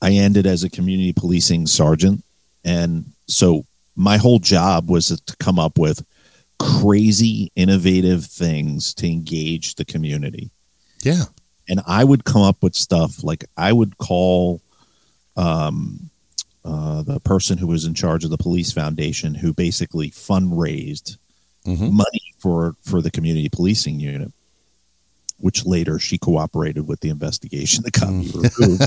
I 0.00 0.12
ended 0.12 0.46
as 0.46 0.62
a 0.62 0.70
community 0.70 1.12
policing 1.12 1.66
sergeant. 1.66 2.22
And 2.64 3.12
so 3.26 3.64
my 3.96 4.18
whole 4.18 4.38
job 4.38 4.88
was 4.88 5.08
to 5.08 5.36
come 5.38 5.58
up 5.58 5.78
with 5.78 6.04
crazy 6.58 7.50
innovative 7.56 8.26
things 8.26 8.92
to 8.92 9.06
engage 9.06 9.76
the 9.76 9.84
community 9.84 10.50
yeah 11.02 11.24
and 11.68 11.80
i 11.86 12.04
would 12.04 12.24
come 12.24 12.42
up 12.42 12.62
with 12.62 12.74
stuff 12.74 13.24
like 13.24 13.46
i 13.56 13.72
would 13.72 13.96
call 13.96 14.60
um 15.40 16.10
uh, 16.62 17.02
the 17.02 17.18
person 17.20 17.56
who 17.56 17.66
was 17.66 17.86
in 17.86 17.94
charge 17.94 18.22
of 18.22 18.30
the 18.30 18.36
police 18.36 18.70
foundation 18.70 19.34
who 19.34 19.54
basically 19.54 20.10
fundraised 20.10 21.16
mm-hmm. 21.64 21.94
money 21.94 22.34
for 22.38 22.76
for 22.82 23.00
the 23.00 23.10
community 23.10 23.48
policing 23.48 23.98
unit 23.98 24.30
which 25.40 25.64
later 25.64 25.98
she 25.98 26.18
cooperated 26.18 26.86
with 26.86 27.00
the 27.00 27.08
investigation 27.08 27.82
that 27.84 27.92
got 27.92 28.10
me 28.10 28.26
mm. 28.26 28.58
removed. 28.58 28.82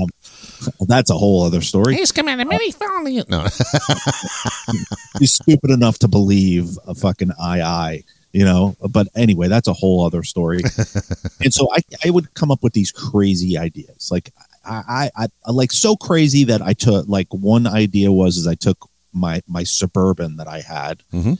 um, 0.00 0.86
that's 0.86 1.10
a 1.10 1.14
whole 1.14 1.42
other 1.42 1.62
story. 1.62 1.96
He's 1.96 2.12
coming 2.12 2.32
committed 2.32 2.48
many 2.50 2.70
felonies. 2.70 3.28
No, 3.28 3.40
he's 5.18 5.34
stupid 5.34 5.70
enough 5.70 5.98
to 6.00 6.08
believe 6.08 6.78
a 6.86 6.94
fucking 6.94 7.32
II, 7.40 8.04
you 8.32 8.44
know. 8.44 8.76
But 8.88 9.08
anyway, 9.14 9.48
that's 9.48 9.68
a 9.68 9.72
whole 9.72 10.04
other 10.04 10.22
story. 10.22 10.60
and 11.40 11.52
so 11.52 11.68
I, 11.72 11.80
I 12.04 12.10
would 12.10 12.34
come 12.34 12.50
up 12.50 12.62
with 12.62 12.74
these 12.74 12.92
crazy 12.92 13.56
ideas, 13.56 14.10
like 14.10 14.32
I, 14.64 15.10
I, 15.16 15.28
I, 15.46 15.50
like 15.50 15.72
so 15.72 15.96
crazy 15.96 16.44
that 16.44 16.60
I 16.60 16.74
took 16.74 17.08
like 17.08 17.28
one 17.30 17.66
idea 17.66 18.12
was 18.12 18.36
is 18.36 18.46
I 18.46 18.54
took 18.54 18.88
my 19.12 19.42
my 19.48 19.64
suburban 19.64 20.36
that 20.36 20.48
I 20.48 20.60
had, 20.60 21.02
mm-hmm. 21.12 21.34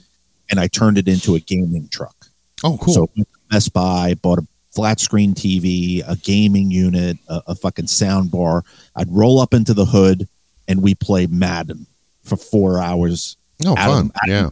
and 0.51 0.61
I 0.61 0.67
turned 0.67 0.99
it 0.99 1.07
into 1.07 1.35
a 1.35 1.41
gaming 1.41 1.89
truck. 1.89 2.27
Oh, 2.65 2.79
cool. 2.81 2.95
So 2.95 3.11
Best 3.51 3.73
Buy, 3.73 4.15
bought 4.15 4.39
a 4.39 4.47
flat 4.73 5.01
screen 5.01 5.35
TV, 5.35 6.03
a 6.07 6.17
gaming 6.17 6.71
unit, 6.71 7.19
a, 7.29 7.43
a 7.49 7.55
fucking 7.55 7.89
sound 7.89 8.31
bar. 8.31 8.65
I'd 8.97 9.11
roll 9.11 9.41
up 9.41 9.55
into 9.55 9.75
the 9.75 9.85
hood 9.85 10.29
and 10.69 10.83
we 10.83 10.95
play 10.95 11.27
Madden 11.27 11.87
for 12.23 12.37
four 12.37 12.79
hours. 12.79 13.37
Oh, 13.67 13.75
fun. 13.75 14.13
yeah. 14.27 14.51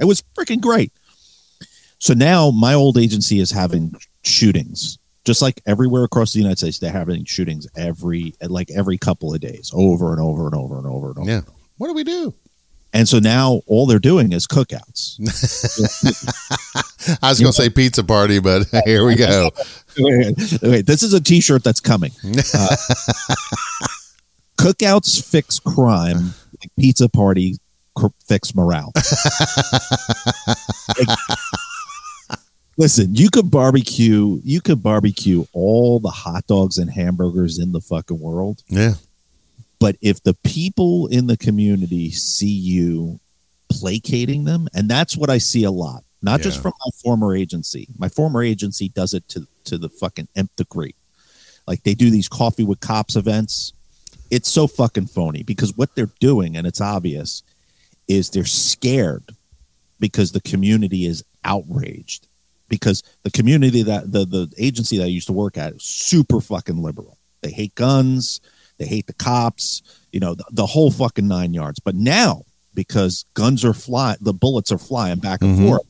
It 0.00 0.04
was 0.04 0.22
freaking 0.38 0.60
great. 0.60 0.92
So 1.98 2.14
now 2.14 2.50
my 2.50 2.74
old 2.74 2.96
agency 2.96 3.40
is 3.40 3.50
having 3.50 3.94
shootings. 4.22 4.98
Just 5.30 5.42
like 5.42 5.62
everywhere 5.64 6.02
across 6.02 6.32
the 6.32 6.40
United 6.40 6.58
States, 6.58 6.80
they're 6.80 6.90
having 6.90 7.24
shootings 7.24 7.68
every 7.76 8.34
like 8.42 8.68
every 8.72 8.98
couple 8.98 9.32
of 9.32 9.38
days, 9.38 9.70
over 9.72 10.10
and 10.10 10.20
over 10.20 10.46
and 10.46 10.56
over 10.56 10.76
and 10.76 10.88
over 10.88 11.10
and 11.10 11.18
over. 11.18 11.30
Yeah. 11.30 11.42
What 11.76 11.86
do 11.86 11.94
we 11.94 12.02
do? 12.02 12.34
And 12.92 13.08
so 13.08 13.20
now 13.20 13.62
all 13.68 13.86
they're 13.86 14.00
doing 14.00 14.32
is 14.32 14.48
cookouts. 14.48 15.20
I 17.22 17.28
was 17.28 17.38
going 17.38 17.52
to 17.52 17.56
say 17.56 17.70
pizza 17.70 18.02
party, 18.02 18.40
but 18.40 18.66
here 18.84 19.06
we 19.06 19.14
go. 19.14 19.52
wait, 19.96 20.84
this 20.84 21.04
is 21.04 21.14
a 21.14 21.20
T-shirt 21.20 21.62
that's 21.62 21.78
coming. 21.78 22.10
Uh, 22.24 22.76
cookouts 24.58 25.24
fix 25.24 25.60
crime, 25.60 26.34
like 26.60 26.72
pizza 26.76 27.08
party 27.08 27.58
fix 28.26 28.52
morale. 28.52 28.92
like, 30.98 31.18
listen, 32.80 33.14
you 33.14 33.28
could 33.28 33.50
barbecue, 33.50 34.40
you 34.42 34.62
could 34.62 34.82
barbecue 34.82 35.44
all 35.52 36.00
the 36.00 36.08
hot 36.08 36.46
dogs 36.46 36.78
and 36.78 36.90
hamburgers 36.90 37.58
in 37.58 37.72
the 37.72 37.80
fucking 37.80 38.18
world. 38.18 38.62
Yeah. 38.68 38.94
But 39.78 39.96
if 40.00 40.22
the 40.22 40.32
people 40.32 41.06
in 41.08 41.26
the 41.26 41.36
community 41.36 42.10
see 42.10 42.46
you 42.46 43.20
placating 43.70 44.44
them, 44.44 44.66
and 44.74 44.88
that's 44.88 45.14
what 45.14 45.28
I 45.28 45.36
see 45.36 45.64
a 45.64 45.70
lot, 45.70 46.04
not 46.22 46.40
yeah. 46.40 46.44
just 46.44 46.62
from 46.62 46.72
my 46.84 46.90
former 47.02 47.36
agency. 47.36 47.86
My 47.98 48.08
former 48.08 48.42
agency 48.42 48.88
does 48.88 49.12
it 49.12 49.28
to 49.28 49.46
to 49.64 49.76
the 49.76 49.90
fucking 49.90 50.28
nth 50.34 50.56
degree. 50.56 50.94
Like 51.66 51.82
they 51.82 51.94
do 51.94 52.10
these 52.10 52.28
coffee 52.28 52.64
with 52.64 52.80
cops 52.80 53.14
events. 53.14 53.74
It's 54.30 54.48
so 54.48 54.66
fucking 54.66 55.06
phony 55.06 55.42
because 55.42 55.76
what 55.76 55.94
they're 55.94 56.10
doing, 56.18 56.56
and 56.56 56.66
it's 56.66 56.80
obvious, 56.80 57.42
is 58.08 58.30
they're 58.30 58.44
scared 58.44 59.34
because 59.98 60.32
the 60.32 60.40
community 60.40 61.04
is 61.04 61.22
outraged 61.44 62.26
because 62.70 63.02
the 63.24 63.30
community 63.30 63.82
that 63.82 64.10
the 64.10 64.24
the 64.24 64.50
agency 64.56 64.96
that 64.96 65.04
I 65.04 65.08
used 65.08 65.26
to 65.26 65.34
work 65.34 65.58
at 65.58 65.74
is 65.74 65.82
super 65.82 66.40
fucking 66.40 66.80
liberal. 66.80 67.18
They 67.42 67.50
hate 67.50 67.74
guns. 67.74 68.40
They 68.78 68.86
hate 68.86 69.06
the 69.06 69.12
cops, 69.12 69.82
you 70.10 70.20
know, 70.20 70.34
the, 70.34 70.44
the 70.50 70.64
whole 70.64 70.90
fucking 70.90 71.28
nine 71.28 71.52
yards. 71.52 71.80
But 71.80 71.94
now, 71.94 72.44
because 72.72 73.26
guns 73.34 73.62
are 73.62 73.74
flying, 73.74 74.16
the 74.22 74.32
bullets 74.32 74.72
are 74.72 74.78
flying 74.78 75.18
back 75.18 75.42
and 75.42 75.54
mm-hmm. 75.58 75.68
forth. 75.68 75.82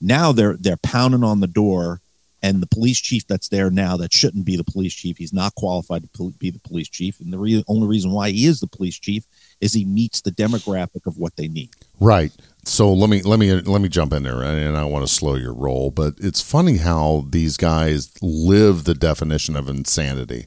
Now 0.00 0.32
they're 0.32 0.56
they're 0.56 0.78
pounding 0.78 1.22
on 1.22 1.40
the 1.40 1.46
door 1.46 2.00
and 2.42 2.62
the 2.62 2.66
police 2.66 3.00
chief 3.00 3.26
that's 3.26 3.48
there 3.48 3.70
now 3.70 3.96
that 3.96 4.12
shouldn't 4.12 4.44
be 4.44 4.56
the 4.56 4.64
police 4.64 4.92
chief. 4.94 5.16
He's 5.16 5.32
not 5.32 5.54
qualified 5.54 6.02
to 6.02 6.08
pol- 6.08 6.34
be 6.38 6.50
the 6.50 6.60
police 6.60 6.88
chief, 6.88 7.20
and 7.20 7.32
the 7.32 7.38
re- 7.38 7.64
only 7.68 7.86
reason 7.86 8.10
why 8.10 8.30
he 8.30 8.46
is 8.46 8.60
the 8.60 8.66
police 8.66 8.98
chief 8.98 9.24
is 9.60 9.72
he 9.72 9.84
meets 9.84 10.20
the 10.20 10.30
demographic 10.30 11.06
of 11.06 11.16
what 11.16 11.36
they 11.36 11.48
need. 11.48 11.70
Right. 12.00 12.32
So 12.68 12.92
let 12.92 13.10
me 13.10 13.22
let 13.22 13.38
me 13.38 13.52
let 13.52 13.80
me 13.80 13.88
jump 13.88 14.12
in 14.12 14.22
there, 14.22 14.42
and 14.42 14.76
I 14.76 14.80
don't 14.80 14.90
want 14.90 15.06
to 15.06 15.12
slow 15.12 15.34
your 15.34 15.54
roll, 15.54 15.90
but 15.90 16.14
it's 16.18 16.40
funny 16.40 16.78
how 16.78 17.26
these 17.28 17.56
guys 17.56 18.12
live 18.22 18.84
the 18.84 18.94
definition 18.94 19.56
of 19.56 19.68
insanity. 19.68 20.46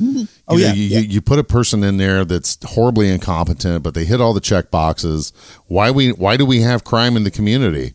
Mm-hmm. 0.00 0.24
Oh 0.46 0.56
you 0.56 0.64
yeah, 0.64 0.72
you, 0.72 0.84
yeah. 0.84 0.98
you 1.00 1.20
put 1.20 1.38
a 1.38 1.44
person 1.44 1.82
in 1.82 1.96
there 1.96 2.24
that's 2.24 2.58
horribly 2.64 3.10
incompetent, 3.10 3.82
but 3.82 3.94
they 3.94 4.04
hit 4.04 4.20
all 4.20 4.32
the 4.32 4.40
check 4.40 4.70
boxes. 4.70 5.32
Why 5.66 5.90
we 5.90 6.12
why 6.12 6.36
do 6.36 6.46
we 6.46 6.60
have 6.60 6.84
crime 6.84 7.16
in 7.16 7.24
the 7.24 7.30
community? 7.30 7.94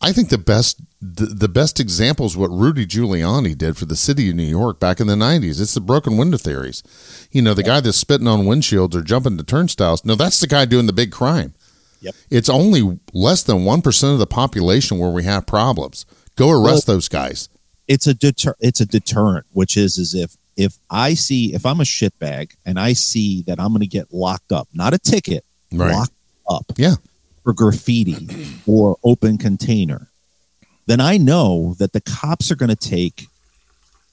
I 0.00 0.12
think 0.12 0.30
the 0.30 0.38
best 0.38 0.80
the, 1.00 1.26
the 1.26 1.48
best 1.48 1.78
example 1.78 2.26
is 2.26 2.36
what 2.36 2.50
Rudy 2.50 2.86
Giuliani 2.86 3.56
did 3.56 3.76
for 3.76 3.84
the 3.86 3.96
city 3.96 4.30
of 4.30 4.36
New 4.36 4.42
York 4.42 4.80
back 4.80 4.98
in 4.98 5.06
the 5.06 5.16
nineties. 5.16 5.60
It's 5.60 5.74
the 5.74 5.80
broken 5.80 6.16
window 6.16 6.38
theories. 6.38 6.82
You 7.30 7.42
know, 7.42 7.54
the 7.54 7.62
guy 7.62 7.80
that's 7.80 7.96
spitting 7.96 8.28
on 8.28 8.46
windshields 8.46 8.94
or 8.94 9.02
jumping 9.02 9.36
to 9.38 9.44
turnstiles. 9.44 10.04
No, 10.04 10.16
that's 10.16 10.40
the 10.40 10.48
guy 10.48 10.64
doing 10.64 10.86
the 10.86 10.92
big 10.92 11.12
crime. 11.12 11.54
Yep. 12.02 12.14
It's 12.30 12.48
only 12.48 12.98
less 13.12 13.42
than 13.42 13.64
one 13.64 13.80
percent 13.82 14.12
of 14.12 14.18
the 14.18 14.26
population 14.26 14.98
where 14.98 15.10
we 15.10 15.24
have 15.24 15.46
problems. 15.46 16.04
Go 16.36 16.50
arrest 16.50 16.86
those 16.86 17.08
guys. 17.08 17.48
it's 17.88 18.06
a 18.06 18.14
deter 18.14 18.54
it's 18.60 18.80
a 18.80 18.86
deterrent, 18.86 19.46
which 19.52 19.76
is 19.76 19.98
is 19.98 20.14
if 20.14 20.36
if 20.56 20.78
I 20.90 21.14
see 21.14 21.54
if 21.54 21.64
I'm 21.66 21.80
a 21.80 21.84
shitbag 21.84 22.52
and 22.66 22.78
I 22.78 22.92
see 22.92 23.42
that 23.46 23.58
I'm 23.60 23.68
going 23.68 23.80
to 23.80 23.86
get 23.86 24.12
locked 24.12 24.52
up, 24.52 24.68
not 24.74 24.92
a 24.94 24.98
ticket, 24.98 25.44
Right. 25.72 25.92
locked 25.92 26.12
up 26.48 26.66
Yeah. 26.76 26.96
for 27.44 27.52
graffiti 27.54 28.28
or 28.66 28.96
open 29.02 29.38
container, 29.38 30.08
then 30.86 31.00
I 31.00 31.16
know 31.16 31.74
that 31.78 31.92
the 31.92 32.00
cops 32.02 32.50
are 32.50 32.56
going 32.56 32.68
to 32.68 32.76
take 32.76 33.26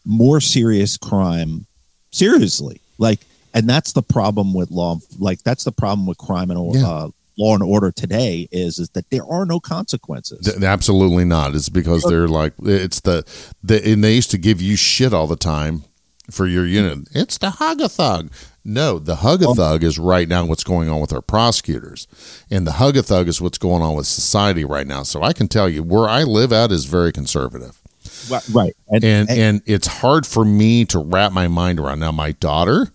more 0.06 0.40
serious 0.42 0.98
crime 0.98 1.66
seriously. 2.12 2.82
Like, 2.98 3.20
and 3.54 3.68
that's 3.70 3.92
the 3.94 4.02
problem 4.04 4.54
with 4.54 4.72
law. 4.72 4.98
Like, 5.18 5.44
that's 5.44 5.64
the 5.64 5.72
problem 5.72 6.06
with 6.08 6.18
crime 6.18 6.52
and 6.52 6.74
Yeah. 6.76 6.88
uh, 6.88 7.10
law 7.40 7.54
and 7.54 7.64
order 7.64 7.92
today 7.92 8.48
is 8.52 8.78
is 8.78 8.90
that 8.90 9.10
there 9.10 9.26
are 9.26 9.46
no 9.46 9.60
consequences. 9.60 10.46
Th- 10.46 10.62
absolutely 10.64 11.26
not. 11.26 11.56
It's 11.56 11.70
because 11.70 12.04
they're 12.04 12.28
like 12.28 12.54
it's 12.64 13.00
the, 13.00 13.26
the 13.64 13.84
and 13.92 14.04
they 14.04 14.14
used 14.16 14.32
to 14.32 14.38
give 14.38 14.62
you 14.62 14.76
shit 14.76 15.14
all 15.14 15.28
the 15.28 15.36
time 15.36 15.84
for 16.30 16.46
your 16.46 16.66
unit. 16.66 17.08
It's 17.14 17.38
the 17.38 17.52
hug 17.52 17.82
a 17.82 17.90
thug. 17.90 18.32
No, 18.66 19.00
the 19.00 19.16
hug 19.18 19.42
a 19.42 19.54
thug 19.56 19.84
is 19.84 19.98
right 19.98 20.28
now 20.28 20.46
what's 20.46 20.66
going 20.66 20.90
on 20.90 21.00
with 21.00 21.14
our 21.14 21.22
prosecutors, 21.22 22.08
and 22.52 22.68
the 22.68 22.74
hug 22.74 22.98
a 22.98 23.02
thug 23.02 23.28
is 23.28 23.42
what's 23.42 23.58
going 23.58 23.82
on 23.82 23.96
with 23.96 24.06
society 24.06 24.64
right 24.64 24.86
now. 24.86 25.04
So 25.04 25.24
I 25.24 25.34
can 25.34 25.48
tell 25.48 25.68
you 25.68 25.82
where 25.82 26.08
I 26.08 26.24
live 26.24 26.54
at 26.54 26.72
is 26.72 26.86
very 26.86 27.12
conservative, 27.12 27.82
Right, 28.30 28.50
right. 28.50 28.76
And, 28.88 29.04
and 29.04 29.30
and 29.30 29.62
it's 29.66 29.88
hard 29.88 30.28
for 30.28 30.46
me 30.46 30.86
to 30.86 31.00
wrap 31.00 31.32
my 31.32 31.48
mind 31.48 31.80
around. 31.80 32.00
Now 32.00 32.12
my 32.12 32.34
daughter 32.34 32.90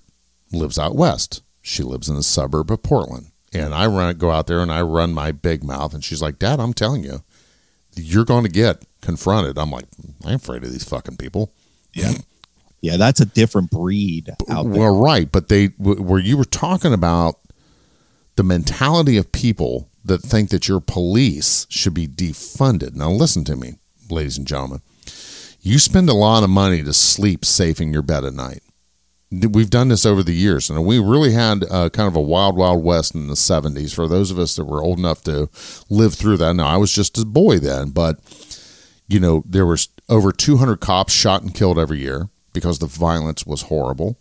lives 0.53 0.78
out 0.78 0.95
west. 0.95 1.42
She 1.62 1.82
lives 1.82 2.09
in 2.09 2.16
the 2.16 2.22
suburb 2.22 2.70
of 2.70 2.82
Portland, 2.82 3.30
and 3.55 3.75
I 3.75 3.87
run 3.87 4.17
go 4.17 4.31
out 4.31 4.47
there 4.47 4.61
and 4.61 4.73
I 4.73 4.83
run 4.83 5.13
my 5.13 5.33
big 5.33 5.65
mouth, 5.65 5.95
and 5.95 6.05
she's 6.05 6.23
like, 6.23 6.39
"Dad, 6.39 6.61
I'm 6.61 6.75
telling 6.75 7.05
you." 7.05 7.23
you're 7.97 8.25
going 8.25 8.45
to 8.45 8.51
get 8.51 8.85
confronted. 9.01 9.59
I'm 9.59 9.71
like, 9.71 9.87
I'm 10.25 10.37
afraid 10.37 10.65
of 10.65 10.73
these 10.73 10.85
fucking 10.85 11.17
people. 11.17 11.53
yeah, 11.93 12.13
yeah, 12.81 12.97
that's 12.97 13.21
a 13.21 13.27
different 13.27 13.71
breed 13.71 14.31
out 14.51 14.65
there. 14.65 14.65
Well, 14.65 15.01
right, 15.01 15.31
but 15.31 15.49
they 15.49 15.67
where 15.79 16.21
you 16.21 16.37
were 16.37 16.45
talking 16.45 16.93
about 16.93 17.37
the 18.37 18.43
mentality 18.43 19.17
of 19.17 19.33
people 19.33 19.89
that 20.05 20.21
think 20.21 20.51
that 20.51 20.69
your 20.69 20.81
police 20.81 21.67
should 21.71 21.95
be 21.95 22.07
defunded. 22.07 22.95
Now, 22.95 23.11
listen 23.11 23.45
to 23.45 23.57
me, 23.57 23.75
ladies 24.11 24.37
and 24.37 24.47
gentlemen. 24.47 24.81
You 25.61 25.79
spend 25.79 26.11
a 26.11 26.15
lot 26.15 26.43
of 26.43 26.51
money 26.51 26.83
to 26.83 26.93
sleep 26.93 27.43
safe 27.43 27.81
in 27.81 27.91
your 27.91 28.03
bed 28.03 28.25
at 28.25 28.35
night. 28.35 28.63
We've 29.51 29.70
done 29.70 29.89
this 29.89 30.07
over 30.07 30.22
the 30.22 30.35
years, 30.35 30.70
and 30.70 30.85
we 30.85 30.99
really 30.99 31.32
had 31.32 31.64
uh, 31.70 31.89
kind 31.91 32.09
of 32.09 32.16
a 32.16 32.20
wild, 32.20 32.57
wild 32.57 32.85
west 32.85 33.14
in 33.14 33.28
the 33.28 33.35
'70s. 33.35 33.95
For 33.95 34.07
those 34.09 34.30
of 34.30 34.39
us 34.39 34.57
that 34.57 34.64
were 34.64 34.82
old 34.82 34.99
enough 34.99 35.22
to 35.24 35.49
live 35.89 36.14
through 36.14 36.37
that, 36.39 36.55
now 36.55 36.66
I 36.66 36.76
was 36.76 36.93
just 36.93 37.18
a 37.18 37.24
boy 37.24 37.59
then, 37.59 37.91
but 37.91 38.18
you 39.09 39.20
know 39.20 39.43
there 39.47 39.66
was 39.66 39.89
over 40.09 40.32
200 40.32 40.80
cops 40.80 41.12
shot 41.12 41.43
and 41.43 41.55
killed 41.55 41.78
every 41.78 41.99
year 41.99 42.28
because 42.53 42.78
the 42.78 42.87
violence 42.87 43.47
was 43.47 43.62
horrible. 43.62 44.18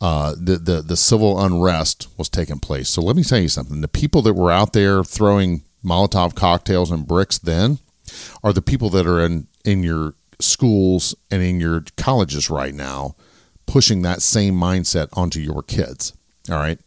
Uh, 0.00 0.34
the, 0.38 0.56
the 0.56 0.82
the 0.82 0.96
civil 0.96 1.42
unrest 1.42 2.08
was 2.18 2.28
taking 2.28 2.58
place. 2.58 2.88
So 2.88 3.02
let 3.02 3.16
me 3.16 3.24
tell 3.24 3.38
you 3.38 3.48
something: 3.48 3.80
the 3.80 3.88
people 3.88 4.22
that 4.22 4.34
were 4.34 4.50
out 4.50 4.72
there 4.72 5.04
throwing 5.04 5.62
Molotov 5.84 6.34
cocktails 6.34 6.90
and 6.90 7.06
bricks 7.06 7.38
then 7.38 7.78
are 8.42 8.52
the 8.52 8.62
people 8.62 8.90
that 8.90 9.06
are 9.06 9.20
in 9.24 9.46
in 9.64 9.82
your 9.82 10.14
schools 10.40 11.14
and 11.30 11.42
in 11.42 11.60
your 11.60 11.84
colleges 11.96 12.50
right 12.50 12.74
now, 12.74 13.16
pushing 13.66 14.02
that 14.02 14.22
same 14.22 14.54
mindset 14.54 15.08
onto 15.12 15.40
your 15.40 15.62
kids. 15.62 16.12
All 16.50 16.56
right, 16.56 16.78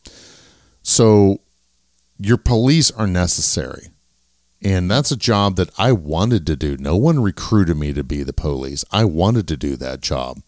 so 0.84 1.40
your 2.20 2.38
police 2.38 2.92
are 2.92 3.08
necessary. 3.08 3.88
And 4.64 4.90
that's 4.90 5.12
a 5.12 5.16
job 5.18 5.56
that 5.58 5.70
I 5.78 5.92
wanted 5.92 6.48
to 6.48 6.56
do. 6.56 6.78
No 6.78 6.98
one 6.98 7.22
recruited 7.22 7.78
me 7.78 7.94
to 7.94 8.04
be 8.04 8.24
the 8.24 8.34
police. 8.34 8.84
I 8.92 9.06
wanted 9.06 9.48
to 9.50 9.56
do 9.58 9.76
that 9.76 10.02
job. 10.02 10.40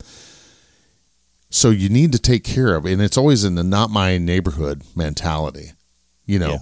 So 1.51 1.69
you 1.69 1.89
need 1.89 2.11
to 2.13 2.19
take 2.19 2.43
care 2.43 2.75
of, 2.75 2.85
and 2.85 3.01
it's 3.01 3.17
always 3.17 3.43
in 3.43 3.53
the 3.55 3.63
not 3.63 3.91
my 3.91 4.17
neighborhood 4.17 4.81
mentality. 4.95 5.73
You 6.25 6.39
know, 6.39 6.49
Yeah. 6.51 6.57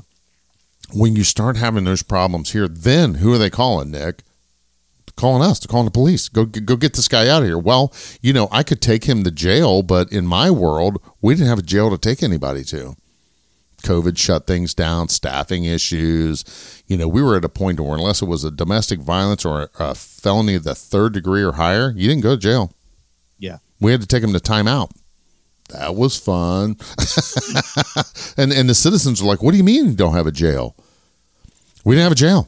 when 0.93 1.15
you 1.15 1.24
start 1.24 1.55
having 1.57 1.86
those 1.86 2.03
problems 2.03 2.51
here, 2.51 2.68
then 2.68 3.15
who 3.15 3.34
are 3.34 3.38
they 3.38 3.49
calling, 3.49 3.91
Nick? 3.91 4.24
Calling 5.18 5.41
us, 5.41 5.59
they're 5.59 5.68
calling 5.68 5.86
the 5.86 5.91
police. 5.91 6.30
Go 6.30 6.45
go 6.45 6.76
get 6.76 6.93
this 6.93 7.07
guy 7.07 7.28
out 7.28 7.41
of 7.41 7.47
here. 7.47 7.57
Well, 7.57 7.91
you 8.22 8.34
know, 8.34 8.47
I 8.51 8.61
could 8.61 8.82
take 8.82 9.05
him 9.05 9.24
to 9.24 9.32
jail, 9.32 9.82
but 9.82 10.11
in 10.11 10.28
my 10.28 10.51
world, 10.51 11.01
we 11.22 11.34
didn't 11.34 11.49
have 11.49 11.59
a 11.59 11.63
jail 11.63 11.89
to 11.89 11.97
take 11.97 12.22
anybody 12.22 12.63
to. 12.65 12.95
COVID 13.82 14.18
shut 14.18 14.47
things 14.47 14.74
down, 14.74 15.07
staffing 15.09 15.65
issues. 15.65 16.84
You 16.88 16.97
know, 16.97 17.07
we 17.07 17.22
were 17.24 17.36
at 17.36 17.45
a 17.45 17.49
point 17.49 17.80
where 17.80 17.97
unless 17.97 18.22
it 18.22 18.26
was 18.28 18.43
a 18.43 18.51
domestic 18.51 18.99
violence 18.99 19.43
or 19.43 19.70
a 19.80 19.95
felony 19.95 20.55
of 20.55 20.63
the 20.63 20.76
third 20.76 21.13
degree 21.13 21.43
or 21.43 21.53
higher, 21.53 21.93
you 21.95 22.07
didn't 22.07 22.24
go 22.24 22.36
to 22.36 22.41
jail. 22.41 22.72
Yeah. 23.39 23.57
We 23.80 23.91
had 23.91 24.01
to 24.01 24.07
take 24.07 24.24
him 24.24 24.34
to 24.34 24.39
timeout. 24.39 24.91
That 25.70 25.95
was 25.95 26.18
fun. 26.18 26.78
and 28.38 28.53
and 28.53 28.70
the 28.70 28.76
citizens 28.76 29.22
were 29.22 29.28
like, 29.28 29.43
"What 29.43 29.51
do 29.51 29.57
you 29.57 29.63
mean 29.63 29.88
you 29.88 29.93
don't 29.95 30.13
have 30.13 30.28
a 30.28 30.32
jail? 30.32 30.76
We 31.84 31.95
didn't 31.95 32.03
have 32.03 32.11
a 32.13 32.15
jail. 32.15 32.47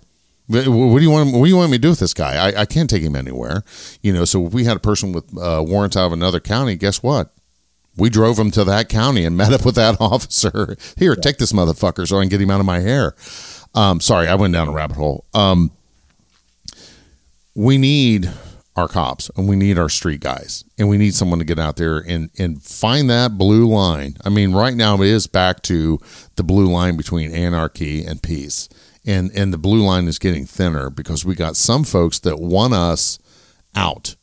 What 0.50 0.66
do 0.66 1.02
you 1.02 1.12
want? 1.12 1.32
What 1.32 1.44
do 1.44 1.50
you 1.50 1.58
want 1.58 1.70
me 1.70 1.78
to 1.78 1.82
do 1.82 1.90
with 1.90 2.00
this 2.00 2.16
guy? 2.16 2.50
I, 2.50 2.62
I 2.62 2.66
can't 2.66 2.90
take 2.90 3.04
him 3.04 3.16
anywhere. 3.16 3.64
You 4.02 4.14
know. 4.14 4.26
So 4.26 4.48
if 4.48 4.54
we 4.54 4.64
had 4.64 4.78
a 4.78 4.80
person 4.80 5.12
with 5.12 5.26
uh, 5.38 5.64
warrants 5.66 5.96
out 5.96 6.08
of 6.08 6.12
another 6.14 6.40
county, 6.40 6.76
guess 6.76 7.04
what? 7.04 7.32
We 7.96 8.10
drove 8.10 8.40
him 8.40 8.50
to 8.52 8.64
that 8.64 8.90
county 8.90 9.26
and 9.26 9.38
met 9.38 9.54
up 9.54 9.64
with 9.64 9.76
that 9.76 10.02
officer. 10.02 10.76
Here, 10.98 11.16
take 11.16 11.38
this 11.38 11.54
motherfucker 11.54 12.08
so 12.08 12.18
I 12.18 12.24
can 12.24 12.30
get 12.30 12.42
him 12.42 12.50
out 12.50 12.60
of 12.60 12.66
my 12.66 12.80
hair. 12.80 13.16
Um, 13.76 14.00
sorry, 14.00 14.28
I 14.28 14.36
went 14.36 14.54
down 14.54 14.68
a 14.68 14.72
rabbit 14.72 14.98
hole. 14.98 15.26
Um, 15.36 15.72
we 17.54 17.78
need 17.78 18.32
our 18.76 18.88
cops 18.88 19.30
and 19.36 19.48
we 19.48 19.56
need 19.56 19.78
our 19.78 19.90
street 19.90 20.22
guys 20.22 20.64
and 20.78 20.90
we 20.90 20.98
need 20.98 21.14
someone 21.14 21.38
to 21.40 21.46
get 21.46 21.60
out 21.60 21.76
there 21.76 21.98
and, 21.98 22.30
and 22.40 22.64
find 22.64 23.10
that 23.10 23.38
blue 23.38 23.68
line. 23.68 24.16
I 24.24 24.30
mean, 24.30 24.54
right 24.54 24.74
now 24.74 24.96
it 24.96 25.08
is 25.08 25.28
back 25.28 25.62
to 25.64 26.00
the 26.38 26.44
blue 26.44 26.68
line 26.68 26.96
between 26.98 27.32
anarchy 27.32 28.04
and 28.06 28.24
peace. 28.24 28.70
And, 29.10 29.32
and 29.36 29.52
the 29.52 29.58
blue 29.58 29.82
line 29.84 30.08
is 30.08 30.20
getting 30.20 30.46
thinner 30.46 30.90
because 30.92 31.26
we 31.26 31.34
got 31.34 31.56
some 31.58 31.84
folks 31.84 32.20
that 32.20 32.40
want 32.40 32.74
us 32.74 33.18
out. 33.76 34.16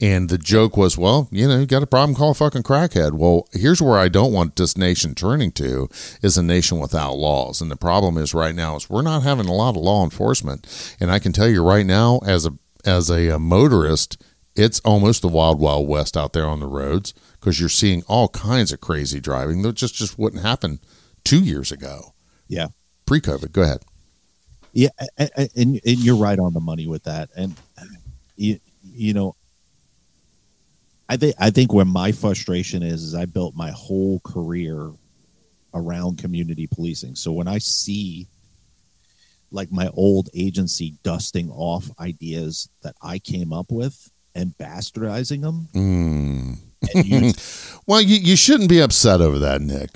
And 0.00 0.28
the 0.28 0.38
joke 0.38 0.76
was, 0.76 0.96
well, 0.98 1.26
you 1.32 1.48
know, 1.48 1.58
you 1.58 1.66
got 1.66 1.82
a 1.82 1.86
problem, 1.86 2.14
call 2.14 2.30
a 2.32 2.34
fucking 2.34 2.62
crackhead. 2.62 3.14
Well, 3.14 3.48
here's 3.52 3.80
where 3.80 3.98
I 3.98 4.08
don't 4.08 4.32
want 4.32 4.54
this 4.56 4.76
nation 4.76 5.14
turning 5.14 5.50
to 5.52 5.88
is 6.22 6.36
a 6.36 6.42
nation 6.42 6.78
without 6.78 7.14
laws. 7.14 7.60
And 7.62 7.70
the 7.70 7.76
problem 7.76 8.18
is 8.18 8.34
right 8.34 8.54
now 8.54 8.76
is 8.76 8.90
we're 8.90 9.02
not 9.02 9.22
having 9.22 9.46
a 9.46 9.54
lot 9.54 9.70
of 9.76 9.82
law 9.82 10.04
enforcement. 10.04 10.94
And 11.00 11.10
I 11.10 11.18
can 11.18 11.32
tell 11.32 11.48
you 11.48 11.64
right 11.64 11.86
now, 11.86 12.20
as 12.26 12.46
a 12.46 12.52
as 12.84 13.10
a, 13.10 13.36
motorist, 13.38 14.22
it's 14.54 14.78
almost 14.84 15.22
the 15.22 15.28
wild 15.28 15.58
wild 15.58 15.88
west 15.88 16.16
out 16.16 16.32
there 16.32 16.46
on 16.46 16.60
the 16.60 16.68
roads 16.68 17.12
because 17.40 17.58
you're 17.58 17.68
seeing 17.68 18.02
all 18.06 18.28
kinds 18.28 18.70
of 18.70 18.80
crazy 18.80 19.18
driving 19.18 19.62
that 19.62 19.74
just 19.74 19.94
just 19.96 20.18
wouldn't 20.18 20.42
happen 20.42 20.78
two 21.24 21.42
years 21.42 21.72
ago, 21.72 22.14
Yeah. 22.46 22.68
pre-COVID. 23.06 23.50
Go 23.50 23.62
ahead. 23.62 23.82
Yeah, 24.76 24.88
and, 25.16 25.50
and 25.56 25.80
you're 25.82 26.16
right 26.16 26.38
on 26.38 26.52
the 26.52 26.60
money 26.60 26.86
with 26.86 27.04
that. 27.04 27.30
And 27.34 27.54
you, 28.36 28.60
you 28.84 29.14
know, 29.14 29.34
I 31.08 31.16
think 31.16 31.34
I 31.38 31.48
think 31.48 31.72
where 31.72 31.86
my 31.86 32.12
frustration 32.12 32.82
is 32.82 33.02
is 33.02 33.14
I 33.14 33.24
built 33.24 33.54
my 33.54 33.70
whole 33.70 34.20
career 34.20 34.90
around 35.72 36.18
community 36.18 36.66
policing. 36.66 37.14
So 37.14 37.32
when 37.32 37.48
I 37.48 37.56
see 37.56 38.26
like 39.50 39.72
my 39.72 39.88
old 39.94 40.28
agency 40.34 40.94
dusting 41.02 41.50
off 41.52 41.88
ideas 41.98 42.68
that 42.82 42.96
I 43.00 43.18
came 43.18 43.54
up 43.54 43.70
with 43.72 44.10
and 44.34 44.52
bastardizing 44.58 45.40
them, 45.40 45.68
Mm. 45.72 46.58
and 46.94 47.36
Well, 47.86 48.02
you, 48.02 48.16
you 48.16 48.36
shouldn't 48.36 48.68
be 48.68 48.80
upset 48.80 49.22
over 49.22 49.38
that, 49.38 49.62
Nick. 49.62 49.90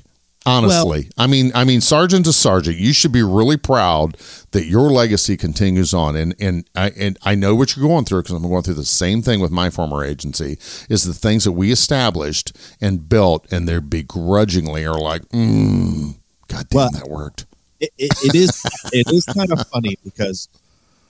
Honestly, 0.47 1.11
I 1.19 1.27
mean, 1.27 1.53
I 1.55 1.65
mean, 1.65 1.83
sergeant 1.83 2.25
to 2.25 2.33
sergeant, 2.33 2.79
you 2.79 2.95
should 2.95 3.13
be 3.13 3.23
really 3.23 3.59
proud 3.59 4.17
that 4.53 4.65
your 4.65 4.91
legacy 4.91 5.37
continues 5.37 5.93
on. 5.93 6.17
And 6.17 6.35
and 6.41 6.65
I 6.75 6.91
and 6.97 7.19
I 7.23 7.35
know 7.35 7.55
what 7.55 7.77
you're 7.77 7.87
going 7.87 8.07
through 8.07 8.23
because 8.23 8.37
I'm 8.37 8.43
going 8.43 8.63
through 8.63 8.75
the 8.75 8.85
same 8.85 9.21
thing 9.21 9.41
with 9.41 9.51
my 9.51 9.69
former 9.69 10.03
agency. 10.03 10.59
Is 10.89 11.05
the 11.05 11.13
things 11.13 11.45
that 11.45 11.53
we 11.53 11.71
established 11.71 12.57
and 12.81 13.07
built, 13.07 13.53
and 13.53 13.69
they're 13.69 13.83
begrudgingly 13.83 14.87
are 14.87 14.99
like, 14.99 15.23
mm, 15.29 16.17
God 16.49 16.69
damn, 16.71 16.77
Well, 16.77 16.91
that 16.93 17.09
worked. 17.11 17.45
it, 17.79 17.91
it, 17.99 18.13
it 18.25 18.35
is 18.35 18.65
it 18.93 19.07
is 19.13 19.25
kind 19.27 19.53
of 19.53 19.69
funny 19.69 19.97
because 20.03 20.49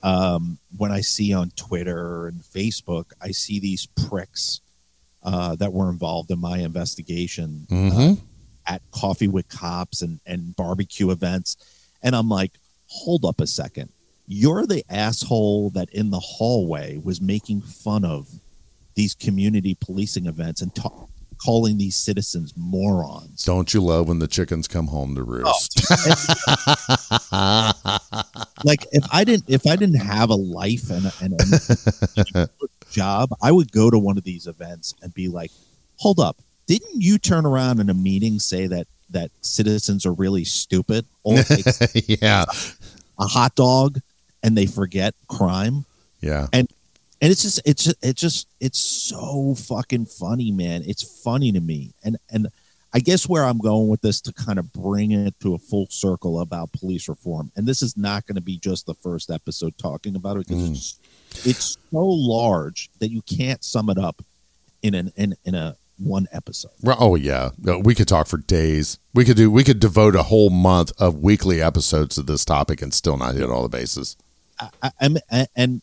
um, 0.02 0.58
when 0.76 0.90
I 0.90 1.02
see 1.02 1.32
on 1.32 1.50
Twitter 1.50 2.26
and 2.26 2.40
Facebook, 2.42 3.12
I 3.20 3.30
see 3.30 3.60
these 3.60 3.86
pricks 3.86 4.60
uh, 5.22 5.54
that 5.56 5.72
were 5.72 5.88
involved 5.88 6.30
in 6.32 6.40
my 6.40 6.58
investigation 6.58 7.66
hmm 7.68 8.14
at 8.66 8.82
coffee 8.90 9.28
with 9.28 9.48
cops 9.48 10.02
and, 10.02 10.20
and 10.26 10.54
barbecue 10.56 11.10
events. 11.10 11.56
And 12.02 12.14
I'm 12.14 12.28
like, 12.28 12.52
hold 12.86 13.24
up 13.24 13.40
a 13.40 13.46
second. 13.46 13.90
You're 14.26 14.66
the 14.66 14.84
asshole 14.88 15.70
that 15.70 15.90
in 15.90 16.10
the 16.10 16.20
hallway 16.20 16.98
was 16.98 17.20
making 17.20 17.62
fun 17.62 18.04
of 18.04 18.28
these 18.94 19.14
community 19.14 19.76
policing 19.80 20.26
events 20.26 20.62
and 20.62 20.74
ta- 20.74 21.06
calling 21.42 21.78
these 21.78 21.96
citizens 21.96 22.52
morons. 22.56 23.44
Don't 23.44 23.72
you 23.72 23.80
love 23.80 24.08
when 24.08 24.18
the 24.18 24.28
chickens 24.28 24.68
come 24.68 24.86
home 24.86 25.14
to 25.14 25.22
oh. 25.22 25.24
roost? 25.24 25.80
like 28.64 28.86
if 28.92 29.04
I 29.12 29.24
didn't 29.24 29.44
if 29.48 29.66
I 29.66 29.76
didn't 29.76 30.00
have 30.00 30.30
a 30.30 30.34
life 30.34 30.90
and 30.90 31.06
a, 31.06 31.12
and 31.22 31.34
a 32.34 32.48
job, 32.90 33.30
I 33.42 33.50
would 33.52 33.72
go 33.72 33.90
to 33.90 33.98
one 33.98 34.18
of 34.18 34.24
these 34.24 34.46
events 34.46 34.94
and 35.02 35.12
be 35.14 35.28
like, 35.28 35.50
"Hold 35.96 36.20
up, 36.20 36.42
didn't 36.70 37.02
you 37.02 37.18
turn 37.18 37.46
around 37.46 37.80
in 37.80 37.90
a 37.90 37.94
meeting 37.94 38.38
say 38.38 38.68
that 38.68 38.86
that 39.10 39.32
citizens 39.40 40.06
are 40.06 40.12
really 40.12 40.44
stupid? 40.44 41.04
All 41.24 41.36
it 41.36 41.46
takes 41.48 41.80
is 41.80 42.08
yeah, 42.22 42.44
a 43.18 43.26
hot 43.26 43.56
dog 43.56 43.98
and 44.44 44.56
they 44.56 44.66
forget 44.66 45.14
crime." 45.26 45.84
yeah. 46.20 46.46
And 46.52 46.68
and 47.20 47.32
it's 47.32 47.42
just 47.42 47.60
it's 47.64 47.82
just 47.82 47.96
it's 48.02 48.20
just 48.20 48.48
it's 48.60 48.78
so 48.78 49.56
fucking 49.56 50.06
funny, 50.06 50.52
man. 50.52 50.84
It's 50.86 51.22
funny 51.24 51.50
to 51.50 51.60
me. 51.60 51.92
And 52.04 52.16
and 52.30 52.46
I 52.94 53.00
guess 53.00 53.28
where 53.28 53.44
I'm 53.44 53.58
going 53.58 53.88
with 53.88 54.00
this 54.00 54.20
to 54.20 54.32
kind 54.32 54.60
of 54.60 54.72
bring 54.72 55.10
it 55.10 55.34
to 55.40 55.54
a 55.54 55.58
full 55.58 55.88
circle 55.90 56.40
about 56.40 56.70
police 56.70 57.08
reform, 57.08 57.50
and 57.56 57.66
this 57.66 57.82
is 57.82 57.96
not 57.96 58.26
going 58.26 58.36
to 58.36 58.40
be 58.40 58.58
just 58.58 58.86
the 58.86 58.94
first 58.94 59.28
episode 59.28 59.76
talking 59.76 60.14
about 60.14 60.36
it 60.36 60.46
because 60.46 60.62
mm. 60.62 60.70
it's, 60.70 61.46
it's 61.46 61.78
so 61.90 62.04
large 62.04 62.90
that 63.00 63.10
you 63.10 63.22
can't 63.22 63.64
sum 63.64 63.90
it 63.90 63.98
up 63.98 64.22
in 64.82 64.94
an 64.94 65.12
in, 65.16 65.34
in 65.44 65.56
a 65.56 65.76
one 66.00 66.26
episode. 66.32 66.70
Oh 66.84 67.14
yeah, 67.14 67.50
we 67.58 67.94
could 67.94 68.08
talk 68.08 68.26
for 68.26 68.38
days. 68.38 68.98
We 69.14 69.24
could 69.24 69.36
do. 69.36 69.50
We 69.50 69.64
could 69.64 69.80
devote 69.80 70.16
a 70.16 70.24
whole 70.24 70.50
month 70.50 70.92
of 70.98 71.16
weekly 71.18 71.60
episodes 71.62 72.14
to 72.16 72.22
this 72.22 72.44
topic 72.44 72.82
and 72.82 72.92
still 72.92 73.16
not 73.16 73.34
hit 73.34 73.50
all 73.50 73.62
the 73.62 73.68
bases. 73.68 74.16
I, 74.82 74.90
and 75.56 75.82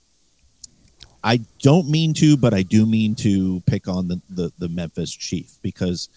I 1.24 1.41
don't 1.61 1.89
mean 1.89 2.13
to, 2.15 2.38
but 2.38 2.53
I 2.53 2.61
do 2.63 2.86
mean 2.86 3.15
to 3.15 3.61
pick 3.61 3.88
on 3.88 4.07
the, 4.07 4.22
the 4.30 4.51
the 4.57 4.70
Memphis 4.70 5.11
chief 5.13 5.57
because 5.61 6.09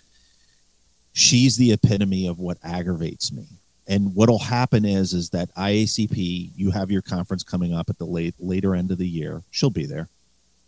she's 1.13 1.57
the 1.57 1.73
epitome 1.73 2.27
of 2.27 2.39
what 2.39 2.59
aggravates 2.63 3.33
me. 3.33 3.47
And 3.89 4.15
what'll 4.15 4.39
happen 4.39 4.85
is 4.85 5.15
is 5.15 5.31
that 5.31 5.53
IACP, 5.57 6.51
you 6.55 6.71
have 6.71 6.91
your 6.91 7.03
conference 7.03 7.43
coming 7.43 7.75
up 7.75 7.91
at 7.91 7.99
the 7.99 8.05
late 8.05 8.35
later 8.39 8.75
end 8.75 8.91
of 8.91 8.99
the 8.99 9.09
year. 9.09 9.43
She'll 9.51 9.71
be 9.71 9.87
there. 9.87 10.09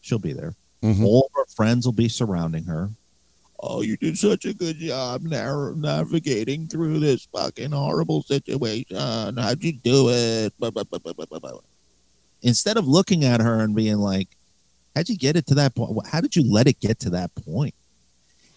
She'll 0.00 0.18
be 0.18 0.32
there. 0.32 0.54
Mhm. 0.82 1.04
All 1.04 1.26
of 1.26 1.32
her 1.36 1.46
friends 1.54 1.86
will 1.86 1.92
be 1.92 2.08
surrounding 2.08 2.64
her. 2.64 2.90
Oh, 3.64 3.80
you 3.80 3.96
did 3.96 4.18
such 4.18 4.44
a 4.44 4.52
good 4.52 4.78
job 4.78 5.22
nav- 5.22 5.76
navigating 5.76 6.66
through 6.66 6.98
this 6.98 7.28
fucking 7.32 7.70
horrible 7.70 8.22
situation. 8.24 8.96
How'd 8.96 9.62
you 9.62 9.72
do 9.72 10.08
it? 10.10 10.52
Blah, 10.58 10.70
blah, 10.70 10.84
blah. 10.84 11.60
Instead 12.42 12.76
of 12.76 12.88
looking 12.88 13.24
at 13.24 13.40
her 13.40 13.60
and 13.60 13.76
being 13.76 13.98
like, 13.98 14.28
how'd 14.96 15.08
you 15.08 15.16
get 15.16 15.36
it 15.36 15.46
to 15.46 15.54
that 15.54 15.76
point? 15.76 16.08
How 16.08 16.20
did 16.20 16.34
you 16.34 16.42
let 16.42 16.66
it 16.66 16.80
get 16.80 16.98
to 17.00 17.10
that 17.10 17.32
point? 17.36 17.74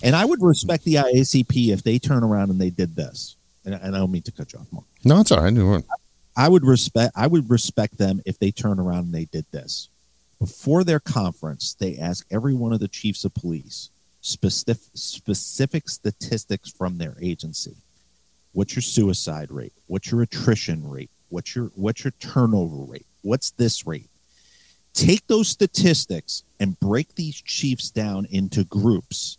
And 0.02 0.16
I 0.16 0.26
would 0.26 0.42
respect 0.42 0.84
the 0.86 0.96
IACP 0.96 1.70
if 1.70 1.84
they 1.84 2.00
turn 2.00 2.24
around 2.24 2.50
and 2.50 2.60
they 2.60 2.72
did 2.72 2.96
this. 2.96 3.36
And, 3.64 3.76
and 3.76 3.96
I 3.96 4.00
don't 4.00 4.12
mean 4.12 4.24
to 4.24 4.32
cut 4.32 4.54
you 4.54 4.60
off, 4.60 4.68
Marc. 4.72 4.86
No, 5.04 5.20
it's 5.20 5.32
all 5.32 5.42
right. 5.42 5.84
I 6.36 6.50
would 6.50 6.66
respect 6.66 7.14
I 7.16 7.28
would 7.28 7.50
respect 7.50 7.98
them 7.98 8.22
if 8.26 8.40
they 8.40 8.52
turn 8.52 8.80
around 8.80 9.06
and 9.06 9.14
they 9.14 9.26
did 9.26 9.46
this. 9.52 9.90
Before 10.40 10.84
their 10.84 11.00
conference, 11.00 11.76
they 11.80 11.98
ask 11.98 12.26
every 12.30 12.54
one 12.54 12.74
of 12.74 12.80
the 12.80 12.88
chiefs 12.88 13.24
of 13.24 13.34
police 13.34 13.92
specific 14.26 14.90
specific 14.96 15.88
statistics 15.88 16.72
from 16.72 16.98
their 16.98 17.16
agency. 17.22 17.76
What's 18.54 18.76
your 18.76 18.82
suicide 18.82 19.52
rate? 19.52 19.74
What's 19.88 20.12
your 20.12 20.24
attrition 20.24 20.90
rate? 20.90 21.12
What's 21.30 21.56
your 21.56 21.72
what's 21.76 22.04
your 22.04 22.14
turnover 22.20 22.92
rate? 22.92 23.06
What's 23.22 23.52
this 23.52 23.86
rate? 23.86 24.10
Take 24.94 25.28
those 25.28 25.50
statistics 25.50 26.44
and 26.60 26.80
break 26.80 27.16
these 27.16 27.40
chiefs 27.40 27.92
down 27.92 28.26
into 28.32 28.64
groups 28.64 29.38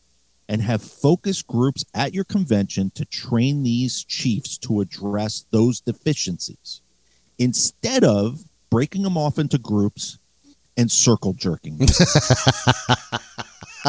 and 0.49 0.63
have 0.63 0.83
focus 0.83 1.43
groups 1.43 1.85
at 1.95 2.15
your 2.15 2.25
convention 2.25 2.93
to 2.95 3.05
train 3.05 3.65
these 3.65 4.05
chiefs 4.05 4.57
to 4.59 4.81
address 4.81 5.47
those 5.51 5.81
deficiencies 5.81 6.81
instead 7.39 8.05
of 8.05 8.45
breaking 8.71 9.03
them 9.03 9.17
off 9.17 9.39
into 9.39 9.59
groups 9.59 10.19
and 10.77 10.93
circle 10.93 11.33
jerking. 11.33 11.81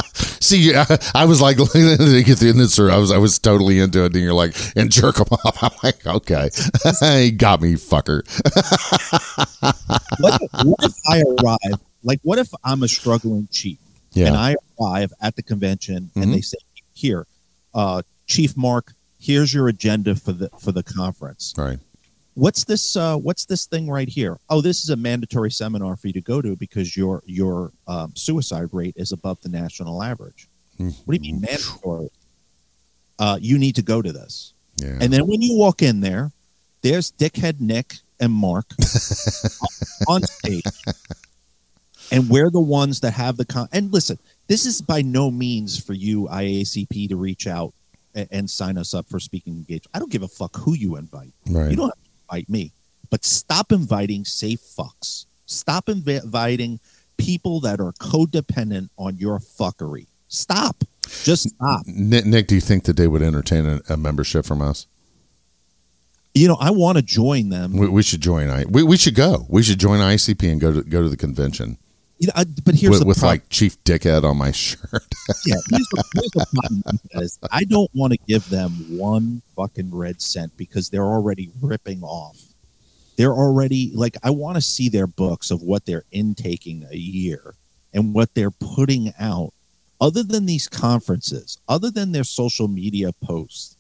See, 0.40 0.76
I, 0.76 0.86
I 1.14 1.26
was 1.26 1.42
like 1.42 1.58
looking 1.60 1.98
get 2.24 2.38
through 2.38 2.54
this, 2.54 2.80
or 2.80 2.92
I 2.92 2.98
was 2.98 3.12
I 3.12 3.18
was 3.18 3.40
totally 3.40 3.80
into 3.80 4.04
it, 4.04 4.14
and 4.14 4.24
you're 4.24 4.34
like, 4.34 4.56
and 4.76 4.92
jerk 4.92 5.16
them 5.16 5.28
off. 5.46 5.64
I'm 5.64 5.72
like, 5.84 6.06
okay, 6.06 6.50
he 7.02 7.32
got 7.32 7.62
me, 7.62 7.74
fucker. 7.74 8.24
what, 10.20 10.42
if, 10.42 10.66
what 10.66 10.84
if 10.84 10.94
I 11.08 11.22
arrive? 11.22 11.82
Like, 12.04 12.20
what 12.24 12.40
if 12.40 12.50
I'm 12.64 12.84
a 12.84 12.88
struggling 12.88 13.48
chief 13.52 13.80
Yeah, 14.14 14.28
and 14.28 14.38
I 14.38 14.56
arrive 14.80 15.12
at 15.22 15.36
the 15.36 15.44
convention 15.44 16.12
and 16.16 16.34
they 16.34 16.42
say, 16.42 16.58
"Here, 16.94 17.26
uh, 17.74 18.02
Chief 18.28 18.56
Marc, 18.58 18.94
here's 19.20 19.54
your 19.54 19.68
agenda 19.68 20.16
for 20.16 20.34
the 20.34 20.50
for 20.60 20.72
the 20.72 20.84
conference. 20.84 21.54
right. 21.58 21.80
What's 22.38 22.66
this? 22.66 22.96
Uh, 22.96 23.18
what's 23.18 23.46
this 23.46 23.66
thing 23.66 23.90
right 23.90 24.08
here? 24.08 24.38
Oh, 24.48 24.62
this 24.62 24.84
is 24.84 24.92
a 24.92 24.96
mandatory 24.96 25.50
seminar 25.50 25.96
for 25.96 26.06
you 26.06 26.14
to 26.14 26.22
go 26.22 26.40
to 26.40 26.56
because 26.56 26.96
your 26.96 27.24
your 27.26 27.72
um, 27.88 28.14
suicide 28.16 28.70
rate 28.72 28.94
is 28.96 29.12
above 29.12 29.42
the 29.42 29.50
national 29.50 30.04
average. 30.04 30.48
What 30.78 30.94
do 31.08 31.14
you 31.16 31.34
mean 31.34 31.42
mandatory? 31.42 32.10
Uh, 33.18 33.40
you 33.42 33.58
need 33.58 33.74
to 33.78 33.82
go 33.82 34.04
to 34.04 34.12
this. 34.14 34.54
Yeah, 34.76 35.00
And 35.02 35.12
then 35.12 35.26
when 35.26 35.42
you 35.42 35.58
walk 35.58 35.82
in 35.82 36.02
there, 36.02 36.32
there's 36.84 37.12
Dickhead 37.12 37.60
Nick 37.60 37.96
and 38.20 38.32
Marc 38.32 38.68
on 40.08 40.22
stage. 40.22 40.64
And 42.12 42.30
we're 42.30 42.52
the 42.52 42.60
ones 42.62 43.00
that 43.00 43.14
have 43.14 43.38
the 43.38 43.46
con. 43.46 43.68
And 43.72 43.92
listen, 43.92 44.20
this 44.46 44.68
is 44.68 44.80
by 44.80 45.02
no 45.02 45.32
means 45.32 45.84
for 45.84 45.94
you, 45.94 46.28
IACP, 46.32 47.10
to 47.10 47.16
reach 47.16 47.48
out 47.48 47.74
and, 48.14 48.28
and 48.30 48.50
sign 48.50 48.78
us 48.78 48.94
up 48.94 49.10
for 49.10 49.20
speaking 49.20 49.54
engagement. 49.54 49.90
I 49.96 50.00
don't 50.00 50.12
give 50.12 50.22
a 50.22 50.28
fuck 50.28 50.56
who 50.58 50.76
you 50.76 50.96
invite. 50.98 51.34
right. 51.50 51.72
You 51.72 51.76
don't 51.78 51.88
have 51.90 52.07
invite 52.30 52.50
me, 52.50 52.74
but 53.10 53.26
stop 53.26 53.72
inviting 53.72 54.26
safe 54.26 54.60
fucks. 54.60 55.26
Stop 55.46 55.86
invi- 55.88 56.24
inviting 56.24 56.80
people 57.18 57.60
that 57.62 57.80
are 57.80 57.94
codependent 57.94 58.90
on 58.98 59.18
your 59.18 59.40
fuckery. 59.40 60.08
Stop. 60.28 60.84
Just 61.24 61.50
stop. 61.50 61.82
Nick, 61.86 62.26
Nick, 62.26 62.48
do 62.48 62.56
you 62.56 62.62
think 62.62 62.84
that 62.84 62.98
they 62.98 63.08
would 63.08 63.22
entertain 63.22 63.66
a, 63.66 63.82
a 63.90 63.98
membership 63.98 64.46
from 64.46 64.62
us? 64.62 64.88
You 66.34 66.48
know, 66.48 66.58
I 66.60 66.70
want 66.72 66.98
to 66.98 67.02
join 67.02 67.50
them. 67.50 67.78
We, 67.78 67.88
we 67.88 68.04
should 68.04 68.22
join. 68.22 68.50
I 68.50 68.66
we, 68.66 68.84
we 68.84 68.98
should 68.98 69.16
go. 69.16 69.48
We 69.50 69.64
should 69.64 69.80
join 69.80 70.00
ICP 70.00 70.52
and 70.52 70.62
go 70.62 70.74
to 70.74 70.84
go 70.84 71.02
to 71.02 71.10
the 71.10 71.18
convention 71.18 71.78
You 72.20 72.28
know, 72.28 72.34
I, 72.36 72.46
but 72.66 72.76
here's 72.76 72.92
with, 72.92 73.00
the 73.02 73.06
with 73.06 73.20
problem. 73.20 73.34
like 73.34 73.50
Chief 73.50 73.82
Dickhead 73.84 74.24
on 74.24 74.38
my 74.38 74.52
shirt. 74.52 75.04
yeah, 75.46 75.56
here's 75.70 75.88
the, 75.90 76.04
here's 76.14 76.32
the 76.32 76.46
problem 76.54 77.00
is 77.24 77.40
I 77.52 77.64
don't 77.64 77.90
want 77.94 78.14
to 78.14 78.20
give 78.28 78.50
them 78.50 78.72
one 78.98 79.42
fucking 79.56 79.96
red 79.96 80.22
cent 80.22 80.56
because 80.58 80.90
they're 80.90 81.06
already 81.06 81.52
ripping 81.62 82.02
off. 82.04 82.40
They're 83.18 83.34
already 83.34 83.92
like 83.94 84.18
I 84.24 84.32
want 84.32 84.56
to 84.56 84.62
see 84.62 84.90
their 84.90 85.08
books 85.08 85.52
of 85.52 85.62
what 85.62 85.86
they're 85.86 86.06
intaking 86.12 86.86
a 86.92 86.98
year 86.98 87.56
and 87.94 88.14
what 88.14 88.34
they're 88.34 88.52
putting 88.52 89.14
out 89.20 89.54
other 90.00 90.24
than 90.24 90.46
these 90.46 90.68
conferences, 90.68 91.58
other 91.68 91.90
than 91.90 92.12
their 92.12 92.24
social 92.24 92.68
media 92.68 93.12
posts. 93.14 93.76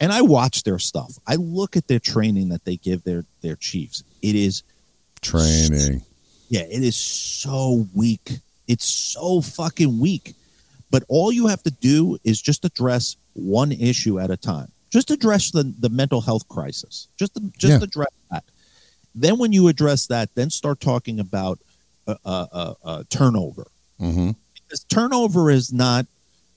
And 0.00 0.12
I 0.12 0.22
watch 0.22 0.64
their 0.64 0.80
stuff. 0.80 1.18
I 1.26 1.36
look 1.36 1.76
at 1.76 1.86
their 1.86 2.00
training 2.00 2.48
that 2.48 2.64
they 2.64 2.76
give 2.76 3.04
their 3.04 3.24
their 3.42 3.56
chiefs. 3.56 4.02
It 4.22 4.34
is 4.34 4.62
Training. 5.24 6.02
Yeah, 6.48 6.62
it 6.62 6.82
is 6.82 6.96
so 6.96 7.86
weak. 7.94 8.38
It's 8.68 8.84
so 8.86 9.40
fucking 9.40 9.98
weak. 10.00 10.34
But 10.90 11.02
all 11.08 11.32
you 11.32 11.46
have 11.48 11.62
to 11.64 11.70
do 11.70 12.18
is 12.24 12.40
just 12.40 12.64
address 12.64 13.16
one 13.34 13.72
issue 13.72 14.20
at 14.20 14.30
a 14.30 14.36
time. 14.36 14.70
Just 14.90 15.10
address 15.10 15.50
the, 15.50 15.64
the 15.80 15.88
mental 15.88 16.20
health 16.20 16.46
crisis. 16.48 17.08
Just 17.18 17.32
just 17.58 17.72
Yeah. 17.80 17.84
address 17.84 18.12
that. 18.30 18.44
Then 19.14 19.38
when 19.38 19.52
you 19.52 19.68
address 19.68 20.06
that, 20.08 20.34
then 20.34 20.50
start 20.50 20.80
talking 20.80 21.18
about 21.20 21.58
uh, 22.06 22.14
uh, 22.24 22.46
uh, 22.52 22.74
uh, 22.84 23.02
turnover. 23.10 23.66
hmm 23.98 24.30
Because 24.54 24.84
turnover 24.84 25.50
is 25.50 25.72
not 25.72 26.06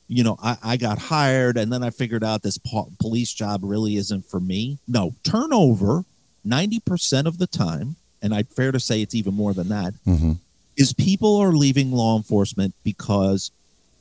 you 0.10 0.24
know, 0.24 0.38
I, 0.42 0.58
I 0.64 0.78
got 0.78 0.98
hired 1.00 1.58
and 1.58 1.72
then 1.74 1.84
I 1.84 1.90
figured 1.90 2.24
out 2.24 2.42
this 2.42 2.58
po- 2.58 2.90
police 2.98 3.34
job 3.34 3.60
really 3.64 3.98
isn't 3.98 4.24
for 4.26 4.40
me. 4.40 4.78
No, 4.88 5.14
turnover 5.24 6.06
90% 6.48 7.26
of 7.26 7.40
the 7.40 7.48
time, 7.48 7.98
and 8.22 8.34
I'd 8.34 8.48
fair 8.50 8.72
to 8.72 8.80
say 8.80 9.02
it's 9.02 9.16
even 9.16 9.34
more 9.34 9.54
than 9.54 9.70
that, 9.70 9.94
Mm-hmm. 10.06 10.34
is 10.76 10.94
people 10.94 11.38
are 11.38 11.52
leaving 11.52 11.92
law 11.92 12.18
enforcement 12.18 12.74
because 12.84 13.52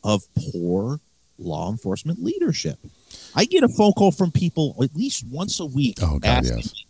of 0.05 0.23
poor 0.53 1.01
law 1.39 1.71
enforcement 1.71 2.23
leadership. 2.23 2.79
I 3.35 3.45
get 3.45 3.63
a 3.63 3.69
phone 3.69 3.93
call 3.93 4.11
from 4.13 4.31
people 4.31 4.75
at 4.83 4.95
least 4.97 5.25
once 5.31 5.61
a 5.61 5.67
week 5.67 5.99
Oh, 6.03 6.19
God, 6.19 6.25
asking 6.25 6.57
yes. 6.59 6.85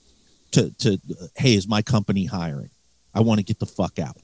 to, 0.53 0.71
to, 0.79 1.01
hey, 1.37 1.55
is 1.55 1.67
my 1.67 1.83
company 1.83 2.27
hiring? 2.27 2.71
I 3.15 3.21
want 3.21 3.39
to 3.41 3.45
get 3.45 3.59
the 3.59 3.67
fuck 3.67 3.99
out. 3.99 4.17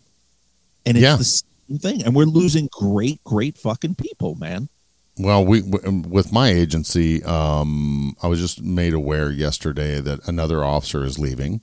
And 0.86 0.96
it's 0.96 1.02
Yeah. 1.02 1.16
the 1.16 1.24
same 1.24 1.78
thing. 1.78 2.02
And 2.04 2.14
we're 2.14 2.24
losing 2.26 2.68
great, 2.70 3.22
great 3.24 3.56
fucking 3.58 3.94
people, 3.96 4.34
man. 4.36 4.68
Well, 5.18 5.44
we 5.44 5.60
w- 5.62 6.02
with 6.08 6.32
my 6.32 6.48
agency, 6.50 7.22
um, 7.24 8.16
I 8.22 8.28
was 8.28 8.40
just 8.40 8.62
made 8.62 8.94
aware 8.94 9.30
yesterday 9.30 10.00
that 10.00 10.26
another 10.28 10.64
officer 10.64 11.04
is 11.04 11.18
leaving. 11.18 11.60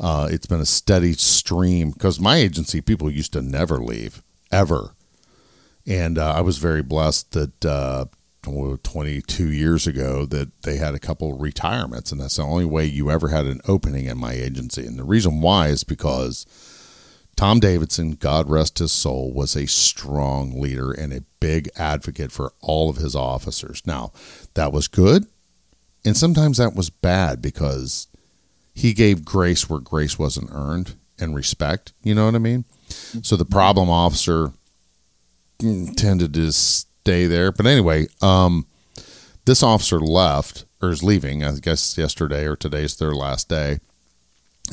Uh, 0.00 0.28
it's 0.30 0.46
been 0.46 0.60
a 0.60 0.66
steady 0.66 1.12
stream 1.12 1.90
because 1.90 2.18
my 2.18 2.36
agency 2.36 2.80
people 2.80 3.10
used 3.10 3.32
to 3.32 3.42
never 3.42 3.78
leave 3.78 4.22
ever, 4.50 4.94
and 5.86 6.18
uh, 6.18 6.32
I 6.32 6.40
was 6.40 6.58
very 6.58 6.82
blessed 6.82 7.32
that 7.32 7.64
uh, 7.64 8.06
22 8.42 9.50
years 9.50 9.86
ago 9.86 10.26
that 10.26 10.62
they 10.62 10.76
had 10.76 10.94
a 10.94 10.98
couple 10.98 11.38
retirements, 11.38 12.12
and 12.12 12.20
that's 12.20 12.36
the 12.36 12.42
only 12.42 12.64
way 12.64 12.84
you 12.84 13.10
ever 13.10 13.28
had 13.28 13.46
an 13.46 13.60
opening 13.66 14.06
in 14.06 14.18
my 14.18 14.32
agency. 14.32 14.86
And 14.86 14.98
the 14.98 15.04
reason 15.04 15.40
why 15.40 15.68
is 15.68 15.84
because 15.84 16.44
Tom 17.36 17.58
Davidson, 17.58 18.12
God 18.12 18.48
rest 18.48 18.78
his 18.78 18.92
soul, 18.92 19.32
was 19.32 19.56
a 19.56 19.66
strong 19.66 20.60
leader 20.60 20.92
and 20.92 21.12
a 21.12 21.24
big 21.40 21.68
advocate 21.76 22.32
for 22.32 22.52
all 22.60 22.90
of 22.90 22.96
his 22.96 23.16
officers. 23.16 23.82
Now, 23.86 24.12
that 24.54 24.72
was 24.72 24.88
good, 24.88 25.26
and 26.04 26.16
sometimes 26.16 26.58
that 26.58 26.74
was 26.74 26.90
bad 26.90 27.40
because 27.40 28.08
he 28.74 28.92
gave 28.92 29.24
grace 29.24 29.70
where 29.70 29.80
grace 29.80 30.18
wasn't 30.18 30.50
earned 30.52 30.94
and 31.18 31.34
respect. 31.34 31.92
You 32.02 32.14
know 32.14 32.26
what 32.26 32.34
I 32.34 32.38
mean? 32.38 32.64
So 32.88 33.36
the 33.36 33.44
problem 33.44 33.88
officer 33.88 34.52
tended 35.58 36.34
to 36.34 36.52
stay 36.52 37.26
there. 37.26 37.52
But 37.52 37.66
anyway, 37.66 38.08
um, 38.20 38.66
this 39.44 39.62
officer 39.62 40.00
left 40.00 40.64
or 40.82 40.90
is 40.90 41.02
leaving, 41.02 41.44
I 41.44 41.52
guess 41.60 41.96
yesterday 41.96 42.46
or 42.46 42.56
today's 42.56 42.96
their 42.96 43.14
last 43.14 43.48
day 43.48 43.78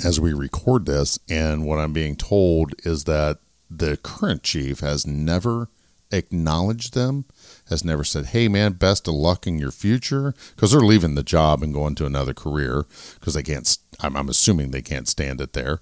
as 0.04 0.20
we 0.20 0.34
record 0.34 0.86
this. 0.86 1.20
And 1.30 1.66
what 1.66 1.80
I'm 1.80 1.93
being 1.93 2.16
told 2.16 2.74
is 2.84 3.04
that 3.06 3.39
the 3.70 3.97
current 3.97 4.43
chief 4.43 4.80
has 4.80 5.06
never 5.06 5.70
acknowledged 6.12 6.93
them, 6.93 7.26
has 7.70 7.86
never 7.86 8.04
said, 8.04 8.28
hey, 8.28 8.47
man, 8.47 8.74
best 8.74 9.08
of 9.08 9.14
luck 9.14 9.47
in 9.47 9.58
your 9.58 9.72
future, 9.72 10.34
because 10.56 10.72
they're 10.72 10.82
leaving 10.82 11.16
the 11.16 11.24
job 11.24 11.64
and 11.64 11.74
going 11.74 11.95
to 11.95 12.06
another 12.06 12.34
career 12.34 12.86
because 13.20 13.34
they 13.34 13.43
can't, 13.43 13.78
I'm, 14.04 14.16
I'm 14.16 14.30
assuming 14.30 14.72
they 14.72 14.82
can't 14.82 15.08
stand 15.08 15.41
it 15.41 15.54
there. 15.54 15.80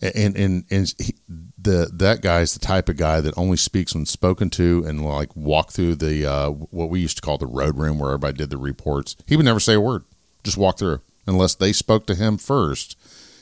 And, 0.00 0.36
and, 0.36 0.64
and 0.70 0.94
he, 0.98 1.14
the, 1.56 1.90
that 1.92 2.20
guy's 2.20 2.52
the 2.52 2.60
type 2.60 2.88
of 2.88 2.96
guy 2.96 3.20
that 3.20 3.38
only 3.38 3.56
speaks 3.56 3.94
when 3.94 4.06
spoken 4.06 4.50
to 4.50 4.84
and 4.86 5.04
like 5.04 5.34
walk 5.34 5.70
through 5.70 5.96
the, 5.96 6.26
uh, 6.26 6.50
what 6.50 6.90
we 6.90 7.00
used 7.00 7.16
to 7.16 7.22
call 7.22 7.38
the 7.38 7.46
road 7.46 7.78
room 7.78 7.98
where 7.98 8.10
everybody 8.10 8.36
did 8.36 8.50
the 8.50 8.58
reports. 8.58 9.16
He 9.26 9.36
would 9.36 9.46
never 9.46 9.60
say 9.60 9.74
a 9.74 9.80
word, 9.80 10.04
just 10.42 10.58
walk 10.58 10.78
through 10.78 11.00
unless 11.26 11.54
they 11.54 11.72
spoke 11.72 12.06
to 12.06 12.14
him 12.14 12.36
first 12.36 12.96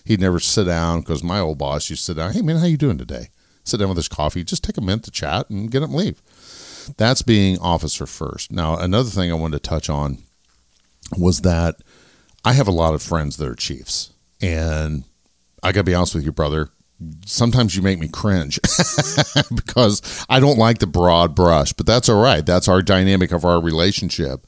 he'd 0.04 0.20
never 0.20 0.40
sit 0.40 0.64
down 0.64 1.00
because 1.00 1.22
my 1.22 1.40
old 1.40 1.58
boss 1.58 1.90
used 1.90 2.02
to 2.02 2.12
sit 2.12 2.16
down. 2.16 2.32
Hey 2.32 2.42
man, 2.42 2.56
how 2.56 2.66
you 2.66 2.76
doing 2.76 2.98
today? 2.98 3.28
Sit 3.64 3.78
down 3.78 3.88
with 3.88 3.96
his 3.98 4.08
coffee. 4.08 4.44
Just 4.44 4.64
take 4.64 4.76
a 4.76 4.80
minute 4.80 5.04
to 5.04 5.10
chat 5.10 5.48
and 5.48 5.70
get 5.70 5.82
him 5.82 5.94
leave. 5.94 6.20
That's 6.96 7.22
being 7.22 7.58
officer 7.58 8.06
first. 8.06 8.50
Now 8.50 8.76
another 8.76 9.10
thing 9.10 9.30
I 9.30 9.34
wanted 9.34 9.62
to 9.62 9.68
touch 9.68 9.88
on 9.88 10.18
was 11.16 11.42
that 11.42 11.76
I 12.44 12.54
have 12.54 12.68
a 12.68 12.72
lot 12.72 12.94
of 12.94 13.02
friends 13.02 13.36
that 13.36 13.48
are 13.48 13.54
chiefs, 13.54 14.11
and 14.42 15.04
I 15.62 15.72
got 15.72 15.80
to 15.80 15.84
be 15.84 15.94
honest 15.94 16.14
with 16.14 16.24
you, 16.24 16.32
brother. 16.32 16.68
Sometimes 17.26 17.74
you 17.74 17.82
make 17.82 17.98
me 17.98 18.06
cringe 18.06 18.60
because 19.54 20.24
I 20.28 20.38
don't 20.38 20.58
like 20.58 20.78
the 20.78 20.86
broad 20.86 21.34
brush, 21.34 21.72
but 21.72 21.84
that's 21.84 22.08
all 22.08 22.22
right. 22.22 22.46
That's 22.46 22.68
our 22.68 22.80
dynamic 22.80 23.32
of 23.32 23.44
our 23.44 23.60
relationship. 23.60 24.46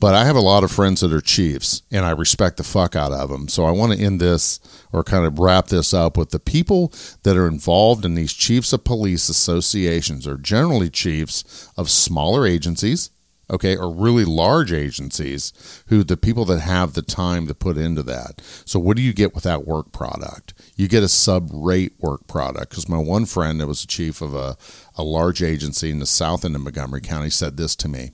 But 0.00 0.14
I 0.14 0.24
have 0.24 0.34
a 0.34 0.40
lot 0.40 0.64
of 0.64 0.72
friends 0.72 1.00
that 1.02 1.12
are 1.12 1.20
chiefs, 1.20 1.82
and 1.92 2.04
I 2.04 2.10
respect 2.10 2.56
the 2.56 2.64
fuck 2.64 2.96
out 2.96 3.12
of 3.12 3.30
them. 3.30 3.46
So 3.46 3.66
I 3.66 3.70
want 3.70 3.92
to 3.92 4.00
end 4.00 4.20
this 4.20 4.58
or 4.92 5.04
kind 5.04 5.24
of 5.24 5.38
wrap 5.38 5.68
this 5.68 5.94
up 5.94 6.16
with 6.16 6.30
the 6.30 6.40
people 6.40 6.92
that 7.22 7.36
are 7.36 7.46
involved 7.46 8.04
in 8.04 8.16
these 8.16 8.32
chiefs 8.32 8.72
of 8.72 8.82
police 8.82 9.28
associations 9.28 10.26
are 10.26 10.38
generally 10.38 10.90
chiefs 10.90 11.68
of 11.76 11.88
smaller 11.88 12.46
agencies 12.46 13.10
okay, 13.52 13.76
or 13.76 13.92
really 13.92 14.24
large 14.24 14.72
agencies 14.72 15.52
who 15.88 16.02
the 16.02 16.16
people 16.16 16.46
that 16.46 16.60
have 16.60 16.94
the 16.94 17.02
time 17.02 17.46
to 17.46 17.54
put 17.54 17.76
into 17.76 18.02
that. 18.02 18.40
So 18.64 18.80
what 18.80 18.96
do 18.96 19.02
you 19.02 19.12
get 19.12 19.34
with 19.34 19.44
that 19.44 19.66
work 19.66 19.92
product? 19.92 20.54
You 20.74 20.88
get 20.88 21.02
a 21.02 21.08
sub 21.08 21.50
rate 21.52 21.92
work 21.98 22.26
product 22.26 22.70
because 22.70 22.88
my 22.88 22.98
one 22.98 23.26
friend 23.26 23.60
that 23.60 23.66
was 23.66 23.82
the 23.82 23.86
chief 23.86 24.22
of 24.22 24.34
a, 24.34 24.56
a 24.96 25.02
large 25.02 25.42
agency 25.42 25.90
in 25.90 25.98
the 25.98 26.06
south 26.06 26.44
end 26.44 26.56
of 26.56 26.62
Montgomery 26.62 27.02
County 27.02 27.30
said 27.30 27.56
this 27.58 27.76
to 27.76 27.88
me. 27.88 28.12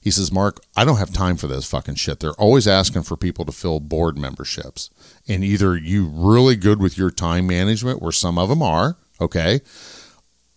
He 0.00 0.10
says, 0.10 0.32
Marc, 0.32 0.60
I 0.74 0.84
don't 0.86 0.96
have 0.96 1.12
time 1.12 1.36
for 1.36 1.46
this 1.46 1.68
fucking 1.68 1.96
shit. 1.96 2.20
They're 2.20 2.32
always 2.32 2.66
asking 2.66 3.02
for 3.02 3.16
people 3.16 3.44
to 3.44 3.52
fill 3.52 3.80
board 3.80 4.16
memberships. 4.16 4.88
And 5.28 5.44
either 5.44 5.76
you 5.76 6.06
really 6.06 6.56
good 6.56 6.80
with 6.80 6.96
your 6.96 7.10
time 7.10 7.46
management, 7.46 8.00
where 8.00 8.12
some 8.12 8.38
of 8.38 8.48
them 8.48 8.62
are, 8.62 8.96
okay, 9.20 9.60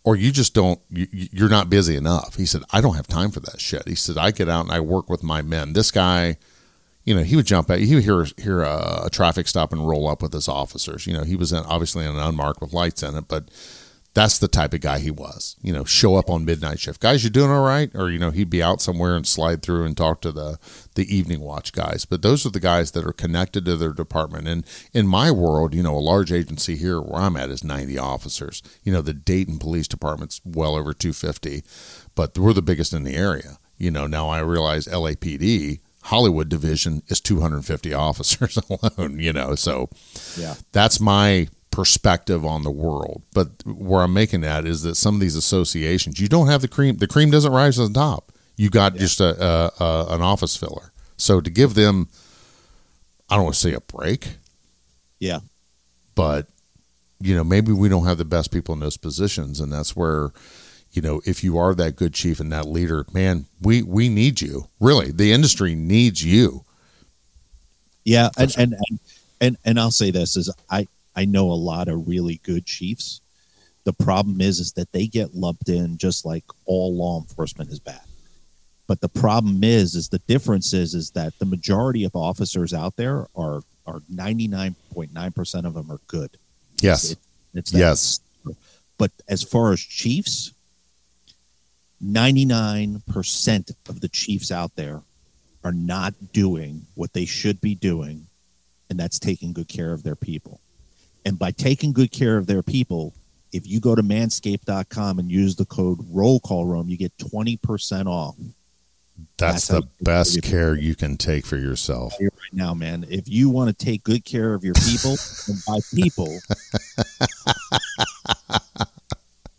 or 0.04 0.16
you 0.16 0.32
just 0.32 0.54
don't 0.54 0.80
you, 0.89 1.08
you're 1.12 1.49
not 1.49 1.70
busy 1.70 1.95
enough. 1.95 2.36
He 2.36 2.45
said 2.45 2.64
i 2.72 2.82
don't 2.82 2.95
have 2.95 3.08
time 3.08 3.32
for 3.32 3.39
that 3.41 3.60
shit. 3.60 3.88
He 3.88 3.95
said 3.95 4.18
i 4.18 4.32
get 4.32 4.49
out 4.49 4.66
and 4.66 4.72
i 4.72 4.80
work 4.80 5.10
with 5.10 5.24
my 5.24 5.41
men. 5.41 5.74
This 5.74 5.91
guy 5.91 6.38
you 7.04 7.16
know 7.16 7.24
he 7.24 7.36
would 7.36 7.45
jump 7.45 7.70
out. 7.70 7.80
He 7.80 7.95
would 7.95 8.04
hear 8.04 8.26
hear 8.38 8.62
a, 8.62 9.04
a 9.06 9.10
traffic 9.10 9.47
stop 9.47 9.72
and 9.74 9.88
roll 9.88 10.08
up 10.08 10.22
with 10.22 10.34
his 10.34 10.47
officers. 10.47 11.08
You 11.08 11.14
know 11.14 11.24
he 11.24 11.36
was 11.36 11.52
in, 11.52 11.64
obviously 11.66 12.06
in 12.06 12.12
an 12.12 12.18
unmarked 12.18 12.62
with 12.62 12.74
lights 12.74 13.04
in 13.04 13.16
it 13.16 13.28
but 13.28 13.49
that's 14.14 14.39
the 14.39 14.47
type 14.49 14.74
of 14.74 14.82
guy 14.82 14.99
he 14.99 15.10
was 15.10 15.56
you 15.62 15.72
know 15.72 15.84
show 15.86 16.16
up 16.16 16.30
on 16.30 16.45
midnight 16.45 16.80
shift. 16.80 16.99
Guys 17.02 17.24
you 17.24 17.30
doing 17.30 17.52
all 17.52 17.66
right? 17.66 17.89
Or 17.95 18.10
you 18.10 18.20
know 18.20 18.32
he'd 18.32 18.49
be 18.49 18.64
out 18.64 18.82
somewhere 18.82 19.16
and 19.16 19.26
slide 19.28 19.62
through 19.62 19.86
and 19.86 19.95
talk 19.95 20.22
to 20.22 20.32
the 20.32 20.58
the 20.96 21.16
evening 21.16 21.39
watch 21.39 21.72
guys 21.74 22.06
but 22.06 22.22
those 22.22 22.46
are 22.46 22.50
the 22.50 22.60
guys 22.60 22.92
that 22.92 23.06
are 23.06 23.14
connected 23.14 23.66
to 23.66 23.76
their 23.76 23.94
department 23.94 24.48
and 24.48 24.66
in 24.94 25.08
my 25.08 25.32
world 25.32 25.74
you 25.74 25.82
know 25.84 25.96
a 25.96 26.00
large 26.00 26.32
agency 26.32 26.76
here 26.76 27.00
where 27.02 27.22
i'm 27.22 27.38
at 27.38 27.50
is 27.50 27.64
90 27.64 27.98
officers 27.98 28.62
you 28.84 28.92
know 28.92 29.02
the 29.02 29.14
dayton 29.14 29.58
police 29.60 29.88
department's 29.88 30.42
well 30.44 30.76
over 30.76 30.94
250 30.94 31.64
but 32.16 32.38
we're 32.38 32.54
the 32.54 32.62
biggest 32.62 32.94
in 32.94 33.04
the 33.04 33.16
area 33.16 33.58
you 33.78 33.89
know 33.92 34.06
now 34.08 34.30
i 34.30 34.39
realize 34.39 34.88
lapd 34.88 35.80
hollywood 36.06 36.50
division 36.50 37.02
is 37.08 37.22
250 37.22 37.94
officers 38.08 38.58
alone 38.70 39.20
you 39.20 39.32
know 39.34 39.56
so 39.56 39.89
Yeah. 40.38 40.56
that's 40.72 41.00
my 41.00 41.48
perspective 41.72 42.46
on 42.46 42.64
the 42.64 42.70
world. 42.70 43.24
But 43.34 43.48
where 43.66 44.02
I'm 44.02 44.12
making 44.14 44.42
that 44.42 44.66
is 44.66 44.82
that 44.82 44.96
some 44.96 45.16
of 45.16 45.22
these 45.22 45.38
associations, 45.38 46.20
you 46.20 46.28
don't 46.28 46.48
have 46.48 46.62
the 46.62 46.68
cream. 46.68 46.98
The 46.98 47.08
cream 47.08 47.32
doesn't 47.32 47.52
rise 47.54 47.78
to 47.78 47.88
the 47.88 47.94
top. 47.94 48.31
You 48.62 48.70
got 48.70 48.95
just 48.95 49.20
a, 49.20 49.43
a, 49.43 49.72
a 49.84 50.05
an 50.16 50.22
office 50.22 50.55
filler. 50.55 50.91
So 51.18 51.41
to 51.41 51.49
give 51.49 51.74
them, 51.74 52.09
I 53.28 53.36
don't 53.36 53.45
want 53.45 53.55
to 53.55 53.59
say 53.59 53.74
a 53.74 53.82
break, 53.82 54.36
Yeah. 55.20 55.39
but 56.14 56.47
you 57.20 57.34
know 57.36 57.43
maybe 57.43 57.72
we 57.72 57.89
don't 57.89 58.05
have 58.05 58.20
the 58.20 58.26
best 58.26 58.51
people 58.51 58.74
in 58.74 58.80
those 58.80 58.97
positions, 58.97 59.59
and 59.59 59.74
that's 59.74 59.95
where. 59.95 60.32
You 60.93 61.01
know, 61.01 61.22
if 61.26 61.41
you 61.41 61.57
are 61.57 61.74
that 61.76 61.95
good 61.95 62.14
chief 62.14 62.41
and 62.41 62.51
that 62.51 62.68
leader, 62.68 63.05
man, 63.14 63.45
we 63.62 63.82
we 63.82 64.09
need 64.09 64.41
you. 64.41 64.68
Really, 64.82 65.09
the 65.12 65.32
industry 65.32 65.74
needs 65.74 66.22
you. 66.22 66.66
Yeah, 68.03 68.28
and, 68.38 68.53
and 68.57 68.74
and 68.89 68.99
and 69.39 69.57
and 69.64 69.80
I'll 69.80 69.91
say 69.91 70.12
this 70.12 70.36
is 70.36 70.53
I 70.70 70.88
I 71.16 71.24
know 71.24 71.49
a 71.49 71.53
lot 71.53 71.88
of 71.88 72.09
really 72.09 72.41
good 72.43 72.66
chiefs. 72.66 73.22
The 73.86 73.93
problem 73.93 74.41
is 74.41 74.59
is 74.59 74.74
that 74.74 74.91
they 74.91 75.07
get 75.07 75.34
lumped 75.34 75.70
in 75.70 75.97
just 75.97 76.26
like 76.26 76.43
all 76.66 76.93
law 76.93 77.22
enforcement 77.22 77.72
is 77.72 77.80
bad. 77.80 78.01
But 78.92 79.00
the 79.00 79.08
problem 79.08 79.64
is 79.64 79.96
is 79.96 80.10
the 80.10 80.20
difference 80.28 80.74
is 80.74 80.94
is 80.94 81.12
that 81.12 81.39
the 81.39 81.46
majority 81.46 82.04
of 82.04 82.14
officers 82.14 82.74
out 82.74 82.98
there 82.98 83.26
are 83.38 83.62
are 83.88 84.02
99.9% 84.14 85.66
of 85.66 85.74
them 85.76 85.89
are 85.89 86.02
good. 86.08 86.32
Yes, 86.82 87.12
It- 87.12 87.20
it's 87.54 87.72
yes, 87.72 88.20
But 88.98 89.14
as 89.30 89.44
far 89.44 89.72
as 89.72 89.80
chiefs, 89.80 90.52
99% 92.04 93.72
of 93.88 94.02
the 94.02 94.10
chiefs 94.10 94.52
out 94.52 94.76
there 94.76 95.04
are 95.64 95.72
not 95.72 96.34
doing 96.34 96.86
what 96.96 97.14
they 97.14 97.24
should 97.24 97.62
be 97.62 97.76
doing, 97.76 98.28
and 98.89 99.00
that's 99.00 99.20
taking 99.20 99.54
good 99.54 99.70
care 99.70 99.94
of 99.94 100.04
their 100.04 100.18
people. 100.18 100.60
And 101.24 101.39
by 101.39 101.52
taking 101.52 101.94
good 101.94 102.12
care 102.12 102.36
of 102.36 102.46
their 102.46 102.62
people, 102.62 103.14
if 103.54 103.66
you 103.66 103.80
go 103.80 103.96
to 103.96 104.04
manscaped.com 104.04 105.18
and 105.18 105.32
use 105.32 105.56
the 105.56 105.66
code 105.66 106.00
roll 106.10 106.42
call 106.42 106.66
room, 106.66 106.89
you 106.89 106.98
get 106.98 107.18
20% 107.18 108.08
off 108.08 108.36
that's 109.38 109.68
That's 109.68 109.70
the 109.86 109.88
best 110.04 110.42
care 110.44 110.76
you 110.76 110.96
can 110.96 111.18
take 111.18 111.46
for 111.46 111.58
yourself. 111.58 112.14
right 112.20 112.32
now, 112.54 112.74
man. 112.74 113.06
If 113.10 113.28
you 113.28 113.50
want 113.50 113.78
to 113.78 113.86
take 113.86 114.04
good 114.04 114.26
care 114.26 114.54
of 114.54 114.64
your 114.64 114.74
people, 114.76 115.16
and 115.48 115.58
by 115.68 115.80
people, 115.94 116.38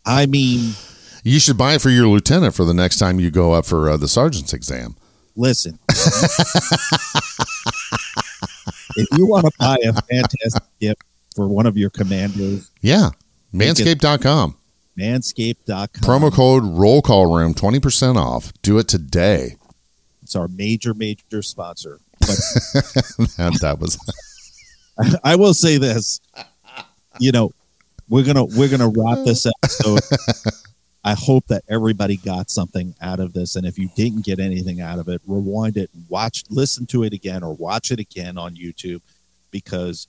I 0.05 0.25
mean 0.25 0.73
You 1.23 1.39
should 1.39 1.57
buy 1.57 1.75
it 1.75 1.81
for 1.81 1.89
your 1.89 2.07
lieutenant 2.07 2.55
for 2.55 2.65
the 2.65 2.73
next 2.73 2.97
time 2.97 3.19
you 3.19 3.31
go 3.31 3.53
up 3.53 3.65
for 3.65 3.89
uh, 3.89 3.97
the 3.97 4.07
sergeant's 4.07 4.53
exam. 4.53 4.95
Listen, 5.35 5.79
if 8.95 9.07
you 9.17 9.25
want 9.25 9.45
to 9.45 9.51
buy 9.57 9.77
a 9.83 9.93
fantastic 9.93 10.63
gift 10.79 11.01
for 11.35 11.47
one 11.47 11.65
of 11.65 11.77
your 11.77 11.89
commanders, 11.89 12.69
Yeah. 12.81 13.09
Manscaped.com. 13.53 14.55
manscaped.com. 14.97 15.87
Promo 16.03 16.31
code 16.31 16.63
roll 16.63 17.01
call 17.01 17.35
room 17.35 17.53
20% 17.53 18.15
off. 18.15 18.51
Do 18.61 18.77
it 18.77 18.87
today. 18.87 19.55
It's 20.21 20.35
our 20.35 20.47
major, 20.47 20.93
major 20.93 21.41
sponsor. 21.41 21.99
But 22.19 22.29
And 23.37 23.55
that 23.55 23.77
was 23.79 23.97
I 25.23 25.35
will 25.35 25.53
say 25.53 25.77
this. 25.77 26.21
You 27.19 27.31
know, 27.31 27.51
we're 28.09 28.23
gonna 28.23 28.45
we're 28.45 28.69
gonna 28.69 28.89
wrap 28.89 29.25
this 29.25 29.45
episode. 29.45 30.01
I 31.03 31.15
hope 31.15 31.47
that 31.47 31.63
everybody 31.67 32.15
got 32.15 32.49
something 32.49 32.95
out 33.01 33.19
of 33.19 33.33
this, 33.33 33.57
and 33.57 33.65
if 33.65 33.77
you 33.77 33.89
didn't 33.95 34.23
get 34.23 34.39
anything 34.39 34.79
out 34.79 34.99
of 34.99 35.09
it, 35.09 35.21
rewind 35.27 35.75
it, 35.75 35.89
watch, 36.07 36.45
listen 36.49 36.85
to 36.87 37.03
it 37.03 37.11
again, 37.11 37.43
or 37.43 37.53
watch 37.53 37.91
it 37.91 37.99
again 37.99 38.37
on 38.37 38.55
YouTube, 38.55 39.01
because 39.51 40.07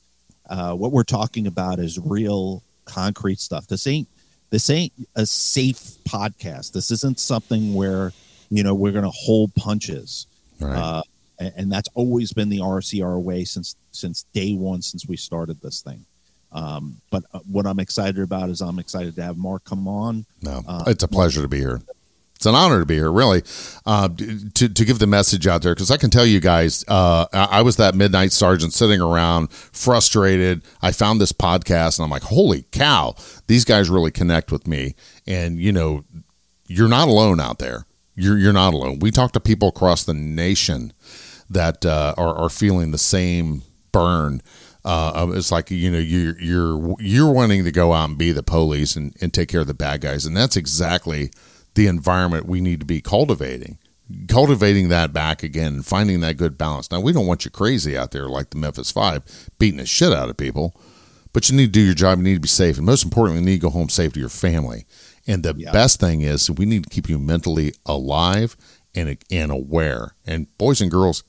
uh, 0.48 0.72
what 0.72 0.92
we're 0.92 1.02
talking 1.02 1.48
about 1.48 1.80
is 1.80 1.98
real, 1.98 2.62
concrete 2.84 3.40
stuff. 3.40 3.66
This 3.66 3.88
ain't 3.88 4.06
this 4.50 4.70
ain't 4.70 4.92
a 5.16 5.26
safe 5.26 5.80
podcast. 6.08 6.72
This 6.72 6.90
isn't 6.90 7.18
something 7.18 7.74
where 7.74 8.12
you 8.50 8.62
know 8.62 8.74
we're 8.74 8.92
gonna 8.92 9.10
hold 9.10 9.54
punches. 9.54 10.26
right. 10.60 10.76
Uh, 10.76 11.02
and, 11.38 11.52
and 11.56 11.72
that's 11.72 11.88
always 11.94 12.32
been 12.32 12.48
the 12.48 12.58
RCR 12.60 13.20
way 13.20 13.44
since 13.44 13.76
since 13.90 14.24
day 14.32 14.54
one 14.54 14.82
since 14.82 15.06
we 15.06 15.16
started 15.16 15.60
this 15.60 15.80
thing. 15.82 16.04
Um, 16.52 16.98
but 17.10 17.24
uh, 17.32 17.40
what 17.50 17.66
I'm 17.66 17.80
excited 17.80 18.18
about 18.20 18.48
is 18.48 18.60
I'm 18.60 18.78
excited 18.78 19.16
to 19.16 19.22
have 19.24 19.36
Marc 19.36 19.64
come 19.64 19.88
on. 19.88 20.24
No, 20.40 20.62
Uh, 20.68 20.84
it's 20.86 21.02
a 21.02 21.08
pleasure 21.08 21.42
to 21.42 21.48
be 21.48 21.58
here. 21.58 21.80
It's 22.36 22.46
an 22.46 22.54
honor 22.54 22.80
to 22.80 22.86
be 22.86 22.96
here, 22.96 23.12
really, 23.12 23.42
uh, 23.86 24.08
to 24.08 24.68
to 24.68 24.84
give 24.84 24.98
the 24.98 25.06
message 25.06 25.46
out 25.46 25.62
there 25.62 25.74
because 25.74 25.90
I 25.90 25.96
can 25.96 26.10
tell 26.10 26.26
you 26.26 26.40
guys, 26.40 26.84
uh, 26.88 27.26
I 27.32 27.62
was 27.62 27.76
that 27.76 27.94
midnight 27.94 28.32
sergeant 28.32 28.72
sitting 28.72 29.00
around 29.00 29.50
frustrated. 29.52 30.62
I 30.82 30.92
found 30.92 31.20
this 31.20 31.32
podcast 31.32 31.98
and 31.98 32.04
I'm 32.04 32.10
like, 32.10 32.24
holy 32.24 32.64
cow, 32.72 33.14
these 33.46 33.64
guys 33.64 33.88
really 33.88 34.10
connect 34.10 34.50
with 34.50 34.66
me. 34.66 34.94
And 35.26 35.58
you 35.60 35.72
know, 35.72 36.04
you're 36.66 36.88
not 36.88 37.08
alone 37.08 37.40
out 37.40 37.60
there. 37.60 37.86
You're 38.16 38.36
you're 38.36 38.52
not 38.52 38.74
alone. 38.74 38.98
We 38.98 39.10
talk 39.10 39.32
to 39.32 39.40
people 39.40 39.68
across 39.68 40.04
the 40.04 40.14
nation 40.14 40.92
that 41.48 41.86
uh, 41.86 42.14
are 42.16 42.34
are 42.34 42.50
feeling 42.50 42.90
the 42.90 42.98
same 42.98 43.62
burn. 43.92 44.42
Uh, 44.84 45.28
it's 45.34 45.50
like 45.50 45.70
you 45.70 45.90
know 45.90 45.98
you're 45.98 46.38
you're 46.38 46.94
you're 46.98 47.32
wanting 47.32 47.64
to 47.64 47.72
go 47.72 47.92
out 47.92 48.10
and 48.10 48.18
be 48.18 48.32
the 48.32 48.42
police 48.42 48.96
and, 48.96 49.16
and 49.20 49.32
take 49.32 49.48
care 49.48 49.60
of 49.60 49.66
the 49.66 49.74
bad 49.74 50.00
guys, 50.00 50.26
and 50.26 50.36
that's 50.36 50.56
exactly 50.56 51.30
the 51.74 51.86
environment 51.86 52.46
we 52.46 52.60
need 52.60 52.80
to 52.80 52.86
be 52.86 53.00
cultivating, 53.00 53.78
cultivating 54.28 54.88
that 54.88 55.12
back 55.12 55.42
again, 55.42 55.82
finding 55.82 56.20
that 56.20 56.36
good 56.36 56.56
balance. 56.56 56.90
Now 56.90 57.00
we 57.00 57.12
don't 57.12 57.26
want 57.26 57.44
you 57.44 57.50
crazy 57.50 57.96
out 57.96 58.10
there 58.12 58.28
like 58.28 58.50
the 58.50 58.58
Memphis 58.58 58.90
Five, 58.90 59.50
beating 59.58 59.78
the 59.78 59.86
shit 59.86 60.12
out 60.12 60.28
of 60.28 60.36
people, 60.36 60.74
but 61.32 61.48
you 61.50 61.56
need 61.56 61.66
to 61.66 61.72
do 61.72 61.80
your 61.80 61.94
job. 61.94 62.18
You 62.18 62.24
need 62.24 62.34
to 62.34 62.40
be 62.40 62.48
safe, 62.48 62.76
and 62.76 62.86
most 62.86 63.04
importantly, 63.04 63.40
you 63.40 63.46
need 63.46 63.56
to 63.56 63.62
go 63.66 63.70
home 63.70 63.88
safe 63.88 64.12
to 64.12 64.20
your 64.20 64.28
family. 64.28 64.86
And 65.26 65.42
the 65.42 65.54
Yeah. 65.56 65.72
best 65.72 65.98
thing 66.00 66.20
is 66.20 66.50
we 66.50 66.66
need 66.66 66.84
to 66.84 66.90
keep 66.90 67.08
you 67.08 67.18
mentally 67.18 67.72
alive 67.86 68.56
and 68.94 69.16
and 69.30 69.50
aware. 69.50 70.14
And 70.26 70.46
boys 70.58 70.80
and 70.80 70.90
girls, 70.90 71.24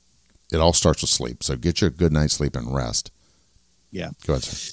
it 0.52 0.58
all 0.60 0.72
starts 0.72 1.02
with 1.02 1.10
sleep. 1.10 1.42
So 1.42 1.56
get 1.56 1.80
you 1.80 1.88
a 1.88 1.90
good 1.90 2.12
night's 2.12 2.34
sleep 2.34 2.54
and 2.54 2.72
rest. 2.72 3.10
Yeah. 3.90 4.10
Go 4.26 4.34
ahead. 4.34 4.44
Sir. 4.44 4.72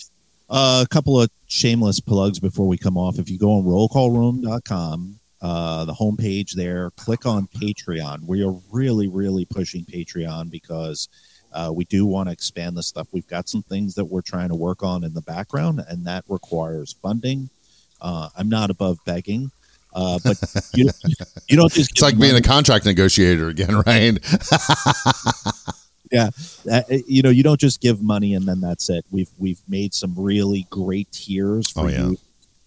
Uh, 0.49 0.84
a 0.86 0.88
couple 0.93 1.19
of 1.19 1.30
shameless 1.47 1.99
plugs 1.99 2.39
before 2.39 2.67
we 2.67 2.78
come 2.78 2.97
off. 2.97 3.17
If 3.17 3.30
you 3.30 3.39
go 3.39 3.53
on 3.53 3.63
rollcallroom.com, 3.63 5.19
uh, 5.43 5.83
the 5.83 5.93
homepage 5.93 6.53
there, 6.53 6.89
click 6.91 7.25
on 7.25 7.47
Patreon. 7.47 8.25
We 8.25 8.43
are 8.45 8.55
really, 8.71 9.09
really 9.09 9.43
pushing 9.45 9.83
Patreon 9.83 10.49
because 10.49 11.09
uh, 11.51 11.69
we 11.75 11.83
do 11.85 12.05
want 12.05 12.29
to 12.29 12.33
expand 12.33 12.77
the 12.77 12.81
stuff. 12.81 13.09
We've 13.11 13.27
got 13.27 13.49
some 13.49 13.61
things 13.61 13.93
that 13.95 14.05
we're 14.05 14.21
trying 14.21 14.49
to 14.49 14.55
work 14.55 14.81
on 14.83 15.03
in 15.03 15.13
the 15.13 15.21
background, 15.21 15.83
and 15.87 16.05
that 16.07 16.23
requires 16.29 16.93
funding. 17.01 17.49
Uh, 18.01 18.29
I'm 18.37 18.47
not 18.47 18.69
above 18.69 18.99
begging, 19.05 19.51
uh, 19.93 20.17
but 20.23 20.37
you, 20.73 20.89
you 21.49 21.57
don't 21.57 21.71
just 21.71 21.91
It's 21.91 22.01
like 22.01 22.17
being 22.17 22.35
a 22.37 22.41
contract 22.41 22.85
negotiator 22.85 23.49
again, 23.49 23.75
right? 23.85 24.17
yeah 26.11 26.29
uh, 26.71 26.81
you 27.07 27.23
know 27.23 27.29
you 27.31 27.41
don't 27.41 27.59
just 27.59 27.81
give 27.81 28.01
money 28.01 28.35
and 28.35 28.45
then 28.45 28.61
that's 28.61 28.87
it 28.89 29.03
we've 29.09 29.31
we've 29.39 29.61
made 29.67 29.93
some 29.95 30.13
really 30.15 30.67
great 30.69 31.11
tiers 31.11 31.71
for 31.71 31.85
Oh, 31.85 31.87
yeah. 31.87 32.05
you 32.09 32.17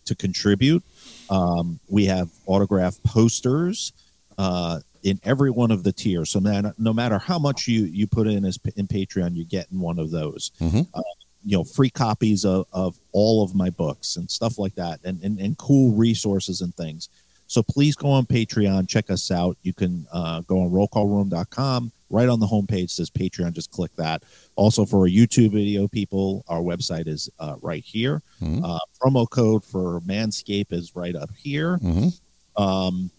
to 0.07 0.15
contribute 0.17 0.83
um, 1.31 1.79
we 1.89 2.07
have 2.07 2.29
autograph 2.47 3.03
posters 3.03 3.93
uh, 4.39 4.81
in 5.03 5.21
every 5.25 5.51
one 5.51 5.71
of 5.71 5.83
the 5.83 5.93
tiers. 5.93 6.31
So 6.31 6.39
no, 6.41 6.73
no 6.79 6.93
matter 6.93 7.19
how 7.19 7.39
much 7.39 7.69
you 7.69 7.85
you 7.85 8.07
put 8.07 8.27
in 8.27 8.45
as 8.45 8.59
in 8.77 8.87
patreon 8.87 9.35
you're 9.35 9.45
getting 9.45 9.81
one 9.81 9.99
of 9.99 10.11
those. 10.11 10.51
Mhm. 10.61 10.87
uh, 10.95 11.03
you 11.45 11.57
know 11.57 11.63
free 11.63 11.91
copies 11.91 12.45
of, 12.45 12.67
of 12.73 12.99
all 13.13 13.45
of 13.45 13.55
my 13.55 13.71
books 13.71 14.17
and 14.17 14.29
stuff 14.29 14.59
like 14.59 14.75
that 14.75 14.99
and, 15.05 15.23
and 15.23 15.39
and 15.39 15.57
cool 15.57 15.93
resources 15.93 16.61
and 16.61 16.75
things 16.75 17.09
so 17.47 17.63
please 17.63 17.95
go 17.97 18.09
on 18.11 18.27
Patreon, 18.27 18.89
check 18.89 19.11
us 19.11 19.31
out. 19.31 19.57
You 19.63 19.73
can 19.73 20.07
uh, 20.13 20.41
go 20.43 20.61
on 20.63 20.71
rollcallroom.com. 20.71 21.93
Right 22.09 22.29
on 22.29 22.39
the 22.39 22.47
homepage 22.47 22.91
says 22.91 23.11
Patreon. 23.11 23.53
Just 23.53 23.73
click 23.73 23.91
that. 23.97 24.23
Also, 24.55 24.85
for 24.85 25.07
a 25.07 25.11
YouTube 25.11 25.51
video, 25.53 25.89
people, 25.89 26.45
our 26.49 26.61
website 26.61 27.09
is 27.09 27.29
uh, 27.41 27.57
right 27.63 27.83
here. 27.85 28.23
Mhm. 28.41 28.63
Uh, 28.65 28.79
promo 29.03 29.29
code 29.29 29.65
for 29.65 30.01
Manscape 30.03 30.73
is 30.73 30.95
right 30.95 31.17
up 31.17 31.31
here. 31.37 31.79
hmm 31.79 32.09
Um, 32.57 33.11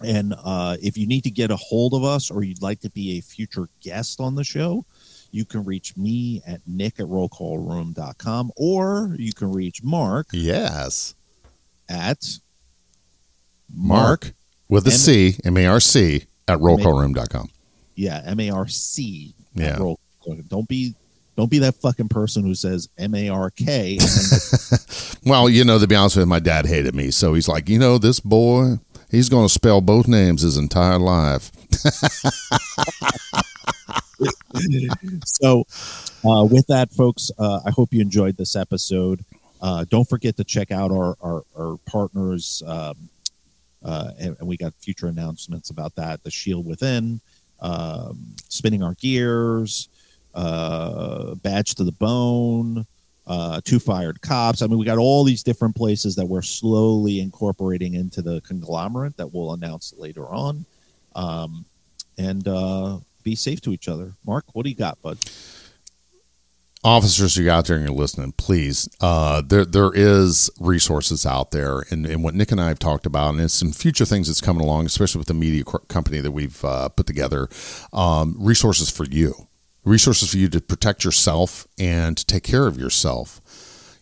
and 0.00 0.34
uh, 0.44 0.76
if 0.82 0.98
you 0.98 1.06
need 1.06 1.22
to 1.22 1.30
get 1.30 1.50
a 1.52 1.56
hold 1.56 1.94
of 1.94 2.02
us 2.04 2.30
or 2.32 2.42
you'd 2.42 2.60
like 2.62 2.80
to 2.80 2.90
be 2.90 3.16
a 3.16 3.20
future 3.22 3.68
guest 3.80 4.20
on 4.20 4.34
the 4.34 4.44
show, 4.44 4.84
you 5.30 5.44
can 5.44 5.64
reach 5.64 5.96
me 5.96 6.42
at 6.46 6.60
nick 6.66 6.98
at 6.98 7.06
rollcallroom.com 7.06 8.50
or 8.56 9.14
you 9.18 9.32
can 9.32 9.52
reach 9.52 9.82
Marc 9.84 10.26
Yes. 10.32 11.14
at 11.88 12.38
Marc 13.72 14.32
with 14.68 14.86
a 14.86 14.90
M- 14.90 14.96
C, 14.96 15.36
M 15.44 15.56
A 15.56 15.66
R 15.66 15.80
C, 15.80 16.24
at 16.48 16.58
rollcallroom.com. 16.58 17.48
Yeah, 17.94 18.22
M 18.24 18.40
A 18.40 18.50
R 18.50 18.68
C. 18.68 19.34
Yeah. 19.54 19.78
Roll. 19.78 19.98
Don't 20.48 20.68
be 20.68 20.94
don't 21.36 21.50
be 21.50 21.58
that 21.60 21.74
fucking 21.76 22.08
person 22.08 22.44
who 22.44 22.54
says 22.54 22.88
M 22.98 23.14
A 23.14 23.28
R 23.28 23.50
K. 23.50 23.98
Well, 25.26 25.48
you 25.48 25.64
know, 25.64 25.78
to 25.78 25.86
be 25.86 25.96
honest 25.96 26.16
with 26.16 26.24
you, 26.24 26.28
my 26.28 26.38
dad 26.38 26.66
hated 26.66 26.94
me. 26.94 27.10
So 27.10 27.32
he's 27.32 27.48
like, 27.48 27.66
you 27.68 27.78
know, 27.78 27.96
this 27.96 28.20
boy, 28.20 28.74
he's 29.10 29.30
going 29.30 29.46
to 29.46 29.52
spell 29.52 29.80
both 29.80 30.06
names 30.06 30.42
his 30.42 30.58
entire 30.58 30.98
life. 30.98 31.50
so, 35.24 35.64
uh, 36.24 36.44
with 36.44 36.66
that, 36.66 36.92
folks, 36.92 37.30
uh, 37.38 37.60
I 37.64 37.70
hope 37.70 37.92
you 37.92 38.02
enjoyed 38.02 38.36
this 38.36 38.54
episode. 38.54 39.24
Uh, 39.62 39.86
don't 39.88 40.06
forget 40.06 40.36
to 40.36 40.44
check 40.44 40.70
out 40.70 40.90
our 40.90 41.16
our, 41.22 41.42
our 41.58 41.78
partners, 41.86 42.62
um, 42.66 43.08
uh, 43.84 44.10
and, 44.18 44.36
and 44.38 44.48
we 44.48 44.56
got 44.56 44.72
future 44.78 45.08
announcements 45.08 45.70
about 45.70 45.94
that. 45.96 46.22
The 46.22 46.30
Shield 46.30 46.66
Within, 46.66 47.20
um, 47.60 48.34
Spinning 48.48 48.82
Our 48.82 48.94
Gears, 48.94 49.88
uh, 50.34 51.34
Badge 51.36 51.74
to 51.76 51.84
the 51.84 51.92
Bone, 51.92 52.86
uh, 53.26 53.60
Two 53.64 53.78
Fired 53.78 54.20
Cops. 54.20 54.62
I 54.62 54.66
mean, 54.66 54.78
we 54.78 54.84
got 54.86 54.98
all 54.98 55.24
these 55.24 55.42
different 55.42 55.74
places 55.76 56.14
that 56.16 56.26
we're 56.26 56.42
slowly 56.42 57.20
incorporating 57.20 57.94
into 57.94 58.22
the 58.22 58.40
conglomerate 58.42 59.16
that 59.16 59.32
we'll 59.32 59.52
announce 59.52 59.94
later 59.96 60.28
on. 60.28 60.64
Um, 61.14 61.64
and 62.18 62.46
uh, 62.48 62.98
be 63.22 63.34
safe 63.34 63.60
to 63.62 63.72
each 63.72 63.88
other. 63.88 64.12
Marc, 64.26 64.44
what 64.52 64.64
do 64.64 64.70
you 64.70 64.76
got, 64.76 65.00
bud? 65.02 65.18
Officers 66.84 67.34
who 67.34 67.46
are 67.46 67.50
out 67.50 67.66
there 67.66 67.76
and 67.76 67.86
you're 67.86 67.96
listening, 67.96 68.32
please, 68.32 68.88
uh, 69.00 69.42
there 69.44 69.64
there 69.64 69.90
is 69.94 70.50
resources 70.60 71.24
out 71.24 71.50
there, 71.50 71.84
and, 71.90 72.06
and 72.06 72.22
what 72.22 72.34
Nick 72.34 72.52
and 72.52 72.60
I 72.60 72.68
have 72.68 72.78
talked 72.78 73.06
about, 73.06 73.30
and 73.30 73.40
it's 73.40 73.54
some 73.54 73.72
future 73.72 74.04
things 74.04 74.28
that's 74.28 74.40
coming 74.40 74.62
along, 74.62 74.86
especially 74.86 75.18
with 75.18 75.28
the 75.28 75.34
media 75.34 75.64
co- 75.64 75.78
company 75.88 76.20
that 76.20 76.32
we've 76.32 76.62
uh, 76.64 76.90
put 76.90 77.06
together. 77.06 77.48
Um, 77.92 78.36
resources 78.38 78.90
for 78.90 79.04
you, 79.04 79.48
resources 79.84 80.30
for 80.30 80.36
you 80.36 80.48
to 80.50 80.60
protect 80.60 81.04
yourself 81.04 81.66
and 81.78 82.16
to 82.16 82.26
take 82.26 82.44
care 82.44 82.66
of 82.66 82.78
yourself. 82.78 83.40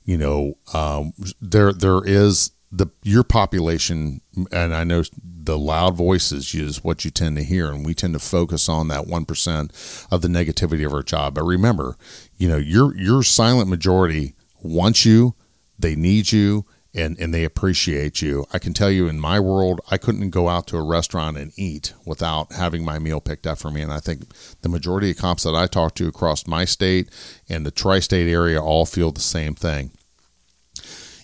You 0.04 0.18
know, 0.18 0.54
um, 0.74 1.12
there 1.40 1.72
there 1.72 2.00
is 2.04 2.50
the 2.72 2.88
your 3.04 3.22
population, 3.22 4.20
and 4.50 4.74
I 4.74 4.82
know 4.82 5.04
the 5.44 5.58
loud 5.58 5.96
voices 5.96 6.54
is 6.54 6.84
what 6.84 7.04
you 7.04 7.10
tend 7.10 7.36
to 7.36 7.42
hear, 7.44 7.70
and 7.70 7.84
we 7.84 7.94
tend 7.94 8.14
to 8.14 8.18
focus 8.18 8.68
on 8.68 8.88
that 8.88 9.06
one 9.06 9.24
percent 9.24 9.72
of 10.10 10.22
the 10.22 10.28
negativity 10.28 10.86
of 10.86 10.92
our 10.92 11.02
job. 11.02 11.34
But 11.34 11.44
remember, 11.44 11.96
you 12.36 12.48
know, 12.48 12.58
your 12.58 12.96
your 12.96 13.22
silent 13.22 13.68
majority 13.68 14.34
wants 14.62 15.04
you, 15.04 15.34
they 15.78 15.94
need 15.94 16.32
you, 16.32 16.64
and 16.94 17.18
and 17.18 17.32
they 17.34 17.44
appreciate 17.44 18.22
you. 18.22 18.46
I 18.52 18.58
can 18.58 18.72
tell 18.72 18.90
you, 18.90 19.08
in 19.08 19.18
my 19.18 19.40
world, 19.40 19.80
I 19.90 19.98
couldn't 19.98 20.30
go 20.30 20.48
out 20.48 20.66
to 20.68 20.76
a 20.76 20.82
restaurant 20.82 21.36
and 21.36 21.52
eat 21.56 21.94
without 22.04 22.52
having 22.52 22.84
my 22.84 22.98
meal 22.98 23.20
picked 23.20 23.46
up 23.46 23.58
for 23.58 23.70
me. 23.70 23.82
And 23.82 23.92
I 23.92 24.00
think 24.00 24.24
the 24.62 24.68
majority 24.68 25.10
of 25.10 25.16
cops 25.16 25.42
that 25.42 25.54
I 25.54 25.66
talk 25.66 25.94
to 25.96 26.08
across 26.08 26.46
my 26.46 26.64
state 26.64 27.08
and 27.48 27.66
the 27.66 27.70
tri-state 27.70 28.30
area 28.30 28.62
all 28.62 28.86
feel 28.86 29.10
the 29.10 29.20
same 29.20 29.54
thing 29.54 29.92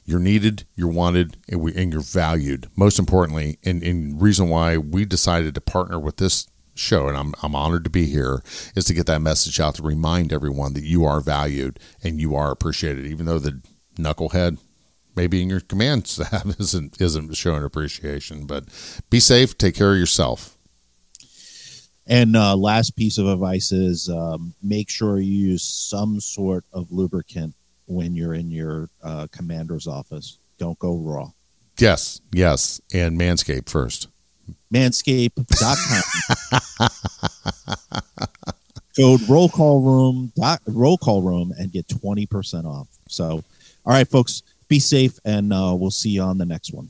You're 0.09 0.21
needed, 0.21 0.65
you're 0.75 0.89
wanted, 0.89 1.37
and, 1.51 1.61
we, 1.61 1.75
and 1.75 1.93
you're 1.93 2.01
valued. 2.01 2.71
Most 2.75 2.99
importantly, 2.99 3.59
and, 3.63 3.83
and 3.83 4.19
reason 4.19 4.49
why 4.49 4.79
we 4.79 5.05
decided 5.05 5.55
to 5.55 5.61
partner 5.61 5.99
with 5.99 6.17
this 6.17 6.49
show, 6.75 7.09
and 7.09 7.17
I'm, 7.17 7.35
I'm 7.43 7.55
honored 7.55 7.85
to 7.85 7.91
be 7.91 8.07
here, 8.07 8.43
is 8.75 8.87
to 8.87 8.95
get 8.95 9.05
that 9.05 9.21
message 9.21 9.61
out 9.61 9.75
to 9.75 9.83
remind 9.83 10.33
everyone 10.33 10.73
that 10.73 10.85
you 10.85 11.05
are 11.05 11.21
valued 11.21 11.79
and 12.03 12.19
you 12.19 12.35
are 12.35 12.51
appreciated, 12.51 13.05
even 13.05 13.27
though 13.27 13.39
the 13.39 13.61
knucklehead 13.99 14.57
maybe 15.15 15.43
in 15.43 15.51
your 15.51 15.61
command 15.61 16.07
staff 16.07 16.59
isn't 16.59 16.99
isn't 17.03 17.37
showing 17.37 17.63
appreciation. 17.63 18.47
But 18.47 18.65
be 19.11 19.21
safe, 19.21 19.59
take 19.59 19.75
care 19.75 19.93
of 19.93 19.99
yourself. 19.99 20.57
And 22.07 22.35
uh, 22.35 22.57
last 22.57 22.97
piece 22.97 23.19
of 23.19 23.27
advice 23.27 23.73
is 23.73 24.09
um, 24.09 24.55
make 24.63 24.89
sure 24.89 25.21
you 25.21 25.51
use 25.51 25.63
some 25.63 26.21
sort 26.21 26.65
of 26.73 26.91
lubricant 26.91 27.55
when 27.89 28.15
you're 28.15 28.35
in 28.35 28.51
your 28.51 28.89
uh, 29.03 29.27
commander's 29.33 29.87
office. 29.87 30.39
Don't 30.59 30.79
go 30.79 30.97
raw. 30.97 31.31
Yes, 31.79 32.21
yes. 32.33 32.81
And 32.93 33.19
Manscaped 33.19 33.69
first. 33.69 34.09
Manscaped.com. 34.73 36.89
Code 38.97 39.21
roll 39.29 39.49
call 39.49 39.81
room 39.81 40.33
dot 40.37 40.61
roll 40.67 40.99
call 40.99 41.23
room 41.23 41.53
and 41.59 41.73
get 41.73 41.87
20% 41.89 42.65
off. 42.65 42.89
So, 43.09 43.43
all 43.85 43.93
right, 43.93 44.09
folks, 44.09 44.43
be 44.69 44.79
safe 44.79 45.19
and 45.25 45.53
uh, 45.53 45.75
we'll 45.79 45.91
see 45.91 46.11
you 46.11 46.23
on 46.23 46.39
the 46.39 46.47
next 46.47 46.73
one. 46.73 46.89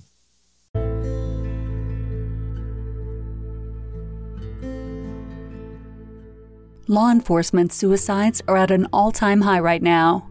Law 6.91 7.11
enforcement 7.11 7.71
suicides 7.71 8.41
are 8.49 8.57
at 8.57 8.71
an 8.71 8.89
all 8.95 9.13
time 9.13 9.43
high 9.43 9.61
right 9.61 9.83
now. 9.83 10.31